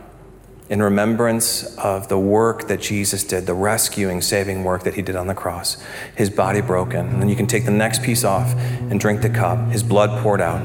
in 0.68 0.82
remembrance 0.82 1.78
of 1.78 2.08
the 2.08 2.18
work 2.18 2.68
that 2.68 2.82
Jesus 2.82 3.24
did, 3.24 3.46
the 3.46 3.54
rescuing, 3.54 4.22
saving 4.22 4.64
work 4.64 4.84
that 4.84 4.96
he 4.96 5.02
did 5.02 5.16
on 5.16 5.28
the 5.28 5.36
cross, 5.36 5.78
his 6.16 6.30
body 6.30 6.62
broken. 6.62 7.08
And 7.08 7.22
then 7.22 7.30
you 7.30 7.36
can 7.36 7.46
take 7.46 7.66
the 7.66 7.72
next 7.72 8.02
piece 8.02 8.24
off 8.24 8.56
and 8.56 9.00
drink 9.00 9.22
the 9.22 9.30
cup, 9.30 9.70
his 9.70 9.84
blood 9.84 10.22
poured 10.24 10.42
out, 10.42 10.62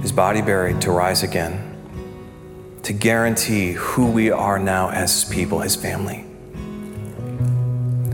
his 0.00 0.12
body 0.12 0.42
buried 0.42 0.80
to 0.82 0.92
rise 0.92 1.24
again, 1.24 1.64
to 2.84 2.92
guarantee 2.92 3.72
who 3.72 4.10
we 4.10 4.30
are 4.30 4.60
now 4.60 4.90
as 4.90 5.24
people, 5.24 5.58
his 5.60 5.74
family. 5.74 6.24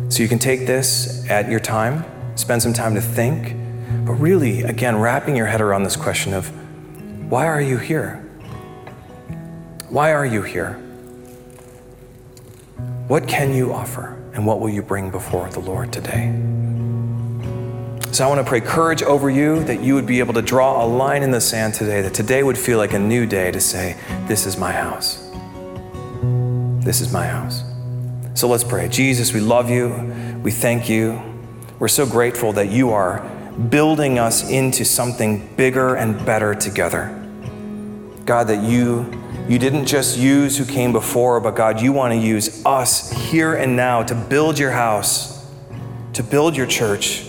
So 0.09 0.23
you 0.23 0.29
can 0.29 0.39
take 0.39 0.67
this 0.67 1.29
at 1.29 1.51
your 1.51 1.61
time, 1.61 2.05
spend 2.37 2.63
some 2.63 2.73
time 2.73 2.95
to 2.95 3.03
think, 3.03 3.55
but 4.07 4.15
really, 4.15 4.63
again, 4.63 4.97
wrapping 4.97 5.37
your 5.37 5.47
head 5.47 5.61
around 5.61 5.83
this 5.83 5.97
question 5.97 6.33
of 6.33 6.51
why 7.31 7.47
are 7.47 7.61
you 7.61 7.77
here? 7.77 8.24
Why 9.95 10.13
are 10.13 10.27
you 10.27 10.43
here? 10.43 10.73
What 13.07 13.29
can 13.29 13.55
you 13.55 13.73
offer? 13.73 14.21
And 14.33 14.45
what 14.45 14.59
will 14.59 14.69
you 14.69 14.83
bring 14.83 15.13
before 15.13 15.49
the 15.51 15.61
Lord 15.61 15.93
today? 15.93 16.35
So 18.11 18.25
I 18.25 18.27
want 18.27 18.41
to 18.41 18.45
pray 18.45 18.61
courage 18.61 19.05
over 19.05 19.31
you 19.31 19.63
that 19.63 19.83
you 19.85 19.95
would 19.95 20.05
be 20.05 20.19
able 20.19 20.35
to 20.35 20.43
draw 20.43 20.85
a 20.85 20.87
line 20.89 21.23
in 21.23 21.31
the 21.31 21.41
sand 21.41 21.75
today, 21.75 22.03
that 22.03 22.13
today 22.13 22.43
would 22.43 22.59
feel 22.59 22.77
like 22.77 22.93
a 22.93 22.99
new 22.99 23.25
day 23.25 23.53
to 23.53 23.61
say, 23.61 23.97
This 24.27 24.47
is 24.47 24.57
my 24.57 24.73
house. 24.73 25.31
This 26.85 27.01
is 27.01 27.13
my 27.13 27.29
house. 27.29 27.63
So 28.35 28.49
let's 28.49 28.65
pray. 28.65 28.89
Jesus, 28.89 29.33
we 29.33 29.39
love 29.39 29.71
you. 29.71 29.91
We 30.43 30.51
thank 30.51 30.89
you. 30.89 31.23
We're 31.79 31.87
so 31.87 32.05
grateful 32.05 32.53
that 32.55 32.69
you 32.69 32.91
are 32.91 33.21
building 33.71 34.19
us 34.19 34.51
into 34.51 34.85
something 34.85 35.55
bigger 35.55 35.95
and 35.95 36.27
better 36.27 36.53
together. 36.53 37.24
God, 38.25 38.49
that 38.49 38.63
you 38.63 39.11
you 39.47 39.59
didn't 39.59 39.85
just 39.85 40.17
use 40.17 40.57
who 40.57 40.65
came 40.65 40.93
before, 40.93 41.39
but 41.39 41.55
God, 41.55 41.79
you 41.79 41.93
want 41.93 42.15
to 42.15 42.19
use 42.19 42.65
us 42.65 43.11
here 43.11 43.55
and 43.55 43.77
now 43.77 44.03
to 44.03 44.15
build 44.15 44.59
your 44.59 44.71
house, 44.71 45.47
to 46.15 46.23
build 46.23 46.57
your 46.57 46.67
church. 46.67 47.27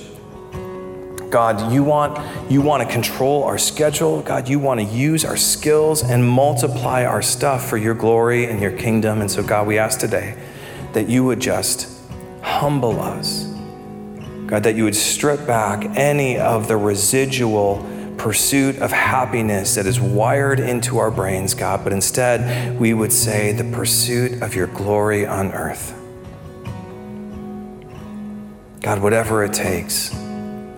God, 1.30 1.74
you 1.74 1.84
want, 1.84 2.18
you 2.50 2.62
want 2.62 2.82
to 2.82 2.90
control 2.90 3.44
our 3.44 3.58
schedule. 3.58 4.22
God, 4.22 4.48
you 4.48 4.60
want 4.60 4.80
to 4.80 4.86
use 4.86 5.26
our 5.26 5.36
skills 5.36 6.04
and 6.04 6.26
multiply 6.26 7.04
our 7.04 7.22
stuff 7.22 7.68
for 7.68 7.76
your 7.76 7.96
glory 7.96 8.46
and 8.46 8.62
your 8.62 8.72
kingdom. 8.72 9.20
And 9.20 9.30
so, 9.30 9.44
God, 9.44 9.68
we 9.68 9.78
ask 9.78 10.00
today 10.00 10.42
that 10.94 11.10
you 11.10 11.26
would 11.26 11.42
just 11.42 12.00
humble 12.42 13.02
us. 13.02 13.44
God, 14.46 14.64
that 14.64 14.76
you 14.78 14.86
would 14.86 14.96
strip 14.96 15.46
back 15.46 15.84
any 15.98 16.38
of 16.38 16.70
the 16.70 16.78
residual 16.78 17.86
pursuit 18.26 18.80
of 18.80 18.92
happiness 18.92 19.76
that 19.76 19.86
is 19.86 20.00
wired 20.00 20.60
into 20.60 20.98
our 20.98 21.12
brains, 21.12 21.54
God, 21.54 21.84
but 21.84 21.94
instead 21.94 22.76
we 22.80 22.92
would 22.92 23.14
say 23.14 23.52
the 23.52 23.64
pursuit 23.66 24.42
of 24.42 24.56
your 24.56 24.66
glory 24.66 25.28
on 25.28 25.52
earth. 25.52 25.94
God, 28.82 29.00
whatever 29.00 29.44
it 29.44 29.54
takes, 29.54 30.12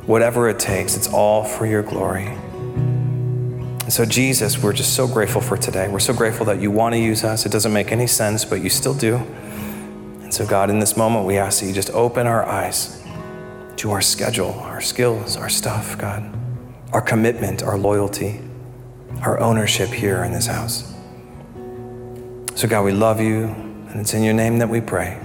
whatever 0.05 0.49
it 0.49 0.59
takes, 0.59 0.97
it's 0.97 1.07
all 1.07 1.45
for 1.45 1.65
your 1.65 1.83
glory. 1.83 2.25
And 2.25 3.93
so, 3.93 4.03
Jesus, 4.03 4.61
we're 4.61 4.73
just 4.73 4.93
so 4.93 5.07
grateful 5.07 5.39
for 5.39 5.55
today. 5.55 5.87
We're 5.87 5.99
so 5.99 6.13
grateful 6.13 6.45
that 6.47 6.59
you 6.59 6.69
want 6.69 6.95
to 6.95 6.99
use 6.99 7.23
us. 7.23 7.45
It 7.45 7.53
doesn't 7.53 7.71
make 7.71 7.93
any 7.93 8.07
sense, 8.07 8.43
but 8.43 8.61
you 8.61 8.69
still 8.69 8.93
do. 8.93 9.15
And 9.15 10.33
so, 10.33 10.45
God, 10.45 10.69
in 10.69 10.79
this 10.79 10.97
moment, 10.97 11.25
we 11.25 11.37
ask 11.37 11.61
that 11.61 11.67
you 11.67 11.73
just 11.73 11.91
open 11.91 12.27
our 12.27 12.45
eyes 12.45 13.01
to 13.77 13.91
our 13.91 14.01
schedule, 14.01 14.51
our 14.51 14.81
skills, 14.81 15.37
our 15.37 15.47
stuff, 15.47 15.97
God 15.97 16.33
our 16.93 17.01
commitment, 17.01 17.63
our 17.63 17.77
loyalty, 17.77 18.39
our 19.21 19.39
ownership 19.39 19.89
here 19.89 20.23
in 20.23 20.31
this 20.31 20.47
house. 20.47 20.93
So, 22.55 22.67
God, 22.67 22.85
we 22.85 22.91
love 22.91 23.19
you, 23.19 23.45
and 23.89 23.99
it's 23.99 24.13
in 24.13 24.23
your 24.23 24.33
name 24.33 24.57
that 24.59 24.69
we 24.69 24.81
pray, 24.81 25.19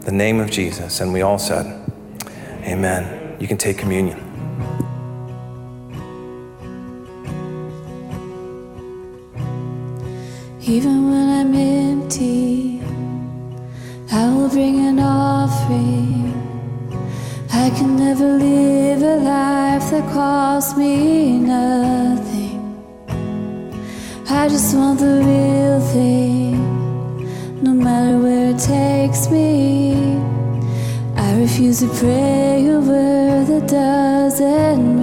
the 0.00 0.12
name 0.12 0.40
of 0.40 0.50
Jesus. 0.50 1.00
And 1.00 1.12
we 1.12 1.22
all 1.22 1.38
said, 1.38 1.66
Amen. 2.62 3.36
You 3.40 3.48
can 3.48 3.56
take 3.56 3.78
communion. 3.78 4.18
Even 10.62 11.10
when 11.10 11.28
I'm 11.28 11.54
empty, 11.54 12.80
I 14.10 14.28
will 14.32 14.48
bring 14.48 14.86
an 14.86 14.98
offering. 14.98 16.32
I 17.52 17.70
can 17.70 17.96
never 17.96 18.38
live 18.38 19.02
a 19.02 19.16
life 19.16 19.63
that 19.94 20.12
costs 20.12 20.76
me 20.76 21.38
nothing. 21.38 22.58
I 24.28 24.48
just 24.48 24.74
want 24.74 24.98
the 24.98 25.22
real 25.30 25.80
thing, 25.94 27.62
no 27.62 27.72
matter 27.72 28.18
where 28.18 28.50
it 28.50 28.58
takes 28.58 29.30
me. 29.30 30.16
I 31.16 31.38
refuse 31.38 31.78
to 31.80 31.88
pray 32.00 32.68
over 32.70 33.44
that 33.48 33.68
doesn't 33.68 34.93